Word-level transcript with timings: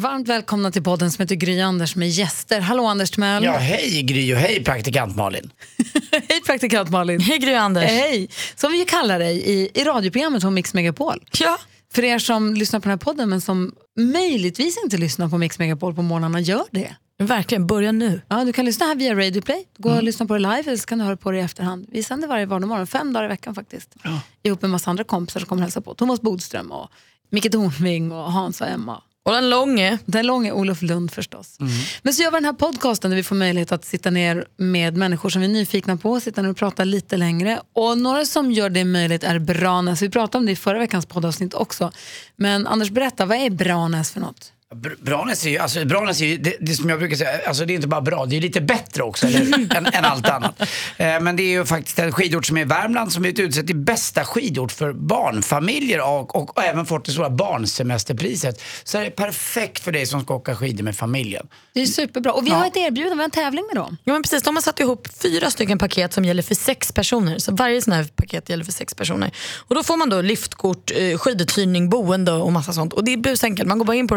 Varmt 0.00 0.28
välkomna 0.28 0.70
till 0.70 0.82
podden 0.82 1.10
som 1.12 1.22
heter 1.22 1.34
Gry 1.34 1.60
Anders 1.60 1.96
med 1.96 2.08
gäster. 2.08 2.60
Hallå 2.60 2.86
Anders 2.86 3.10
Timell. 3.10 3.44
Ja, 3.44 3.56
hej 3.56 4.02
Gry 4.02 4.34
och 4.34 4.38
hej 4.38 4.64
praktikant 4.64 5.16
Malin. 5.16 5.50
Hej 6.28 6.40
praktikant 6.46 6.90
Malin. 6.90 7.20
Hej 7.20 7.38
Gry 7.38 7.54
Anders. 7.54 7.84
Hej. 7.84 8.28
Som 8.56 8.72
vi 8.72 8.84
kallar 8.84 9.18
dig 9.18 9.36
i, 9.36 9.70
i 9.74 9.84
radioprogrammet 9.84 10.42
på 10.42 10.50
Mix 10.50 10.74
Megapol. 10.74 11.24
Ja. 11.40 11.58
För 11.92 12.04
er 12.04 12.18
som 12.18 12.54
lyssnar 12.54 12.80
på 12.80 12.82
den 12.84 12.90
här 12.90 12.96
podden 12.96 13.28
men 13.28 13.40
som 13.40 13.74
möjligtvis 13.98 14.78
inte 14.84 14.96
lyssnar 14.96 15.28
på 15.28 15.38
Mix 15.38 15.58
Megapol 15.58 15.94
på 15.94 16.02
morgnarna, 16.02 16.40
gör 16.40 16.64
det. 16.70 16.96
Verkligen, 17.18 17.66
börja 17.66 17.92
nu. 17.92 18.20
Ja, 18.28 18.44
du 18.44 18.52
kan 18.52 18.64
lyssna 18.64 18.86
här 18.86 18.94
via 18.94 19.14
Radio 19.14 19.42
Play. 19.42 19.64
Gå 19.78 19.90
och 19.90 20.02
lyssna 20.02 20.26
på 20.26 20.34
det 20.34 20.40
live 20.40 20.62
eller 20.66 20.76
så 20.76 20.86
kan 20.86 20.98
du 20.98 21.04
höra 21.04 21.16
på 21.16 21.30
det 21.30 21.38
i 21.38 21.40
efterhand. 21.40 21.86
Vi 21.92 22.02
sänder 22.02 22.28
varje 22.28 22.46
vardagsmorgon, 22.46 22.86
fem 22.86 23.12
dagar 23.12 23.24
i 23.24 23.28
veckan 23.28 23.54
faktiskt. 23.54 23.96
Ja. 24.02 24.20
Ihop 24.42 24.62
med 24.62 24.68
en 24.68 24.72
massa 24.72 24.90
andra 24.90 25.04
kompisar 25.04 25.40
som 25.40 25.48
kommer 25.48 25.62
hälsa 25.62 25.80
på. 25.80 25.94
Thomas 25.94 26.20
Bodström 26.20 26.72
och 26.72 26.90
Micke 27.30 27.52
Tornving 27.52 28.12
och 28.12 28.32
Hans 28.32 28.60
och 28.60 28.68
Emma. 28.68 29.02
Och 29.26 29.32
den 29.32 29.50
långe. 29.50 29.98
Den 30.04 30.26
långe 30.26 30.52
Olof 30.52 30.82
Lund 30.82 31.10
förstås. 31.12 31.56
Men 32.02 32.14
så 32.14 32.22
gör 32.22 32.30
vi 32.30 32.36
den 32.36 32.44
här 32.44 32.52
podcasten 32.52 33.10
där 33.10 33.16
vi 33.16 33.22
får 33.22 33.36
möjlighet 33.36 33.72
att 33.72 33.84
sitta 33.84 34.10
ner 34.10 34.44
med 34.56 34.96
människor 34.96 35.28
som 35.30 35.40
vi 35.40 35.46
är 35.46 35.52
nyfikna 35.52 35.96
på, 35.96 36.20
sitta 36.20 36.42
ner 36.42 36.50
och 36.50 36.56
prata 36.56 36.84
lite 36.84 37.16
längre. 37.16 37.60
Och 37.72 37.98
några 37.98 38.24
som 38.24 38.52
gör 38.52 38.70
det 38.70 38.84
möjligt 38.84 39.24
är 39.24 39.38
Branäs. 39.38 40.02
Vi 40.02 40.10
pratade 40.10 40.38
om 40.38 40.46
det 40.46 40.52
i 40.52 40.56
förra 40.56 40.78
veckans 40.78 41.06
poddavsnitt 41.06 41.54
också. 41.54 41.92
Men 42.36 42.66
Anders, 42.66 42.90
berätta, 42.90 43.26
vad 43.26 43.38
är 43.38 43.50
Branäs 43.50 44.10
för 44.10 44.20
något? 44.20 44.53
Br- 44.74 44.96
Branäs 45.00 45.46
är 45.46 45.50
ju, 45.50 45.58
alltså, 45.58 45.84
Branäs 45.84 46.20
är 46.20 46.26
ju 46.26 46.36
det, 46.36 46.56
det 46.60 46.74
som 46.74 46.90
jag 46.90 46.98
brukar 46.98 47.16
säga, 47.16 47.30
alltså, 47.46 47.64
det 47.64 47.72
är 47.72 47.74
inte 47.74 47.88
bara 47.88 48.00
bra, 48.00 48.26
det 48.26 48.36
är 48.36 48.40
lite 48.40 48.60
bättre 48.60 49.02
också 49.02 49.26
eller, 49.26 49.40
än, 49.76 49.86
än 49.86 50.04
allt 50.04 50.28
annat. 50.28 50.60
Eh, 50.96 51.20
men 51.20 51.36
det 51.36 51.42
är 51.42 51.50
ju 51.50 51.64
faktiskt 51.64 51.98
en 51.98 52.12
skidort 52.12 52.46
som 52.46 52.56
är 52.56 52.60
i 52.60 52.64
Värmland 52.64 53.12
som 53.12 53.22
blivit 53.22 53.38
utsedd 53.40 53.66
till 53.66 53.76
bästa 53.76 54.24
skidort 54.24 54.72
för 54.72 54.92
barnfamiljer 54.92 56.00
och, 56.00 56.36
och, 56.36 56.58
och 56.58 56.64
även 56.64 56.86
fått 56.86 57.04
det 57.04 57.12
stora 57.12 57.30
barnsemesterpriset. 57.30 58.62
Så 58.84 58.98
det 58.98 59.06
är 59.06 59.10
perfekt 59.10 59.84
för 59.84 59.92
dig 59.92 60.06
som 60.06 60.20
ska 60.20 60.34
åka 60.34 60.56
skidor 60.56 60.84
med 60.84 60.96
familjen. 60.96 61.46
Det 61.72 61.82
är 61.82 61.86
superbra. 61.86 62.32
Och 62.32 62.46
vi 62.46 62.50
har 62.50 62.66
ett 62.66 62.76
erbjudande, 62.76 63.14
vi 63.14 63.18
har 63.18 63.24
en 63.24 63.30
tävling 63.30 63.64
med 63.66 63.82
dem. 63.82 63.96
Ja, 64.04 64.12
men 64.12 64.22
precis, 64.22 64.42
de 64.42 64.56
har 64.56 64.62
satt 64.62 64.80
ihop 64.80 65.08
fyra 65.22 65.50
stycken 65.50 65.78
paket 65.78 66.12
som 66.12 66.24
gäller 66.24 66.42
för 66.42 66.54
sex 66.54 66.92
personer. 66.92 67.38
Så 67.38 67.54
varje 67.54 67.82
sån 67.82 67.92
här 67.92 68.04
paket 68.04 68.48
gäller 68.48 68.64
för 68.64 68.72
sex 68.72 68.94
personer. 68.94 69.30
Och 69.58 69.74
då 69.74 69.82
får 69.82 69.96
man 69.96 70.10
då 70.10 70.20
liftkort, 70.20 70.90
eh, 70.94 71.18
skiduthyrning, 71.18 71.90
boende 71.90 72.32
och 72.32 72.52
massa 72.52 72.72
sånt. 72.72 72.92
Och 72.92 73.04
det 73.04 73.12
är 73.12 73.16
busenkelt. 73.16 73.68
Man 73.68 73.78
går 73.78 73.84
bara 73.84 73.96
in 73.96 74.08
på 74.08 74.16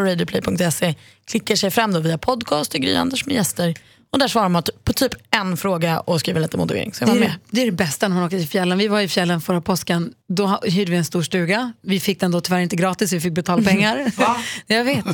radioplay.se, 0.50 0.94
klickar 1.24 1.56
sig 1.56 1.70
fram 1.70 1.92
då 1.92 2.00
via 2.00 2.18
podcast 2.18 2.74
och 2.74 2.80
Gry 2.80 2.94
Anders 2.94 3.26
med 3.26 3.34
gäster. 3.34 3.74
Och 4.10 4.18
där 4.18 4.28
svarar 4.28 4.48
man 4.48 4.62
på 4.84 4.92
typ 4.92 5.12
en 5.30 5.56
fråga 5.56 6.00
och 6.00 6.20
skriver 6.20 6.40
lite 6.40 6.56
motivering. 6.56 6.94
Så 6.94 7.04
Det 7.04 7.10
är, 7.10 7.34
det, 7.50 7.62
är 7.62 7.66
det 7.66 7.72
bästa 7.72 8.08
när 8.08 8.16
man 8.16 8.24
åker 8.24 8.38
till 8.38 8.48
fjällen. 8.48 8.78
Vi 8.78 8.88
var 8.88 9.00
i 9.00 9.08
fjällen 9.08 9.40
förra 9.40 9.60
påsken. 9.60 10.12
Då 10.28 10.60
hyrde 10.64 10.90
vi 10.90 10.96
en 10.96 11.04
stor 11.04 11.22
stuga. 11.22 11.72
Vi 11.82 12.00
fick 12.00 12.20
den 12.20 12.30
då 12.30 12.40
tyvärr 12.40 12.60
inte 12.60 12.76
gratis, 12.76 13.12
vi 13.12 13.20
fick 13.20 13.32
betala 13.32 13.62
pengar. 13.70 14.12
jag 14.66 14.84
vet. 14.84 15.04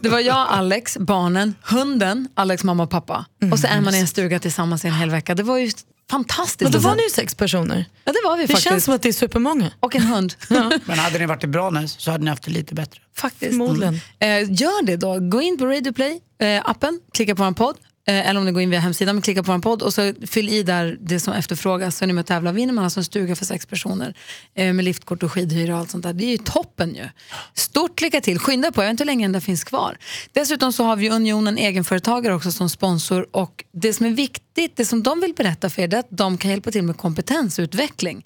Det 0.00 0.08
var 0.08 0.20
jag, 0.20 0.46
Alex, 0.50 0.98
barnen, 0.98 1.54
hunden, 1.62 2.28
Alex 2.34 2.64
mamma 2.64 2.82
och 2.82 2.90
pappa. 2.90 3.24
Och 3.52 3.58
så 3.58 3.66
är 3.66 3.80
man 3.80 3.94
i 3.94 3.98
en 3.98 4.08
stuga 4.08 4.38
tillsammans 4.38 4.84
i 4.84 4.88
en 4.88 4.94
hel 4.94 5.10
vecka. 5.10 5.34
Det 5.34 5.42
var 5.42 5.58
ju 5.58 5.70
fantastiskt. 6.12 6.62
Men 6.72 6.72
då 6.72 6.88
var 6.88 6.94
ni 6.94 7.02
ju 7.02 7.10
sex 7.10 7.34
personer. 7.34 7.84
Ja, 8.04 8.12
det 8.12 8.18
var 8.24 8.36
vi 8.36 8.42
Det 8.42 8.48
faktiskt. 8.48 8.68
känns 8.68 8.84
som 8.84 8.94
att 8.94 9.02
det 9.02 9.08
är 9.08 9.12
supermånga. 9.12 9.70
Och 9.80 9.96
en 9.96 10.02
hund. 10.02 10.34
Men 10.86 10.98
hade 10.98 11.18
ni 11.18 11.26
varit 11.26 11.44
i 11.44 11.46
Branäs 11.46 12.00
så 12.00 12.10
hade 12.10 12.24
ni 12.24 12.30
haft 12.30 12.42
det 12.42 12.50
lite 12.50 12.74
bättre. 12.74 13.00
Faktiskt. 13.16 13.50
Förmodligen. 13.50 13.94
Eh, 14.18 14.28
gör 14.52 14.82
det 14.86 14.96
då. 14.96 15.18
Gå 15.20 15.40
in 15.42 15.58
på 15.58 15.66
Radio 15.66 15.92
Play, 15.92 16.20
eh, 16.40 16.62
appen, 16.70 17.00
klicka 17.14 17.34
på 17.34 17.42
en 17.44 17.54
podd. 17.54 17.76
Eh, 18.08 18.28
eller 18.28 18.40
om 18.40 18.46
ni 18.46 18.52
går 18.52 18.62
in 18.62 18.70
via 18.70 18.80
hemsidan, 18.80 19.18
och 19.18 19.24
klickar 19.24 19.42
på 19.42 19.52
en 19.52 19.60
podd 19.60 19.82
och 19.82 19.94
så 19.94 20.14
fyll 20.26 20.48
i 20.48 20.62
där 20.62 20.98
det 21.00 21.20
som 21.20 21.34
efterfrågas. 21.34 21.96
Så 21.96 22.04
är 22.04 22.06
ni 22.06 22.12
med 22.12 22.20
och 22.20 22.26
tävlar. 22.26 22.52
Vinner 22.52 22.72
man 22.72 22.84
alltså 22.84 23.00
en 23.00 23.04
stuga 23.04 23.36
för 23.36 23.44
sex 23.44 23.66
personer 23.66 24.14
eh, 24.54 24.72
med 24.72 24.84
liftkort 24.84 25.22
och 25.22 25.32
skidhyra 25.32 25.74
och 25.74 25.80
allt 25.80 25.90
sånt 25.90 26.02
där. 26.02 26.12
Det 26.12 26.24
är 26.24 26.30
ju 26.30 26.38
toppen 26.38 26.94
ju. 26.94 27.08
Stort 27.54 28.00
lycka 28.00 28.20
till. 28.20 28.38
Skynda 28.38 28.72
på, 28.72 28.82
jag 28.82 28.86
vet 28.86 28.90
inte 28.90 29.02
hur 29.02 29.06
länge 29.06 29.24
den 29.24 29.32
där 29.32 29.40
finns 29.40 29.64
kvar. 29.64 29.98
Dessutom 30.32 30.72
så 30.72 30.84
har 30.84 30.96
vi 30.96 31.10
Unionen 31.10 31.58
egenföretagare 31.58 32.34
också 32.34 32.52
som 32.52 32.70
sponsor 32.70 33.26
och 33.30 33.64
det 33.72 33.92
som 33.92 34.06
är 34.06 34.10
viktigt, 34.10 34.76
det 34.76 34.84
som 34.84 35.02
de 35.02 35.20
vill 35.20 35.34
berätta 35.34 35.70
för 35.70 35.82
er, 35.82 35.88
det 35.88 35.96
är 35.96 36.00
att 36.00 36.06
de 36.10 36.38
kan 36.38 36.50
hjälpa 36.50 36.70
till 36.70 36.82
med 36.82 36.96
kompetensutveckling. 36.96 38.24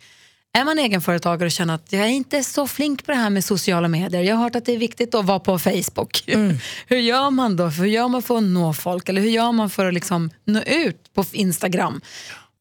Är 0.56 0.64
man 0.64 0.78
egenföretagare 0.78 1.46
och 1.46 1.52
känner 1.52 1.74
att 1.74 1.92
jag 1.92 2.02
är 2.02 2.08
inte 2.08 2.44
så 2.44 2.66
flink 2.66 3.06
på 3.06 3.12
det 3.12 3.16
här 3.16 3.30
med 3.30 3.44
sociala 3.44 3.88
medier, 3.88 4.22
jag 4.22 4.36
har 4.36 4.42
hört 4.42 4.56
att 4.56 4.64
det 4.64 4.72
är 4.72 4.78
viktigt 4.78 5.14
att 5.14 5.24
vara 5.24 5.40
på 5.40 5.58
Facebook. 5.58 6.24
hur 6.86 6.96
gör 6.96 7.30
man 7.30 7.56
då? 7.56 7.66
Hur 7.66 7.86
gör 7.86 8.08
man 8.08 8.22
för 8.22 8.36
att 8.36 8.42
nå 8.42 8.72
folk? 8.72 9.08
Eller 9.08 9.20
hur 9.20 9.30
gör 9.30 9.52
man 9.52 9.70
för 9.70 9.86
att 9.86 9.94
liksom 9.94 10.30
nå 10.44 10.60
ut 10.60 11.14
på 11.14 11.24
Instagram? 11.32 12.00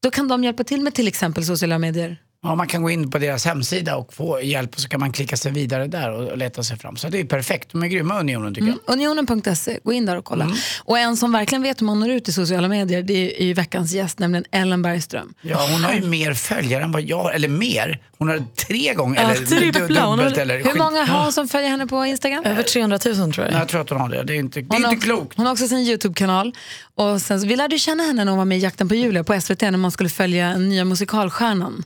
Då 0.03 0.11
kan 0.11 0.27
de 0.27 0.43
hjälpa 0.43 0.63
till 0.63 0.81
med 0.81 0.93
till 0.93 1.07
exempel 1.07 1.45
sociala 1.45 1.79
medier. 1.79 2.17
Ja, 2.45 2.55
man 2.55 2.67
kan 2.67 2.81
gå 2.83 2.89
in 2.89 3.11
på 3.11 3.17
deras 3.17 3.45
hemsida 3.45 3.95
och 3.95 4.13
få 4.13 4.41
hjälp 4.41 4.73
och 4.75 4.79
så 4.81 4.89
kan 4.89 4.99
man 4.99 5.11
klicka 5.11 5.37
sig 5.37 5.51
vidare 5.51 5.87
där 5.87 6.11
och, 6.11 6.37
leta 6.37 6.63
sig 6.63 6.77
fram. 6.77 6.95
Så 6.95 7.07
det 7.09 7.19
är 7.19 7.25
perfekt. 7.25 7.69
De 7.71 7.83
är 7.83 7.87
grymma 7.87 8.19
Unionen 8.19 8.53
tycker 8.55 8.67
jag. 8.67 8.77
Unionen.se, 8.93 9.79
gå 9.83 9.93
in 9.93 10.05
där 10.05 10.17
och 10.17 10.25
kolla. 10.25 10.51
Och 10.83 10.99
en 10.99 11.17
som 11.17 11.31
verkligen 11.31 11.61
vet 11.63 11.81
hur 11.81 11.85
man 11.85 11.99
når 11.99 12.09
ut 12.09 12.29
i 12.29 12.31
sociala 12.33 12.67
medier 12.67 13.01
det 13.03 13.41
är 13.41 13.45
ju 13.45 13.53
veckans 13.53 13.91
gäst, 13.93 14.19
nämligen 14.19 14.45
Ellen 14.51 14.81
Bergström. 14.81 15.33
Ja, 15.41 15.67
hon 15.71 15.83
har 15.83 15.93
ju 15.93 16.01
mer 16.01 16.33
följare 16.33 16.83
än 16.83 16.91
vad 16.91 17.01
jag 17.01 17.35
eller 17.35 17.47
mer. 17.47 17.99
Hon 18.17 18.27
har 18.29 18.43
tre 18.67 18.93
gånger, 18.93 19.21
Ja, 19.21 19.29
eller 19.31 19.45
trippla. 19.45 19.87
du- 19.87 19.93
Hon 19.95 20.07
har- 20.09 20.17
dubbelt. 20.17 20.37
Eller 20.37 20.63
Hur 20.63 20.77
många 20.77 21.03
har 21.05 21.23
hon 21.23 21.33
som 21.33 21.47
följer 21.47 21.69
henne 21.69 21.87
på 21.87 22.05
Instagram? 22.05 22.43
Över 22.45 22.63
300 22.63 22.99
000 23.05 23.15
tror 23.15 23.45
jag. 23.45 23.51
Nej, 23.51 23.59
jag 23.61 23.67
tror 23.67 23.81
att 23.81 23.89
hon 23.89 24.01
har 24.01 24.09
det. 24.09 24.23
Det 24.23 24.33
är 24.33 24.37
inte, 24.37 24.61
det 24.61 24.75
är 24.75 24.91
inte 24.91 25.05
klokt. 25.05 25.37
hon 25.37 25.45
har 25.45 25.53
också 25.53 25.67
sin 25.67 25.77
YouTube-kanal. 25.79 26.51
Och 26.95 27.21
sen, 27.21 27.47
vi 27.47 27.55
lärde 27.55 27.79
känna 27.79 28.03
henne 28.03 28.23
när 28.25 28.31
hon 28.31 28.37
var 28.37 28.45
med 28.45 28.57
i 28.57 28.61
Jakten 28.61 28.89
på 28.89 28.95
Julia 28.95 29.23
på 29.23 29.41
SVT 29.41 29.61
när 29.61 29.77
man 29.77 29.91
skulle 29.91 30.09
följa 30.09 30.49
den 30.49 30.69
nya 30.69 30.85
musikalstjärnan. 30.85 31.83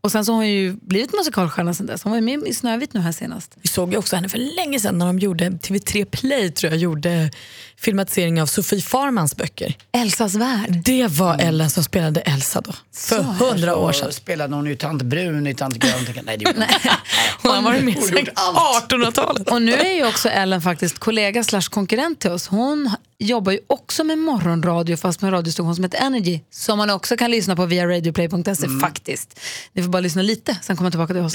Och 0.00 0.12
sen 0.12 0.24
så 0.24 0.32
har 0.32 0.36
hon 0.36 0.48
ju 0.48 0.72
blivit 0.72 1.12
musikalstjärna 1.12 1.74
sen 1.74 1.86
dess. 1.86 2.02
Hon 2.02 2.10
var 2.10 2.18
ju 2.18 2.22
med 2.22 2.48
i 2.48 2.54
Snövit 2.54 2.94
nu 2.94 3.00
här 3.00 3.12
senast. 3.12 3.56
Vi 3.62 3.68
såg 3.68 3.92
ju 3.92 3.98
också 3.98 4.16
henne 4.16 4.28
för 4.28 4.38
länge 4.38 4.80
sedan 4.80 4.98
när 4.98 5.06
de 5.06 5.18
gjorde, 5.18 5.48
TV3 5.50 6.04
Play 6.04 6.50
tror 6.50 6.72
jag 6.72 6.80
gjorde 6.80 7.30
filmatisering 7.80 8.42
av 8.42 8.46
Sofie 8.46 8.80
Farmans 8.82 9.36
böcker. 9.36 9.76
Elsas 9.92 10.34
värld. 10.34 10.82
Det 10.84 11.06
var 11.06 11.38
Ellen 11.38 11.70
som 11.70 11.84
spelade 11.84 12.20
Elsa 12.20 12.60
då, 12.60 12.72
för 12.96 13.22
hundra 13.22 13.76
år 13.76 13.92
sedan. 13.92 14.12
Spelade 14.12 14.54
hon 14.54 14.66
ju 14.66 14.76
Tant 14.76 15.02
Brun 15.02 15.46
i 15.46 15.54
Tant 15.54 15.74
Grön. 15.76 15.92
Nej, 16.24 16.38
det 16.38 16.44
gjorde 16.44 16.66
hon 17.42 17.50
har 17.50 17.62
varit 17.72 17.84
med 17.84 18.02
sedan 18.02 18.18
gjort 18.18 18.28
allt. 18.34 18.90
1800-talet. 18.92 19.50
Och 19.50 19.62
nu 19.62 19.72
är 19.74 19.94
ju 19.94 20.06
också 20.06 20.28
Ellen 20.28 20.62
faktiskt 20.62 20.98
kollega 20.98 21.44
slash 21.44 21.62
konkurrent 21.70 22.20
till 22.20 22.30
oss. 22.30 22.46
Hon 22.48 22.90
jobbar 23.18 23.52
ju 23.52 23.58
också 23.66 24.04
med 24.04 24.18
morgonradio 24.18 24.96
fast 24.96 25.20
med 25.20 25.28
en 25.28 25.34
radiostation 25.34 25.74
som 25.74 25.84
heter 25.84 25.98
Energy 25.98 26.40
som 26.50 26.78
man 26.78 26.90
också 26.90 27.16
kan 27.16 27.30
lyssna 27.30 27.56
på 27.56 27.66
via 27.66 27.86
radioplay.se 27.86 28.68
faktiskt. 28.80 29.40
Ni 29.72 29.82
får 29.82 29.90
bara 29.90 30.00
lyssna 30.00 30.22
lite, 30.22 30.56
sen 30.62 30.76
kommer 30.76 30.86
jag 30.86 30.92
tillbaka 30.92 31.14
till 31.14 31.22
oss. 31.22 31.34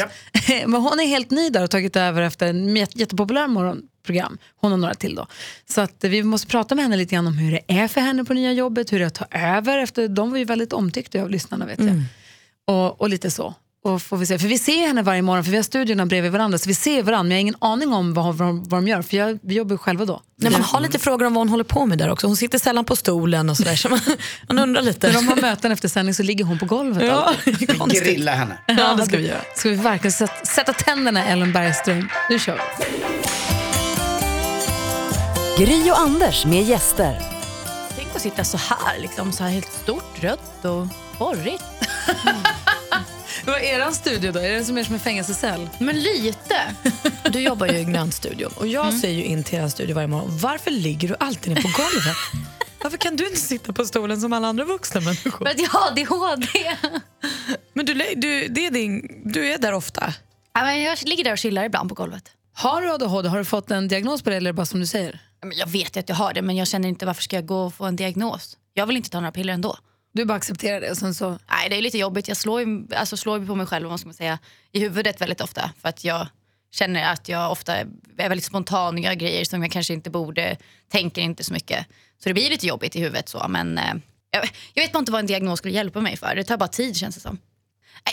Men 0.67 0.81
hon 0.81 1.00
är 1.00 1.07
helt 1.07 1.31
ny 1.31 1.50
där 1.50 1.63
och 1.63 1.69
tagit 1.72 1.95
över 1.95 2.22
efter 2.22 2.47
en 2.47 2.75
jätte- 2.75 3.00
jättepopulär 3.00 3.47
morgonprogram. 4.05 4.38
Hon 4.61 4.73
och 4.73 4.79
några 4.79 4.93
till 4.93 5.16
då. 5.16 5.27
Så 5.69 5.81
att 5.81 6.03
vi 6.03 6.23
måste 6.23 6.47
prata 6.47 6.75
med 6.75 6.85
henne 6.85 6.97
lite 6.97 7.16
grann 7.16 7.27
om 7.27 7.38
hur 7.38 7.51
det 7.51 7.61
är 7.67 7.88
för 7.88 8.01
henne 8.01 8.25
på 8.25 8.33
nya 8.33 8.51
jobbet, 8.51 8.91
hur 8.91 8.99
det 8.99 9.05
är 9.05 9.07
att 9.07 9.16
ta 9.16 9.25
över 9.31 9.77
efter, 9.77 10.07
de 10.07 10.31
var 10.31 10.38
ju 10.38 10.45
väldigt 10.45 10.73
omtyckta 10.73 11.21
av 11.21 11.29
lyssnarna 11.29 11.66
vet 11.66 11.79
jag. 11.79 12.03
Och, 12.67 13.01
och 13.01 13.09
lite 13.09 13.31
så. 13.31 13.53
Och 13.85 14.01
får 14.01 14.17
vi, 14.17 14.25
se. 14.25 14.39
För 14.39 14.47
vi 14.47 14.57
ser 14.57 14.88
henne 14.88 15.01
varje 15.01 15.21
morgon, 15.21 15.43
för 15.43 15.51
vi 15.51 15.57
har 15.57 15.63
studiorna 15.63 16.05
bredvid 16.05 16.31
varandra, 16.31 16.57
så 16.57 16.67
vi 16.67 16.73
ser 16.75 17.03
varandra, 17.03 17.23
men 17.23 17.31
jag 17.31 17.38
har 17.38 17.41
ingen 17.41 17.55
aning 17.59 17.93
om 17.93 18.13
vad, 18.13 18.35
vad, 18.35 18.55
vad 18.69 18.83
de 18.83 18.88
gör, 18.88 19.01
för 19.01 19.17
jag, 19.17 19.39
vi 19.41 19.55
jobbar 19.55 19.77
själva 19.77 20.05
då. 20.05 20.22
Nej, 20.37 20.51
man 20.51 20.61
har 20.61 20.81
lite 20.81 20.99
frågor 20.99 21.25
om 21.25 21.33
vad 21.33 21.41
hon 21.41 21.49
håller 21.49 21.63
på 21.63 21.85
med 21.85 21.97
där 21.97 22.09
också. 22.09 22.27
Hon 22.27 22.37
sitter 22.37 22.59
sällan 22.59 22.85
på 22.85 22.95
stolen 22.95 23.49
och 23.49 23.57
sådär. 23.57 23.75
Så 23.75 23.89
man, 23.89 23.99
man 24.47 24.59
undrar 24.59 24.81
lite. 24.81 25.07
När 25.07 25.13
de 25.13 25.27
har 25.27 25.35
möten 25.35 25.72
efter 25.72 25.87
sändning 25.87 26.13
så 26.13 26.23
ligger 26.23 26.45
hon 26.45 26.59
på 26.59 26.66
golvet. 26.66 27.03
Ja, 27.03 27.33
alltid. 27.79 28.03
Grilla 28.03 28.31
henne. 28.31 28.57
Ja, 28.67 28.93
det 28.93 29.05
ska 29.05 29.17
vi 29.17 29.27
göra. 29.27 29.41
Ska 29.55 29.69
vi 29.69 29.75
verkligen 29.75 30.11
sätta, 30.11 30.45
sätta 30.45 30.73
tänderna 30.73 31.25
i 31.25 31.31
Ellen 31.31 31.53
Bergström? 31.53 32.09
Nu 32.29 32.40
kör 32.40 32.53
vi. 32.79 33.54
Gry 35.57 35.91
och 35.91 35.99
Anders 35.99 36.46
med 36.46 36.63
gäster. 36.63 37.22
Tänk 37.96 38.16
att 38.16 38.22
sitta 38.22 38.43
så 38.43 38.57
här, 38.57 38.99
liksom, 38.99 39.31
så 39.31 39.43
här 39.43 39.52
helt 39.52 39.72
stort, 39.72 40.23
rött 40.23 40.66
och 40.66 40.87
borrigt. 41.19 41.63
Vad 43.46 43.55
är 43.55 43.61
eran 43.61 43.93
studio 43.93 44.31
då? 44.31 44.40
Är 44.40 44.52
det 44.52 44.63
som 44.63 44.78
är 44.78 44.84
som 44.84 44.93
en 44.93 44.99
fängelsecell? 44.99 45.69
Men 45.79 45.99
lite. 45.99 46.75
Du 47.29 47.40
jobbar 47.40 47.67
ju 47.67 47.78
i 47.78 47.84
Grönstudion 47.84 48.52
och 48.55 48.67
jag 48.67 48.93
ser 48.93 49.09
ju 49.09 49.23
in 49.23 49.43
till 49.43 49.59
er 49.59 49.67
studio 49.67 49.96
varje 49.96 50.07
morgon. 50.07 50.37
Varför 50.37 50.72
ligger 50.72 51.07
du 51.07 51.16
alltid 51.19 51.53
ner 51.53 51.61
på 51.61 51.67
golvet? 51.67 52.17
Varför 52.84 52.97
kan 52.97 53.16
du 53.16 53.28
inte 53.28 53.40
sitta 53.40 53.73
på 53.73 53.85
stolen 53.85 54.22
som 54.22 54.34
alla 54.34 54.47
andra 54.47 54.66
vuxna 54.66 55.01
människor? 55.01 55.46
För 55.46 55.51
att 55.51 55.59
jag 55.59 55.69
har 55.69 55.87
ADHD. 55.91 56.47
Men 57.73 57.85
du, 57.85 57.93
du, 57.93 58.47
det 58.47 58.66
är 58.66 58.72
din, 58.72 59.22
du 59.25 59.51
är 59.51 59.58
där 59.58 59.73
ofta. 59.73 60.13
Ja, 60.53 60.63
men 60.63 60.81
jag 60.81 60.97
ligger 61.05 61.23
där 61.23 61.31
och 61.31 61.37
chillar 61.37 61.63
ibland 61.63 61.90
på 61.90 61.96
golvet. 61.96 62.31
Har 62.57 62.81
du 62.81 62.91
ADHD? 62.93 63.29
Har 63.29 63.37
du 63.37 63.46
fått 63.46 63.72
en 63.72 63.87
diagnos 63.87 64.22
på 64.22 64.29
det 64.29 64.35
eller 64.35 64.49
är 64.49 64.53
det 64.53 64.57
bara 64.57 64.66
som 64.66 64.79
du 64.79 64.85
säger? 64.85 65.19
Jag 65.55 65.67
vet 65.67 65.97
att 65.97 66.09
jag 66.09 66.16
har 66.16 66.34
det, 66.34 66.41
men 66.41 66.55
jag 66.55 66.67
känner 66.67 66.90
inte 66.90 67.05
varför 67.05 67.22
ska 67.23 67.35
jag 67.35 67.46
gå 67.46 67.57
och 67.66 67.73
få 67.73 67.85
en 67.85 67.96
diagnos. 67.96 68.57
Jag 68.73 68.85
vill 68.87 68.97
inte 68.97 69.09
ta 69.09 69.19
några 69.19 69.31
piller 69.31 69.53
ändå. 69.53 69.78
Du 70.13 70.25
bara 70.25 70.34
accepterar 70.37 70.81
det 70.81 70.91
och 70.91 70.97
sen 70.97 71.13
så... 71.16 71.29
Nej, 71.29 71.69
det 71.69 71.75
är 71.78 71.81
lite 71.81 71.97
jobbigt. 71.97 72.28
Jag 72.28 72.37
slår, 72.37 72.61
ju- 72.61 72.87
alltså, 72.96 73.17
slår 73.17 73.40
ju 73.40 73.47
på 73.47 73.55
mig 73.55 73.66
själv 73.66 73.90
vad 73.90 73.99
ska 73.99 74.07
man 74.07 74.13
säga, 74.13 74.40
i 74.72 74.79
huvudet 74.79 75.22
väldigt 75.22 75.41
ofta. 75.41 75.72
För 75.81 75.90
att 75.90 76.03
jag 76.03 76.28
känner 76.72 77.11
att 77.13 77.29
jag 77.29 77.52
ofta 77.52 77.75
är 77.75 77.87
väldigt 78.16 78.43
spontan 78.46 78.93
och 78.96 78.99
gör 78.99 79.13
grejer 79.13 79.46
som 79.46 79.61
jag 79.61 79.72
kanske 79.72 79.93
inte 79.93 80.09
borde. 80.09 80.58
Tänker 80.91 81.22
inte 81.22 81.43
så 81.43 81.53
mycket. 81.53 81.85
Så 82.23 82.29
det 82.29 82.34
blir 82.34 82.49
lite 82.49 82.67
jobbigt 82.67 82.96
i 82.96 82.99
huvudet. 82.99 83.29
så. 83.29 83.46
Men 83.49 83.78
eh, 83.78 83.93
jag, 84.31 84.49
jag 84.73 84.84
vet 84.84 84.91
bara 84.91 84.99
inte 84.99 85.11
vad 85.11 85.19
en 85.19 85.25
diagnos 85.28 85.59
skulle 85.59 85.73
hjälpa 85.73 86.01
mig 86.01 86.17
för. 86.17 86.35
Det 86.35 86.43
tar 86.43 86.58
bara 86.58 86.67
tid 86.69 86.96
känns 86.97 87.16
det 87.16 87.22
som. 87.22 87.37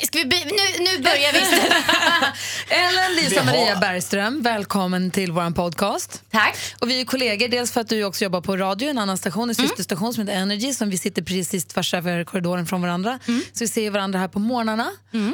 Ska 0.00 0.18
vi 0.18 0.24
nu, 0.44 0.84
nu 0.84 1.02
börjar 1.02 1.32
vi. 1.32 1.38
Ellen 2.74 3.14
Lisa 3.16 3.40
har- 3.40 3.46
Maria 3.46 3.76
Bergström, 3.76 4.42
välkommen 4.42 5.10
till 5.10 5.32
vår 5.32 5.50
podcast. 5.54 6.22
Tack. 6.30 6.56
Och 6.80 6.90
vi 6.90 7.00
är 7.00 7.04
kollegor, 7.04 7.48
dels 7.48 7.72
för 7.72 7.80
att 7.80 7.88
du 7.88 8.04
också 8.04 8.24
jobbar 8.24 8.40
på 8.40 8.56
radio, 8.56 8.88
en 8.90 8.98
annan 8.98 9.18
station, 9.18 9.48
en 9.48 9.54
systerstation 9.54 10.14
som 10.14 10.26
heter 10.28 10.40
Energy, 10.40 10.72
som 10.72 10.90
vi 10.90 10.98
sitter 10.98 11.22
precis 11.22 11.64
tvärs 11.64 11.94
över 11.94 12.24
korridoren 12.24 12.66
från 12.66 12.82
varandra. 12.82 13.18
Så 13.26 13.64
vi 13.64 13.68
ser 13.68 13.90
varandra 13.90 14.18
här 14.18 14.28
på 14.28 14.38
morgnarna 14.38 14.90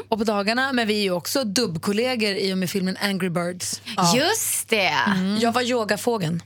och 0.09 0.19
på 0.19 0.25
dagarna, 0.25 0.73
men 0.73 0.87
vi 0.89 0.99
är 0.99 1.03
ju 1.03 1.11
också 1.13 1.45
dubbkollegor 1.45 2.31
i 2.37 2.53
och 2.53 2.59
med 2.59 2.71
filmen 2.71 2.97
Angry 3.01 3.29
Birds. 3.29 3.81
Just 4.17 4.69
det. 4.69 4.95
Jag 5.41 5.53
var 5.53 5.63
yogafågeln. 5.63 6.43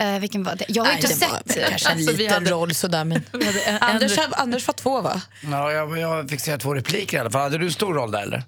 Eh, 0.00 0.18
vilken 0.18 0.42
var 0.42 0.54
det? 0.54 0.64
Jag 0.68 0.84
har 0.84 0.92
inte 0.92 1.06
det 1.06 1.14
sett. 1.14 1.30
var 1.30 1.38
kanske 1.68 1.88
en 1.88 1.96
Alltså, 1.96 2.12
vi 2.12 2.16
liten 2.18 2.34
hade- 2.34 2.50
roll 2.50 2.74
sådär. 2.74 3.04
Men... 3.04 3.16
en- 3.66 3.78
Anders, 3.82 4.18
Anders 4.32 4.66
var 4.66 4.74
två 4.74 5.00
va? 5.00 5.20
Ja, 5.50 5.72
jag, 5.72 5.98
jag 5.98 6.30
fick 6.30 6.40
säga 6.40 6.58
två 6.58 6.74
repliker 6.74 7.16
i 7.16 7.20
alla 7.20 7.30
fall. 7.30 7.42
Hade 7.42 7.58
du 7.58 7.70
stor 7.70 7.94
roll 7.94 8.10
där 8.10 8.22
eller? 8.22 8.42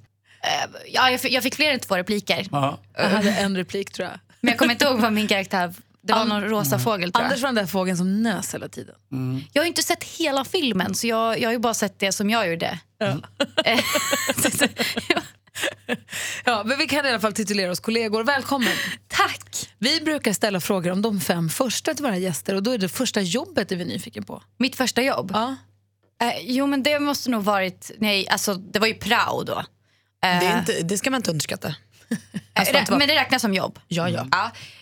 Ja, 0.86 1.10
jag, 1.10 1.20
fick, 1.20 1.32
jag 1.32 1.42
fick 1.42 1.54
fler 1.54 1.72
än 1.72 1.80
två 1.80 1.96
repliker. 1.96 2.46
Ja. 2.50 2.78
Jag 2.96 3.08
hade 3.08 3.30
en 3.30 3.56
replik 3.56 3.90
tror 3.92 4.08
jag. 4.08 4.18
Men 4.40 4.48
jag 4.50 4.58
kommer 4.58 4.72
inte 4.72 4.84
ihåg 4.84 4.98
vad 5.00 5.12
min 5.12 5.28
karaktär... 5.28 5.74
Det 6.08 6.14
var 6.14 6.24
någon 6.24 6.42
rosa 6.42 6.78
fågel 6.78 7.12
tror 7.12 7.22
jag. 7.22 7.28
Anders 7.28 7.42
var 7.42 7.48
den 7.48 7.54
där 7.54 7.66
fågeln 7.66 7.96
som 7.96 8.22
nös 8.22 8.54
hela 8.54 8.68
tiden. 8.68 8.94
Jag 9.52 9.62
har 9.62 9.66
inte 9.66 9.82
sett 9.82 10.04
hela 10.04 10.44
filmen 10.44 10.94
så 10.94 11.06
jag, 11.06 11.40
jag 11.40 11.48
har 11.48 11.52
ju 11.52 11.58
bara 11.58 11.74
sett 11.74 11.98
det 11.98 12.12
som 12.12 12.30
jag 12.30 12.50
gjorde. 12.50 12.78
Eh, 13.00 13.16
Ja, 16.44 16.62
men 16.66 16.78
vi 16.78 16.86
kan 16.86 17.06
i 17.06 17.08
alla 17.08 17.20
fall 17.20 17.32
titulera 17.32 17.70
oss 17.70 17.80
kollegor. 17.80 18.24
Välkommen! 18.24 18.72
Tack! 19.08 19.70
Vi 19.78 20.00
brukar 20.00 20.32
ställa 20.32 20.60
frågor 20.60 20.90
om 20.90 21.02
de 21.02 21.20
fem 21.20 21.48
första 21.48 21.94
till 21.94 22.04
våra 22.04 22.16
gäster 22.16 22.54
och 22.54 22.62
då 22.62 22.70
är 22.70 22.78
det 22.78 22.88
första 22.88 23.20
jobbet 23.20 23.72
är 23.72 23.76
vi 23.76 23.84
nyfiken 23.84 24.24
på. 24.24 24.42
Mitt 24.58 24.76
första 24.76 25.02
jobb? 25.02 25.30
Ja. 25.34 25.56
Eh, 26.22 26.32
jo 26.42 26.66
men 26.66 26.82
det 26.82 27.00
måste 27.00 27.30
nog 27.30 27.44
varit, 27.44 27.90
nej 27.98 28.28
alltså 28.28 28.54
det 28.54 28.78
var 28.78 28.86
ju 28.86 28.94
prao 28.94 29.42
då. 29.42 29.64
Det, 30.22 30.26
är 30.26 30.58
inte, 30.58 30.82
det 30.82 30.98
ska 30.98 31.10
man 31.10 31.18
inte 31.18 31.30
underskatta. 31.30 31.74
Alltså, 32.54 32.74
Eh, 32.74 32.84
det 32.84 32.90
var- 32.90 32.98
Men 32.98 33.08
det 33.08 33.14
räknas 33.14 33.42
som 33.42 33.54
jobb? 33.54 33.78
Ja, 33.88 34.08
ja. 34.08 34.26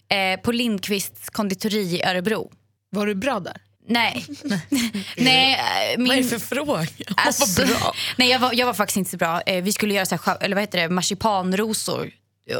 Ja, 0.09 0.17
eh, 0.17 0.41
på 0.41 0.53
Lindqvists 0.53 1.31
konditori 1.31 1.81
i 1.97 2.03
Örebro. 2.05 2.53
Var 2.91 3.07
du 3.07 3.15
bra 3.15 3.41
där? 3.41 3.61
Nej. 3.89 4.25
nej 5.17 5.55
eh, 5.93 5.99
min... 5.99 6.09
Vad 6.09 6.17
är 6.17 6.23
det 6.23 6.29
för 6.29 6.39
fråga? 6.39 6.87
Alltså, 7.17 7.63
Vad 7.63 7.69
bra. 7.69 7.93
Nej, 8.17 8.29
jag 8.31 8.39
var, 8.39 8.53
jag 8.55 8.67
var 8.67 8.75
faktiskt 8.75 8.97
inte 8.97 9.11
så 9.11 9.17
bra. 9.17 9.41
Eh, 9.41 9.63
vi 9.63 9.73
skulle 9.73 9.95
göra 9.95 10.07
så 10.07 10.19
här, 10.25 10.37
eller 10.41 10.57
vad 10.57 10.63
heter 10.63 10.79
det, 10.81 10.89
marsipanrosor. 10.89 12.11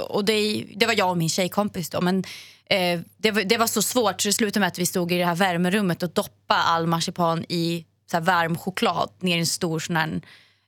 Och 0.09 0.25
det, 0.25 0.65
det 0.77 0.87
var 0.87 0.95
jag 0.99 1.11
och 1.11 1.17
min 1.19 1.29
tjejkompis 1.29 1.91
då. 1.91 2.01
Men 2.01 2.25
eh, 2.71 3.01
det, 3.17 3.31
var, 3.31 3.43
det 3.43 3.59
var 3.59 3.67
så 3.67 3.83
svårt 3.83 4.21
så 4.21 4.29
det 4.29 4.33
slutade 4.33 4.61
med 4.61 4.67
att 4.67 4.79
vi 4.79 4.87
stod 4.87 5.13
i 5.13 5.19
det 5.19 5.25
här 5.27 5.35
värmerummet 5.35 6.03
och 6.03 6.11
doppade 6.11 6.61
all 6.61 6.87
marsipan 6.87 7.45
i 7.49 7.85
så 8.11 8.17
här 8.17 8.25
varm 8.25 8.59
choklad 8.59 9.11
ner 9.21 9.37
i 9.37 9.41
en 9.41 9.47
stor 9.47 9.79
sån 9.81 9.97
här, 9.97 10.21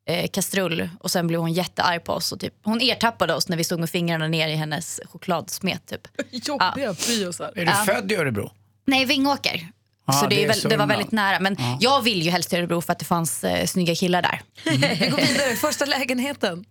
eh, 0.09 0.29
kastrull. 0.29 0.89
Och 1.01 1.11
sen 1.11 1.27
blev 1.27 1.41
hon 1.41 1.53
jättearg 1.53 2.05
på 2.05 2.13
oss. 2.13 2.33
Och 2.33 2.41
typ, 2.41 2.55
hon 2.63 2.81
ertappade 2.81 3.35
oss 3.35 3.49
när 3.49 3.57
vi 3.57 3.65
stod 3.65 3.81
med 3.81 3.91
fingrarna 3.91 4.29
ner 4.29 4.49
i 4.49 4.55
hennes 4.55 5.01
chokladsmet. 5.13 5.87
Typ. 5.87 6.09
Jobbiga 6.31 6.95
priosar. 6.95 7.53
Är 7.57 7.65
du 7.67 7.93
född 7.93 8.13
i 8.13 8.17
Örebro? 8.17 8.51
Nej, 8.87 9.05
Vingåker. 9.05 9.69
Ja, 10.07 10.13
så 10.13 10.27
det, 10.27 10.37
det 10.37 10.47
väl, 10.47 10.61
så 10.61 10.69
det 10.69 10.77
var 10.77 10.87
väldigt 10.87 11.13
nära. 11.13 11.41
Men 11.41 11.57
jag 11.81 12.03
vill 12.03 12.23
ju 12.23 12.31
helst 12.31 12.49
till 12.51 12.59
Örebro 12.59 12.81
för 12.81 12.93
att 12.93 12.99
det 12.99 13.05
fanns 13.05 13.45
eh, 13.45 13.67
snygga 13.67 13.95
killar 13.95 14.23
där. 14.23 14.41
Vi 15.01 15.09
går 15.09 15.17
vidare. 15.17 15.57
Första 15.57 15.85
lägenheten. 15.85 16.65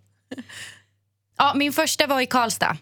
Ja, 1.38 1.52
min 1.54 1.72
första 1.72 2.06
var 2.06 2.20
i 2.20 2.26
Karlstad. 2.26 2.76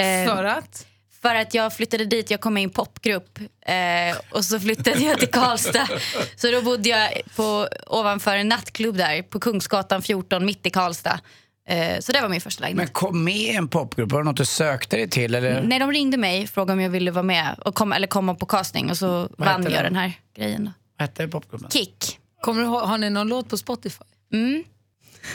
Eh, 0.00 0.34
För 0.34 0.44
att? 0.44 0.86
För 1.22 1.34
att 1.34 1.54
jag 1.54 1.76
flyttade 1.76 2.04
dit, 2.04 2.30
jag 2.30 2.40
kom 2.40 2.54
med 2.54 2.60
i 2.60 2.64
en 2.64 2.70
popgrupp 2.70 3.38
eh, 3.66 4.16
och 4.30 4.44
så 4.44 4.60
flyttade 4.60 4.98
jag 4.98 5.18
till 5.18 5.28
Karlstad. 5.30 5.88
Så 6.36 6.50
då 6.50 6.62
bodde 6.62 6.88
jag 6.88 7.20
på, 7.36 7.68
ovanför 7.86 8.36
en 8.36 8.48
nattklubb 8.48 8.96
där 8.96 9.22
på 9.22 9.40
Kungsgatan 9.40 10.02
14 10.02 10.44
mitt 10.46 10.66
i 10.66 10.70
Karlstad. 10.70 11.20
Eh, 11.68 12.00
så 12.00 12.12
det 12.12 12.20
var 12.20 12.28
min 12.28 12.40
första 12.40 12.62
Men 12.62 12.70
lägenhet. 12.70 12.92
kom 12.92 13.24
med 13.24 13.36
i 13.36 13.50
en 13.50 13.68
popgrupp, 13.68 14.12
var 14.12 14.18
det 14.20 14.24
något 14.24 14.36
du 14.36 14.44
sökte 14.44 14.96
dig 14.96 15.08
till? 15.10 15.34
Eller? 15.34 15.62
Nej, 15.62 15.78
de 15.78 15.92
ringde 15.92 16.16
mig 16.16 16.46
frågade 16.46 16.72
om 16.72 16.80
jag 16.80 16.90
ville 16.90 17.10
vara 17.10 17.22
med 17.22 17.54
och 17.64 17.74
komma, 17.74 17.96
eller 17.96 18.06
komma 18.06 18.34
på 18.34 18.46
casting 18.46 18.90
och 18.90 18.96
så 18.98 19.28
vann 19.38 19.62
hette 19.62 19.74
jag 19.74 19.84
den? 19.84 19.92
den 19.92 19.96
här 20.02 20.12
grejen. 20.36 20.64
Då. 20.64 20.70
Vad 20.98 21.08
hette 21.08 21.28
popgruppen? 21.28 21.70
Kick. 21.70 22.18
Kommer 22.40 22.62
du, 22.62 22.68
ha, 22.68 22.86
har 22.86 22.98
ni 22.98 23.10
någon 23.10 23.28
låt 23.28 23.48
på 23.48 23.56
Spotify? 23.56 24.04
Mm. 24.32 24.64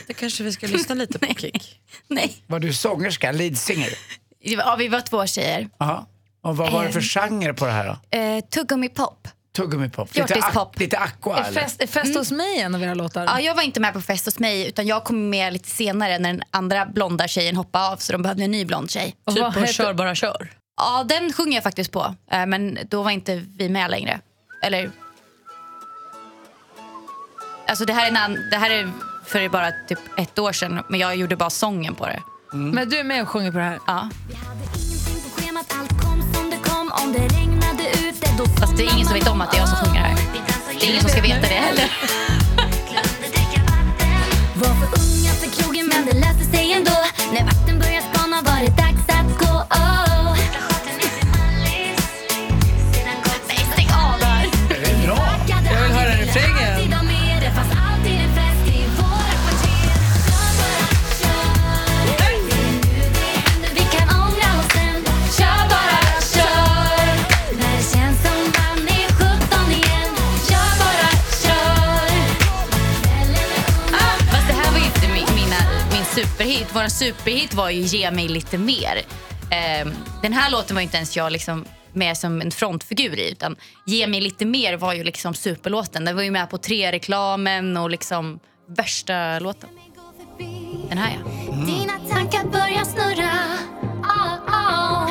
Det 0.07 0.13
kanske 0.13 0.43
vi 0.43 0.51
ska 0.51 0.67
lyssna 0.67 0.95
lite 0.95 1.19
på 1.19 1.33
Kick. 1.37 1.79
Nej, 2.07 2.43
Var 2.47 2.59
du 2.59 2.73
sångerska, 2.73 3.31
lead 3.31 3.57
singer? 3.57 3.89
Ja, 4.53 4.75
vi 4.75 4.87
var 4.87 5.01
två 5.01 5.25
tjejer. 5.25 5.69
Aha. 5.79 6.05
Och 6.43 6.57
vad 6.57 6.71
var 6.71 6.83
det 6.85 6.91
för 6.91 7.01
genre 7.01 7.53
på 7.53 7.65
det 7.65 7.71
här 7.71 7.87
då? 8.11 8.17
Eh, 8.17 8.39
Tuggummi 8.41 8.89
pop. 8.89 9.27
Tuggummi-pop? 9.55 10.15
Lite, 10.15 10.33
ak- 10.33 10.79
lite 10.79 10.97
aqua 10.97 11.37
eller? 11.37 11.61
fest, 11.61 11.81
är 11.81 11.87
fest 11.87 12.15
hos 12.17 12.31
mig 12.31 12.59
en 12.59 12.75
av 12.75 12.83
era 12.83 12.93
låtar? 12.93 13.23
Ja, 13.25 13.39
jag 13.39 13.55
var 13.55 13.63
inte 13.63 13.79
med 13.79 13.93
på 13.93 14.01
fest 14.01 14.25
hos 14.25 14.39
mig 14.39 14.67
utan 14.67 14.87
jag 14.87 15.03
kom 15.03 15.29
med 15.29 15.53
lite 15.53 15.69
senare 15.69 16.19
när 16.19 16.33
den 16.33 16.41
andra 16.51 16.85
blonda 16.85 17.27
tjejen 17.27 17.55
hoppade 17.55 17.87
av 17.87 17.97
så 17.97 18.11
de 18.11 18.21
behövde 18.21 18.43
en 18.43 18.51
ny 18.51 18.65
blond 18.65 18.91
tjej. 18.91 19.15
Och 19.25 19.33
Typ 19.33 19.43
vad 19.43 19.53
på 19.53 19.59
heter- 19.59 19.73
Kör 19.73 19.93
bara 19.93 20.15
kör. 20.15 20.51
Ja, 20.77 21.03
den 21.09 21.33
sjunger 21.33 21.53
jag 21.57 21.63
faktiskt 21.63 21.91
på. 21.91 22.15
Eh, 22.31 22.45
Men 22.45 22.77
då 22.89 23.03
var 23.03 23.11
inte 23.11 23.35
vi 23.57 23.69
med 23.69 23.91
längre. 23.91 24.19
Eller... 24.63 24.91
Alltså 27.67 27.85
det 27.85 27.93
här 27.93 28.07
är, 28.11 28.49
det 28.51 28.57
här 28.57 28.69
är 28.69 28.91
för 29.25 29.49
bara 29.49 29.71
typ 29.87 29.99
ett 30.17 30.39
år 30.39 30.51
sedan, 30.51 30.83
men 30.89 30.99
jag 30.99 31.15
gjorde 31.15 31.35
bara 31.35 31.49
sången 31.49 31.95
på 31.95 32.05
det. 32.05 32.21
Men 32.55 32.89
du 32.89 32.97
är 32.97 33.03
med 33.03 33.21
och 33.21 33.29
sjunger 33.29 33.51
på 33.51 33.57
det 33.57 33.63
här? 33.63 33.79
Ja. 33.87 34.09
Vi 34.27 34.35
hade 34.35 34.63
ingenting 34.75 35.19
på 35.23 35.41
schemat, 35.41 35.65
allt 35.79 36.01
kom 36.01 36.21
som 36.33 36.49
det 36.49 36.69
kom 36.69 36.91
Om 37.03 37.13
det 37.13 37.19
regnade 37.19 37.83
ute 37.89 38.27
då 38.37 38.45
Fast 38.45 38.77
det 38.77 38.83
är 38.83 38.93
ingen 38.93 39.05
som 39.05 39.13
vet 39.13 39.27
om 39.27 39.41
att 39.41 39.51
det 39.51 39.57
är 39.57 39.59
jag 39.59 39.69
som 39.69 39.77
sjunger 39.77 40.01
här. 40.01 40.17
Det 40.79 40.85
är 40.85 40.89
ingen 40.89 41.01
som 41.01 41.09
ska 41.09 41.21
veta 41.21 41.41
det 41.41 41.47
heller. 41.67 41.89
Var 44.55 44.73
för 44.79 44.87
unga 45.01 45.31
för 45.41 45.61
krogen 45.61 45.91
men 45.93 46.05
det 46.05 46.13
löste 46.13 46.45
sig 46.57 46.73
ändå 46.73 47.04
Vår 76.75 76.87
superhit 76.87 77.53
var 77.53 77.69
ju 77.69 77.81
Ge 77.81 78.11
mig 78.11 78.27
lite 78.27 78.57
mer. 78.57 79.01
Ehm, 79.51 79.93
den 80.21 80.33
här 80.33 80.51
låten 80.51 80.75
var 80.75 80.81
ju 80.81 80.83
inte 80.83 80.97
ens 80.97 81.15
jag 81.15 81.31
liksom 81.31 81.65
med 81.93 82.17
som 82.17 82.41
en 82.41 82.51
frontfigur 82.51 83.19
i. 83.19 83.31
Utan 83.31 83.55
Ge 83.85 84.07
mig 84.07 84.21
lite 84.21 84.45
mer 84.45 84.77
var 84.77 84.93
ju 84.93 85.03
liksom 85.03 85.33
superlåten. 85.33 86.05
Den 86.05 86.15
var 86.15 86.23
ju 86.23 86.31
med 86.31 86.49
på 86.49 86.57
tre-reklamen 86.57 87.77
och 87.77 87.89
liksom 87.89 88.39
värsta 88.67 89.39
låten. 89.39 89.69
Den 90.89 90.97
här 90.97 91.17
ja. 91.25 91.51
Dina 91.51 91.93
tankar 92.09 92.43
börjar 92.43 92.83
snurra 92.83 93.31
oh, 94.01 94.35
oh. 94.47 95.09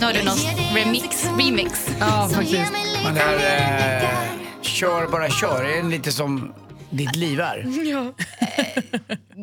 Nu 0.00 0.06
har 0.06 0.12
du 0.12 0.22
någon 0.22 0.74
remix. 0.74 1.26
remix. 1.38 1.90
Ja, 2.00 2.30
faktiskt. 2.34 2.72
Men 3.04 3.14
det 3.14 3.20
här, 3.20 4.02
eh, 4.02 4.08
kör 4.62 5.06
bara 5.06 5.30
kör, 5.30 5.64
är 5.64 5.82
det 5.82 5.88
lite 5.88 6.12
som 6.12 6.54
ditt 6.90 7.16
liv 7.16 7.40
är? 7.40 7.66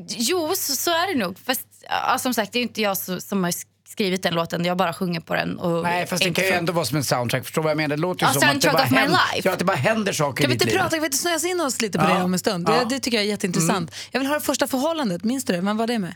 Jo, 0.08 0.54
så, 0.56 0.76
så 0.76 0.92
är 0.92 1.14
det 1.14 1.20
nog. 1.20 1.40
Fast 1.40 1.68
ja, 1.90 2.18
som 2.20 2.34
sagt, 2.34 2.52
det 2.54 2.60
är 2.60 2.64
inte 2.64 2.82
jag 2.82 2.98
så, 2.98 3.22
som 3.22 3.44
har 3.44 3.54
skrivit 3.90 4.24
den 4.24 4.34
låten. 4.34 4.66
Jag 4.66 4.78
bara 4.78 4.94
sjunger 4.94 5.20
på 5.20 5.36
den. 5.36 5.60
Och 5.60 5.84
Nej, 5.84 6.08
fast 6.08 6.24
det 6.24 6.34
kan 6.34 6.46
ju 6.46 6.52
ändå 6.52 6.74
vara 6.74 6.86
som 6.86 6.98
en 6.98 7.04
soundtrack. 7.04 7.44
Förstår 7.44 7.62
vad 7.62 7.70
jag 7.72 7.78
menar? 7.78 7.96
Det 7.96 8.02
låter 8.02 8.26
ju 8.26 8.28
Ja, 8.30 8.34
som 8.34 8.50
att 8.50 8.56
det 8.56 8.62
soundtrack 8.62 8.74
bara, 8.74 8.84
of 8.84 8.92
my 8.92 8.98
händer, 8.98 9.20
life. 9.36 9.48
ja, 9.50 9.54
att 9.54 9.60
det 9.60 9.66
bara 9.66 9.78
händer 9.78 10.14
saker 10.14 10.44
Kan 10.44 10.50
vi 10.50 10.56
i 10.56 10.58
ditt 10.58 10.62
inte 10.62 10.74
liv. 10.74 10.80
prata, 10.80 10.90
kan 10.96 11.00
vi 11.02 11.06
inte 11.06 11.18
snöa 11.18 11.52
in 11.52 11.62
oss 11.62 11.82
lite 11.82 12.00
på 12.00 12.06
Ja. 12.06 12.18
det 12.18 12.24
om 12.24 12.34
en 12.34 12.40
stund? 12.40 12.70
Ja. 12.70 12.74
Det, 12.84 12.86
det 12.96 13.00
tycker 13.00 13.18
jag 13.18 13.26
är 13.26 13.30
jätteintressant. 13.30 13.92
Jag 14.12 14.20
vill 14.20 14.30
höra 14.30 14.40
första 14.40 14.68
förhållandet, 14.68 15.24
minns 15.24 15.44
du 15.46 15.54
det? 15.54 15.62
Vem 15.62 15.78
var 15.78 15.88
det 15.88 16.00
med? 16.00 16.16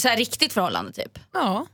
Så 0.00 0.08
här 0.08 0.16
riktigt 0.16 0.52
förhållande 0.52 0.92
typ. 0.92 1.18
Ja. 1.32 1.66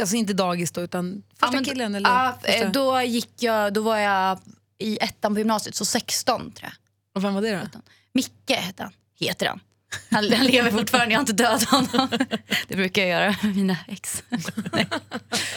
Alltså 0.00 0.16
inte 0.16 0.32
dagis 0.32 0.72
då, 0.72 0.80
utan 0.80 1.22
första 1.40 1.50
men- 1.56 1.64
killen 1.64 1.94
eller? 1.94 2.10
Ja, 2.10 2.38
första... 2.42 2.58
eh, 2.58 2.70
då, 2.70 3.02
gick 3.02 3.42
jag, 3.42 3.72
då 3.72 3.82
var 3.82 3.96
jag 3.98 4.38
i 4.78 4.98
ettan 5.00 5.34
på 5.34 5.38
gymnasiet, 5.38 5.74
så 5.74 5.84
16 5.84 6.40
tror 6.52 6.64
jag. 6.64 6.72
Och 7.14 7.24
vem 7.24 7.34
var 7.34 7.42
det 7.42 7.68
då? 7.72 7.80
Micke 8.14 8.50
hette 8.50 8.82
han. 8.82 8.92
Heter 9.20 9.46
han. 9.46 9.60
Han, 10.10 10.32
han 10.32 10.46
lever 10.46 10.70
fortfarande, 10.70 11.12
jag 11.12 11.18
har 11.18 11.22
inte 11.22 11.32
dödat 11.32 11.64
honom. 11.64 12.08
Det 12.68 12.76
brukar 12.76 13.02
jag 13.02 13.10
göra 13.10 13.36
med 13.42 13.56
mina 13.56 13.76
ex. 13.88 14.22
Nej, 14.72 14.88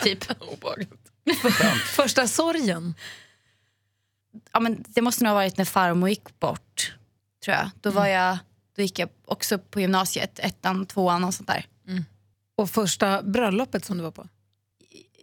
typ. 0.04 0.26
Första 1.86 2.28
sorgen? 2.28 2.96
Ja, 4.52 4.60
men 4.60 4.84
det 4.88 5.02
måste 5.02 5.24
nog 5.24 5.30
ha 5.30 5.36
varit 5.36 5.58
när 5.58 5.66
farmor 5.66 6.10
gick 6.10 6.40
bort. 6.40 6.96
tror 7.46 7.58
jag. 7.58 7.70
Då, 7.82 7.92
var 7.92 8.08
jag, 8.08 8.38
då 8.76 8.82
gick 8.82 9.00
jag 9.00 9.10
också 9.26 9.58
på 9.58 9.80
gymnasiet, 9.80 10.40
ettan, 10.40 10.86
tvåan 10.86 11.24
och 11.24 11.34
sånt 11.34 11.48
där. 11.48 11.66
Och 12.56 12.70
första 12.70 13.22
bröllopet 13.22 13.86
som 13.86 13.98
du 13.98 14.04
var 14.04 14.12
på? 14.12 14.28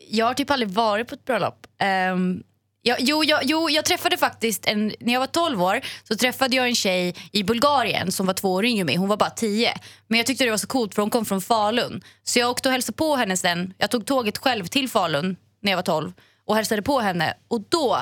Jag 0.08 0.26
har 0.26 0.34
typ 0.34 0.50
aldrig 0.50 0.70
varit 0.70 1.08
på 1.08 1.14
ett 1.14 1.24
bröllop. 1.24 1.66
Um, 2.12 2.42
Ja, 2.82 2.96
jo, 2.98 3.24
jag, 3.24 3.40
jo, 3.44 3.70
jag 3.70 3.84
träffade 3.84 4.16
faktiskt, 4.16 4.66
en, 4.66 4.92
när 5.00 5.12
jag 5.12 5.20
var 5.20 5.26
12 5.26 5.62
år, 5.62 5.80
så 6.08 6.16
träffade 6.16 6.56
jag 6.56 6.68
en 6.68 6.74
tjej 6.74 7.14
i 7.32 7.42
Bulgarien 7.42 8.12
som 8.12 8.26
var 8.26 8.34
två 8.34 8.52
år 8.52 8.64
yngre 8.64 8.80
än 8.80 8.86
mig. 8.86 8.96
Hon 8.96 9.08
var 9.08 9.16
bara 9.16 9.30
10. 9.30 9.74
Men 10.08 10.18
jag 10.18 10.26
tyckte 10.26 10.44
det 10.44 10.50
var 10.50 10.58
så 10.58 10.66
coolt 10.66 10.94
för 10.94 11.02
hon 11.02 11.10
kom 11.10 11.24
från 11.24 11.40
Falun. 11.40 12.02
Så 12.22 12.38
jag 12.38 12.50
åkte 12.50 12.68
och 12.68 12.72
hälsade 12.72 12.96
på 12.96 13.16
henne 13.16 13.36
sen. 13.36 13.74
Jag 13.78 13.90
tog 13.90 14.06
tåget 14.06 14.38
själv 14.38 14.66
till 14.66 14.88
Falun 14.88 15.36
när 15.62 15.72
jag 15.72 15.76
var 15.76 15.82
12 15.82 16.12
och 16.46 16.56
hälsade 16.56 16.82
på 16.82 17.00
henne. 17.00 17.34
Och 17.48 17.60
då 17.68 17.98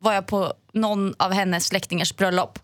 var 0.00 0.12
jag 0.12 0.26
på 0.26 0.52
någon 0.72 1.14
av 1.18 1.32
hennes 1.32 1.66
släktingars 1.66 2.16
bröllop. 2.16 2.58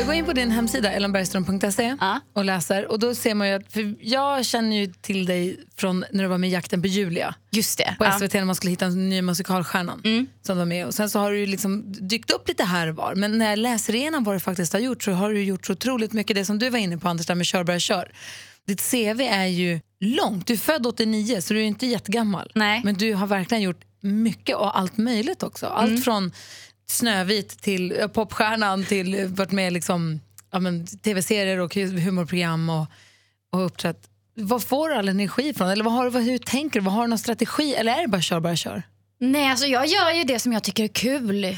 Jag 0.00 0.06
går 0.06 0.14
in 0.14 0.24
på 0.24 0.32
din 0.32 0.50
hemsida, 0.50 0.92
ellenbergström.se 0.92 1.96
och 2.32 2.44
läser. 2.44 2.90
Och 2.90 2.98
då 2.98 3.14
ser 3.14 3.34
man 3.34 3.48
ju 3.48 3.54
att, 3.54 3.72
för 3.72 3.94
jag 4.00 4.46
känner 4.46 4.76
ju 4.76 4.86
till 4.86 5.26
dig 5.26 5.60
från 5.76 6.04
när 6.12 6.22
du 6.22 6.28
var 6.28 6.38
med 6.38 6.50
i 6.50 6.52
Jakten 6.52 6.82
på 6.82 6.88
Julia. 6.88 7.34
Just 7.50 7.78
det. 7.78 7.94
På 7.98 8.04
ja. 8.04 8.12
SVT 8.18 8.34
när 8.34 8.44
man 8.44 8.54
skulle 8.54 8.70
hitta 8.70 8.84
den 8.84 9.08
nya 9.08 9.22
musikalstjärnan. 9.22 10.26
Som 10.42 10.58
var 10.58 10.64
med. 10.64 10.86
Och 10.86 10.94
sen 10.94 11.10
så 11.10 11.18
har 11.18 11.30
du 11.30 11.38
ju 11.38 11.46
liksom 11.46 11.92
dykt 11.92 12.30
upp 12.30 12.48
lite 12.48 12.64
här 12.64 12.88
och 12.88 12.96
var. 12.96 13.14
Men 13.14 13.38
när 13.38 13.50
jag 13.50 13.58
läser 13.58 13.94
igenom 13.94 14.24
vad 14.24 14.34
du 14.34 14.40
faktiskt 14.40 14.72
har 14.72 14.80
gjort 14.80 15.02
så 15.02 15.12
har 15.12 15.30
du 15.30 15.42
gjort 15.42 15.66
så 15.66 15.72
otroligt 15.72 16.12
mycket 16.12 16.36
det 16.36 16.44
som 16.44 16.58
du 16.58 16.70
var 16.70 16.78
inne 16.78 16.98
på 16.98 17.08
Anders, 17.08 17.26
där 17.26 17.34
med 17.34 17.46
kör, 17.46 17.64
bara 17.64 17.78
kör. 17.78 18.12
Ditt 18.66 18.90
CV 18.90 19.20
är 19.20 19.46
ju 19.46 19.80
långt. 20.00 20.46
Du 20.46 20.52
är 20.52 20.58
född 20.58 20.86
89 20.86 21.40
så 21.40 21.54
du 21.54 21.60
är 21.60 21.64
inte 21.64 21.86
jättegammal. 21.86 22.52
Nej. 22.54 22.80
Men 22.84 22.94
du 22.94 23.14
har 23.14 23.26
verkligen 23.26 23.62
gjort 23.62 23.84
mycket 24.00 24.56
och 24.56 24.78
allt 24.78 24.96
möjligt 24.96 25.42
också. 25.42 25.66
Allt 25.66 26.04
från 26.04 26.32
Snövit 26.90 27.62
till 27.62 28.00
eh, 28.00 28.06
popstjärnan 28.06 28.84
till 28.84 29.14
eh, 29.20 29.26
varit 29.26 29.52
med 29.52 29.66
i 29.68 29.70
liksom, 29.70 30.20
ja, 30.52 30.58
men, 30.60 30.86
tv-serier 30.86 31.58
och 31.60 31.74
humorprogram 31.74 32.70
och, 32.70 32.86
och 33.52 33.64
uppträtt. 33.66 34.06
Var 34.34 34.58
får 34.58 34.88
du 34.88 34.94
all 34.94 35.08
energi 35.08 35.48
ifrån? 35.48 35.68
Eller 35.70 35.84
vad 35.84 35.92
har, 35.92 36.04
du- 36.04 36.10
vad, 36.10 36.22
hur 36.22 36.38
tänker 36.38 36.80
du? 36.80 36.84
Vad 36.84 36.94
har 36.94 37.02
du 37.02 37.08
någon 37.08 37.18
strategi? 37.18 37.74
Eller 37.74 37.92
är 37.92 38.02
det 38.02 38.08
bara 38.08 38.20
kör, 38.20 38.40
bara 38.40 38.56
kör? 38.56 38.82
Nej, 39.20 39.50
alltså 39.50 39.66
jag 39.66 39.86
gör 39.86 40.10
ju 40.12 40.24
det 40.24 40.38
som 40.38 40.52
jag 40.52 40.62
tycker 40.62 40.84
är 40.84 40.88
kul. 40.88 41.56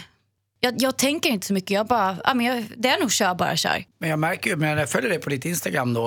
Jag, 0.60 0.74
jag 0.82 0.98
tänker 0.98 1.30
inte 1.30 1.46
så 1.46 1.52
mycket. 1.54 1.70
Jag 1.70 1.86
bara, 1.86 2.16
ja, 2.24 2.34
men 2.34 2.46
jag, 2.46 2.64
det 2.76 2.88
är 2.88 3.00
nog 3.00 3.12
kör, 3.12 3.34
bara 3.34 3.56
kör. 3.56 3.84
Men 3.98 4.10
jag 4.10 4.18
märker 4.18 4.50
ju, 4.50 4.56
men 4.56 4.78
jag 4.78 4.90
följer 4.90 5.10
dig 5.10 5.18
på 5.18 5.30
ditt 5.30 5.44
Instagram 5.44 5.94
då 5.94 6.02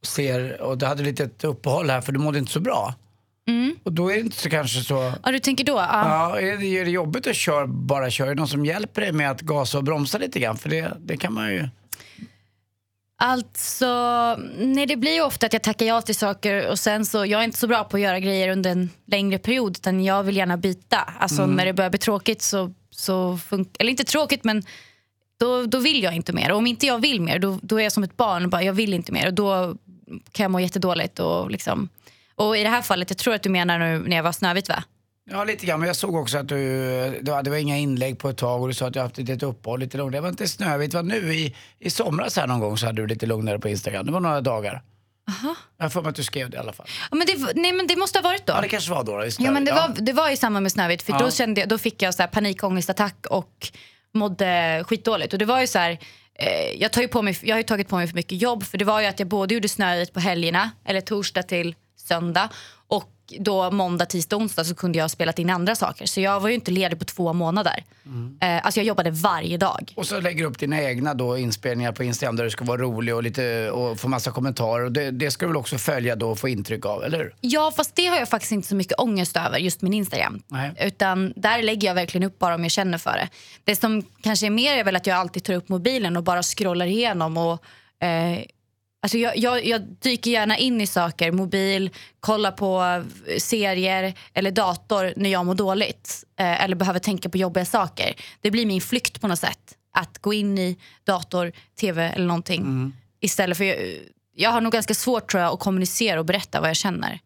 och 0.00 0.06
ser, 0.06 0.60
och 0.60 0.78
du 0.78 0.86
hade 0.86 1.02
lite 1.02 1.24
ett 1.24 1.44
uppehåll 1.44 1.90
här 1.90 2.00
för 2.00 2.12
du 2.12 2.18
mådde 2.18 2.38
inte 2.38 2.52
så 2.52 2.60
bra. 2.60 2.94
Och 3.82 3.92
då 3.92 4.10
är 4.10 4.14
det 4.14 4.20
inte 4.20 4.36
så 4.36 4.50
kanske 4.50 4.80
så... 4.80 5.12
Ja, 5.24 5.32
du 5.32 5.38
tänker 5.38 5.64
då? 5.64 5.72
Ja. 5.72 5.88
Ja, 6.32 6.40
är 6.40 6.56
det, 6.56 6.66
är 6.66 6.84
det 6.84 6.90
jobbigt 6.90 7.26
att 7.26 7.36
köra, 7.36 7.66
bara 7.66 8.10
köra? 8.10 8.26
Är 8.30 8.34
det 8.34 8.40
någon 8.40 8.48
som 8.48 8.66
hjälper 8.66 9.00
dig 9.00 9.12
med 9.12 9.30
att 9.30 9.40
gasa 9.40 9.78
och 9.78 9.84
bromsa 9.84 10.18
lite 10.18 10.40
grann? 10.40 10.56
För 10.56 10.68
det, 10.68 10.92
det 11.00 11.16
kan 11.16 11.32
man 11.32 11.50
ju... 11.52 11.68
Alltså, 13.20 13.86
nej 14.58 14.86
det 14.86 14.96
blir 14.96 15.14
ju 15.14 15.22
ofta 15.22 15.46
att 15.46 15.52
jag 15.52 15.62
tackar 15.62 15.86
ja 15.86 16.02
till 16.02 16.14
saker 16.14 16.70
och 16.70 16.78
sen 16.78 17.06
så, 17.06 17.26
jag 17.26 17.40
är 17.40 17.44
inte 17.44 17.58
så 17.58 17.66
bra 17.66 17.84
på 17.84 17.96
att 17.96 18.02
göra 18.02 18.20
grejer 18.20 18.48
under 18.48 18.70
en 18.70 18.90
längre 19.06 19.38
period 19.38 19.76
utan 19.76 20.04
jag 20.04 20.22
vill 20.22 20.36
gärna 20.36 20.56
byta. 20.56 20.96
Alltså 21.18 21.46
när 21.46 21.66
det 21.66 21.72
börjar 21.72 21.90
bli 21.90 21.98
tråkigt 21.98 22.42
så, 22.42 22.74
så 22.90 23.36
funkar, 23.36 23.72
eller 23.78 23.90
inte 23.90 24.04
tråkigt 24.04 24.44
men 24.44 24.62
då, 25.40 25.62
då 25.66 25.78
vill 25.78 26.02
jag 26.02 26.14
inte 26.14 26.32
mer. 26.32 26.52
Och 26.52 26.58
om 26.58 26.66
inte 26.66 26.86
jag 26.86 26.98
vill 26.98 27.20
mer 27.20 27.38
då, 27.38 27.58
då 27.62 27.80
är 27.80 27.82
jag 27.82 27.92
som 27.92 28.02
ett 28.02 28.16
barn 28.16 28.44
och 28.44 28.50
bara 28.50 28.62
jag 28.62 28.72
vill 28.72 28.94
inte 28.94 29.12
mer 29.12 29.26
och 29.26 29.34
då 29.34 29.76
kan 30.32 30.44
jag 30.44 30.50
må 30.50 30.60
jättedåligt 30.60 31.18
och 31.18 31.50
liksom 31.50 31.88
och 32.38 32.56
i 32.56 32.62
det 32.62 32.68
här 32.68 32.82
fallet, 32.82 33.10
jag 33.10 33.18
tror 33.18 33.34
att 33.34 33.42
du 33.42 33.48
menar 33.48 33.78
nu 33.78 33.98
när 33.98 34.16
jag 34.16 34.22
var 34.22 34.32
Snövit 34.32 34.68
va? 34.68 34.82
Ja, 35.30 35.44
lite 35.44 35.66
grann. 35.66 35.80
Men 35.80 35.86
jag 35.86 35.96
såg 35.96 36.14
också 36.16 36.38
att 36.38 36.48
du, 36.48 37.18
du 37.22 37.32
hade 37.32 37.50
väl 37.50 37.60
inga 37.60 37.76
inlägg 37.76 38.18
på 38.18 38.28
ett 38.28 38.36
tag 38.36 38.62
och 38.62 38.68
du 38.68 38.74
sa 38.74 38.86
att 38.86 38.92
du 38.94 39.00
haft 39.00 39.18
ett 39.18 39.42
uppehåll 39.42 39.80
lite 39.80 39.96
lugnt. 39.96 40.12
Det 40.12 40.20
var 40.20 40.28
inte 40.28 40.48
snövigt, 40.48 40.94
var 40.94 41.02
nu 41.02 41.34
i, 41.34 41.56
i 41.78 41.90
somras 41.90 42.36
här 42.36 42.46
någon 42.46 42.60
gång 42.60 42.76
så 42.78 42.86
hade 42.86 43.02
du 43.02 43.06
lite 43.06 43.26
lugnare 43.26 43.58
på 43.58 43.68
Instagram. 43.68 44.06
Det 44.06 44.12
var 44.12 44.20
några 44.20 44.40
dagar. 44.40 44.82
Aha. 45.28 45.54
Jag 45.76 45.84
har 45.84 45.90
för 45.90 46.02
mig 46.02 46.08
att 46.10 46.16
du 46.16 46.24
skrev 46.24 46.50
det 46.50 46.56
i 46.56 46.60
alla 46.60 46.72
fall. 46.72 46.86
Ja, 47.10 47.16
men 47.16 47.26
det, 47.26 47.52
nej 47.54 47.72
men 47.72 47.86
det 47.86 47.96
måste 47.96 48.18
ha 48.18 48.22
varit 48.22 48.46
då. 48.46 48.52
Ja, 48.52 48.60
det 48.60 48.68
kanske 48.68 48.90
var 48.90 49.04
då. 49.04 49.18
då 49.18 49.24
Ja, 49.38 49.50
men 49.50 49.64
det, 49.64 49.72
Snövit. 49.72 49.98
var, 49.98 50.04
det 50.06 50.12
var 50.12 50.30
i 50.30 50.36
samband 50.36 50.62
med 50.62 50.72
Snövit 50.72 51.02
för 51.02 51.12
Ja. 51.12 51.18
då, 51.18 51.30
kände 51.30 51.60
jag, 51.60 51.68
då 51.68 51.78
fick 51.78 52.02
jag 52.02 52.14
så 52.14 52.22
här 52.22 52.28
panikångestattack 52.28 53.26
och 53.30 53.68
mådde 54.14 54.84
skitdåligt. 54.86 55.32
Och 55.32 55.38
det 55.38 55.44
var 55.44 55.60
ju 55.60 55.66
så 55.66 55.78
här, 55.78 55.98
eh, 56.34 56.80
jag, 56.80 56.92
tar 56.92 57.02
ju 57.02 57.08
på 57.08 57.22
mig, 57.22 57.38
jag 57.42 57.54
har 57.54 57.58
ju 57.60 57.62
tagit 57.64 57.88
på 57.88 57.96
mig 57.96 58.06
för 58.06 58.14
mycket 58.14 58.42
jobb 58.42 58.64
för 58.64 58.78
det 58.78 58.84
var 58.84 59.00
ju 59.00 59.06
att 59.06 59.18
jag 59.18 59.28
både 59.28 59.54
gjorde 59.54 59.68
Snövit 59.68 60.12
på 60.12 60.20
helgerna, 60.20 60.70
eller 60.84 61.00
torsdag 61.00 61.42
till 61.42 61.74
söndag 62.08 62.48
och 62.88 63.12
då 63.38 63.70
måndag, 63.70 64.06
tisdag, 64.06 64.36
onsdag 64.36 64.64
så 64.64 64.74
kunde 64.74 64.98
jag 64.98 65.04
ha 65.04 65.08
spelat 65.08 65.38
in 65.38 65.50
andra 65.50 65.74
saker. 65.74 66.06
Så 66.06 66.20
jag 66.20 66.40
var 66.40 66.48
ju 66.48 66.54
inte 66.54 66.70
ledig 66.70 66.98
på 66.98 67.04
två 67.04 67.32
månader. 67.32 67.84
Eh, 68.40 68.66
alltså 68.66 68.80
jag 68.80 68.86
jobbade 68.86 69.10
varje 69.10 69.56
dag. 69.56 69.92
Och 69.96 70.06
så 70.06 70.20
lägger 70.20 70.38
du 70.38 70.50
upp 70.50 70.58
dina 70.58 70.82
egna 70.82 71.14
då 71.14 71.38
inspelningar 71.38 71.92
på 71.92 72.04
Instagram 72.04 72.36
där 72.36 72.44
du 72.44 72.50
ska 72.50 72.64
vara 72.64 72.80
rolig 72.80 73.14
och, 73.14 73.22
lite, 73.22 73.70
och 73.70 74.00
få 74.00 74.08
massa 74.08 74.30
kommentarer. 74.30 74.84
Och 74.84 74.92
det, 74.92 75.10
det 75.10 75.30
ska 75.30 75.46
du 75.46 75.48
väl 75.48 75.56
också 75.56 75.78
följa 75.78 76.16
då 76.16 76.30
och 76.30 76.38
få 76.38 76.48
intryck 76.48 76.86
av, 76.86 77.04
eller 77.04 77.18
hur? 77.18 77.34
Ja, 77.40 77.72
fast 77.76 77.94
det 77.94 78.06
har 78.06 78.16
jag 78.16 78.28
faktiskt 78.28 78.52
inte 78.52 78.68
så 78.68 78.76
mycket 78.76 78.98
ångest 78.98 79.36
över, 79.36 79.58
just 79.58 79.82
min 79.82 79.94
Instagram. 79.94 80.42
Nej. 80.48 80.72
Utan 80.80 81.32
där 81.36 81.62
lägger 81.62 81.88
jag 81.88 81.94
verkligen 81.94 82.26
upp 82.26 82.38
bara 82.38 82.54
om 82.54 82.62
jag 82.62 82.70
känner 82.70 82.98
för 82.98 83.12
det. 83.12 83.28
Det 83.64 83.76
som 83.76 84.02
kanske 84.22 84.46
är 84.46 84.50
mer 84.50 84.78
är 84.78 84.84
väl 84.84 84.96
att 84.96 85.06
jag 85.06 85.16
alltid 85.16 85.44
tar 85.44 85.54
upp 85.54 85.68
mobilen 85.68 86.16
och 86.16 86.22
bara 86.22 86.42
scrollar 86.42 86.86
igenom. 86.86 87.36
Och, 87.36 87.64
eh, 88.06 88.38
alltså 89.02 89.18
jag, 89.18 89.36
jag, 89.36 89.64
jag 89.66 89.82
dyker 89.82 90.30
gärna 90.30 90.58
in 90.58 90.80
i 90.80 90.86
saker, 90.86 91.32
mobil, 91.32 91.90
kollar 92.20 92.50
på 92.52 93.04
eh, 93.26 93.38
serier 93.38 94.14
eller 94.34 94.50
dator 94.50 95.12
när 95.16 95.30
jag 95.30 95.46
mår 95.46 95.54
dåligt. 95.54 96.24
Eh, 96.40 96.64
eller 96.64 96.76
behöver 96.76 96.98
tänka 97.00 97.28
på 97.28 97.38
jobbiga 97.38 97.64
saker. 97.64 98.14
Det 98.40 98.50
blir 98.50 98.66
min 98.66 98.80
flykt 98.80 99.20
på 99.20 99.28
något 99.28 99.38
sätt. 99.38 99.74
Att 99.92 100.18
gå 100.18 100.32
in 100.32 100.58
i 100.58 100.76
dator, 101.04 101.52
tv 101.80 102.04
eller 102.08 102.26
någonting. 102.26 102.92
Istället 103.20 103.56
för, 103.56 103.64
jag, 103.64 103.76
jag 104.34 104.50
har 104.50 104.60
nog 104.60 104.72
ganska 104.72 104.94
svårt 104.94 105.30
tror 105.30 105.42
jag 105.42 105.52
att 105.52 105.60
kommunicera 105.60 106.20
och 106.20 106.26
berätta 106.26 106.60
vad 106.60 106.68
jag 106.70 106.76
känner. 106.76 107.20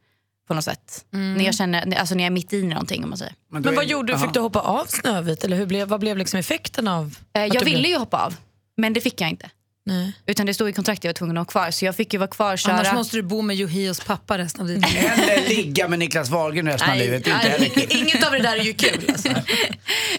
På 0.48 0.54
något 0.54 0.64
sätt. 0.64 1.04
När, 1.10 1.44
jag 1.44 1.54
känner, 1.54 1.96
alltså 1.96 2.14
när 2.14 2.22
jag 2.24 2.26
är 2.26 2.30
mitt 2.34 2.52
i 2.52 2.62
någonting 2.62 3.02
om 3.04 3.08
man 3.10 3.18
säger. 3.18 3.34
då 3.50 3.58
Men 3.60 3.74
vad 3.74 3.84
är- 3.84 3.88
gjorde 3.88 4.06
du? 4.06 4.12
Aha. 4.16 4.24
Fick 4.24 4.34
du 4.34 4.40
hoppa 4.40 4.60
av 4.60 4.84
Snövit? 4.86 5.44
Eller 5.44 5.56
hur 5.56 5.66
blev, 5.66 5.88
vad 5.88 6.00
blev 6.00 6.16
liksom 6.16 6.38
effekten 6.40 6.88
av 6.88 7.16
Eh, 7.32 7.42
jag 7.44 7.64
ville 7.64 7.78
blev- 7.78 7.90
ju 7.90 7.96
hoppa 7.96 8.24
av, 8.26 8.34
men 8.76 8.92
det 8.92 9.00
fick 9.00 9.20
jag 9.20 9.30
inte. 9.30 9.50
Nej. 9.84 10.12
Utan 10.26 10.46
det 10.46 10.54
stod 10.54 10.68
i 10.68 10.72
kontraktet 10.72 11.04
jag 11.04 11.08
var 11.08 11.14
tvungen 11.14 11.36
att 11.36 11.54
vara 11.54 11.64
kvar. 11.64 11.70
Så 11.70 11.84
jag 11.84 11.96
fick 11.96 12.12
ju 12.12 12.18
vara 12.18 12.30
kvar 12.30 12.56
köra. 12.56 12.74
Annars 12.74 12.92
måste 12.92 13.16
du 13.16 13.22
bo 13.22 13.42
med 13.42 13.56
Yohios 13.56 14.00
pappa 14.00 14.38
resten 14.38 14.60
av 14.60 14.66
ditt 14.68 14.92
liv. 14.92 15.04
Eller 15.04 15.48
ligga 15.48 15.88
med 15.88 15.98
Niklas 15.98 16.30
Wahlgren 16.30 16.66
resten 16.66 16.90
av 16.90 16.96
livet. 16.96 17.24
Kul. 17.24 17.86
Inget 17.88 18.26
av 18.26 18.32
det 18.32 18.38
där 18.38 18.56
är 18.56 18.62
ju 18.62 18.72
kul. 18.74 19.04
Alltså. 19.08 19.28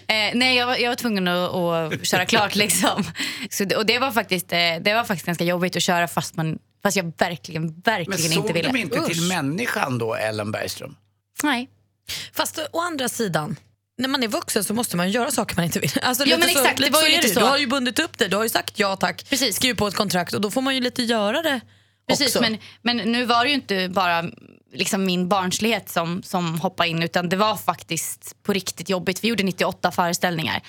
Eh, 0.06 0.30
nej, 0.34 0.56
jag 0.56 0.66
var, 0.66 0.76
jag 0.76 0.88
var 0.88 0.96
tvungen 0.96 1.28
att, 1.28 1.54
att 1.54 2.06
köra 2.06 2.26
klart. 2.26 2.54
Liksom. 2.64 3.04
Så 3.50 3.64
det, 3.64 3.76
och 3.76 3.86
det 3.86 3.98
var, 3.98 4.10
faktiskt, 4.12 4.52
eh, 4.52 4.58
det 4.80 4.94
var 4.94 5.04
faktiskt 5.04 5.26
ganska 5.26 5.44
jobbigt 5.44 5.76
att 5.76 5.82
köra 5.82 6.08
fast, 6.08 6.36
man, 6.36 6.58
fast 6.82 6.96
jag 6.96 7.12
verkligen, 7.18 7.62
Men 7.62 7.80
verkligen 7.84 8.20
såg 8.30 8.44
inte 8.44 8.52
ville. 8.52 8.68
de 8.72 8.78
inte 8.78 9.00
till 9.06 9.20
Usch. 9.20 9.28
människan 9.28 9.98
då, 9.98 10.14
Ellen 10.14 10.52
Bergström? 10.52 10.96
Nej. 11.42 11.68
Fast 12.32 12.58
å 12.72 12.80
andra 12.80 13.08
sidan, 13.08 13.56
när 13.98 14.08
man 14.08 14.22
är 14.22 14.28
vuxen 14.28 14.64
så 14.64 14.74
måste 14.74 14.96
man 14.96 15.10
göra 15.10 15.30
saker 15.30 15.56
man 15.56 15.64
inte 15.64 15.80
vill. 15.80 15.90
Alltså, 16.02 16.24
Ja, 16.26 16.38
men 16.38 16.48
så, 16.48 16.58
exakt, 16.58 16.78
det 16.80 16.90
var 16.90 17.02
ju 17.06 17.22
så. 17.28 17.40
Du 17.40 17.46
har 17.46 17.58
ju 17.58 17.66
bundit 17.66 17.98
upp 17.98 18.18
dig, 18.18 18.28
du 18.28 18.36
har 18.36 18.42
ju 18.42 18.48
sagt 18.48 18.78
ja 18.78 18.96
tack, 18.96 19.26
Precis. 19.30 19.56
skrivit 19.56 19.78
på 19.78 19.86
ett 19.88 19.94
kontrakt 19.94 20.34
och 20.34 20.40
då 20.40 20.50
får 20.50 20.62
man 20.62 20.74
ju 20.74 20.80
lite 20.80 21.02
göra 21.02 21.42
det 21.42 21.60
Precis, 22.08 22.26
också. 22.26 22.40
men, 22.40 22.58
men 22.82 22.96
nu 22.96 23.24
var 23.24 23.44
det 23.44 23.48
ju 23.48 23.54
inte 23.54 23.88
bara 23.88 24.24
liksom 24.72 25.04
min 25.04 25.28
barnslighet 25.28 25.88
som, 25.88 26.22
som 26.22 26.60
hoppade 26.60 26.88
in 26.88 27.02
utan 27.02 27.28
det 27.28 27.36
var 27.36 27.56
faktiskt 27.56 28.42
på 28.42 28.52
riktigt 28.52 28.88
jobbigt. 28.88 29.24
Vi 29.24 29.28
gjorde 29.28 29.42
98 29.42 29.90
föreställningar 29.90 30.62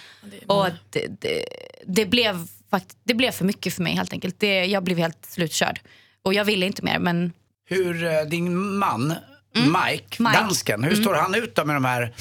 och 0.48 0.68
det, 0.90 1.08
det, 1.22 1.46
det, 1.88 2.06
blev, 2.06 2.48
fakt- 2.72 2.98
det 3.04 3.14
blev 3.14 3.32
för 3.32 3.46
mycket 3.46 3.74
för 3.74 3.84
mig 3.84 3.96
helt 3.96 4.14
enkelt. 4.14 4.40
Det, 4.40 4.66
jag 4.66 4.84
blev 4.84 4.98
helt 4.98 5.26
slutkörd 5.30 5.80
och 6.24 6.34
jag 6.34 6.46
ville 6.46 6.66
inte 6.66 6.82
mer 6.84 7.00
men 7.00 7.34
Hur 7.68 8.04
eh, 8.04 8.22
din 8.22 8.58
man, 8.78 9.14
Mike, 9.54 10.24
Mike. 10.24 10.38
dansken, 10.38 10.84
hur 10.84 10.96
står 10.96 11.14
han 11.14 11.36
ut 11.36 11.58
med 11.66 11.76
de 11.76 11.86
här 11.86 12.14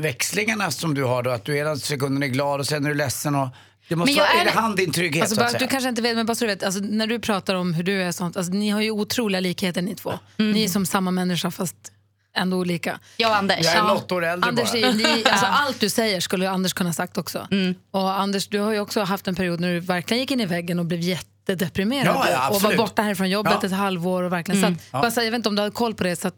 växlingarna 0.00 0.70
som 0.70 0.94
du 0.94 1.04
har 1.04 1.22
då? 1.22 1.30
Att 1.30 1.44
du 1.44 1.58
ena 1.58 1.76
sekunden 1.76 2.22
är 2.22 2.26
glad 2.26 2.60
och 2.60 2.66
sen 2.66 2.84
är 2.84 2.88
du 2.88 2.94
ledsen 2.94 3.34
och... 3.34 3.48
Det 3.88 3.96
måste 3.96 4.10
Men 4.14 4.16
jag 4.18 4.24
vara, 4.24 4.36
är, 4.36 4.40
är- 4.40 4.44
det 4.44 4.60
han 4.60 4.74
din 4.76 4.92
trygghet 4.92 5.22
Alltså 5.22 5.34
så 5.34 5.40
bara, 5.40 5.58
du 5.58 5.66
kanske 5.66 5.88
inte 5.88 6.02
vet, 6.02 6.16
men 6.16 6.26
bara 6.26 6.34
så 6.34 6.44
du 6.44 6.48
vet, 6.48 6.62
alltså, 6.62 6.80
när 6.84 7.06
du 7.06 7.18
pratar 7.18 7.54
om 7.54 7.74
hur 7.74 7.82
du 7.82 8.02
är 8.02 8.12
sånt, 8.12 8.36
alltså, 8.36 8.52
ni 8.52 8.70
har 8.70 8.80
ju 8.80 8.90
otroliga 8.90 9.40
likheter 9.40 9.82
ni 9.82 9.94
två. 9.94 10.12
Ni 10.36 10.64
är 10.64 10.68
som 10.68 10.86
samma 10.86 11.10
människa 11.10 11.50
fast 11.50 11.76
ändå 12.36 12.56
olika. 12.56 12.98
jag 13.16 13.30
och 13.30 13.36
Anders. 13.36 13.58
Jag 13.62 13.72
är 13.72 13.76
ja. 13.76 13.84
något 13.86 14.12
år 14.12 14.24
äldre 14.24 14.48
Anders 14.48 14.72
bara. 14.72 14.78
är, 14.78 14.92
ni, 14.92 15.24
alltså, 15.30 15.46
allt 15.46 15.80
du 15.80 15.90
säger 15.90 16.20
skulle 16.20 16.44
ju 16.44 16.50
Anders 16.50 16.72
kunna 16.72 16.92
sagt 16.92 17.18
också. 17.18 17.48
Och 17.90 18.20
Anders, 18.20 18.48
du 18.48 18.58
har 18.58 18.72
ju 18.72 18.80
också 18.80 19.02
haft 19.02 19.28
en 19.28 19.34
period 19.34 19.60
när 19.60 19.72
du 19.72 19.80
verkligen 19.80 20.20
gick 20.20 20.30
in 20.30 20.40
i 20.40 20.46
väggen 20.46 20.78
och 20.78 20.84
blev 20.86 21.00
jättedeprimerad 21.00 22.06
Ja, 22.16 22.26
ja, 22.30 22.50
och 22.50 22.62
var 22.62 22.76
borta 22.76 23.02
härifrån 23.02 23.30
jobbet 23.30 23.58
Ja. 23.60 23.66
ett 23.66 23.72
halvår. 23.72 24.22
Och 24.22 24.32
verkligen, 24.32 24.60
så 24.60 24.66
att, 24.66 25.02
bara, 25.02 25.10
så, 25.10 25.20
här, 25.20 25.24
jag 25.26 25.30
vet 25.30 25.36
inte 25.38 25.48
om 25.48 25.56
du 25.56 25.62
har 25.62 25.70
koll 25.70 25.94
på 25.94 26.04
det. 26.04 26.16
Så 26.16 26.28
att, 26.28 26.36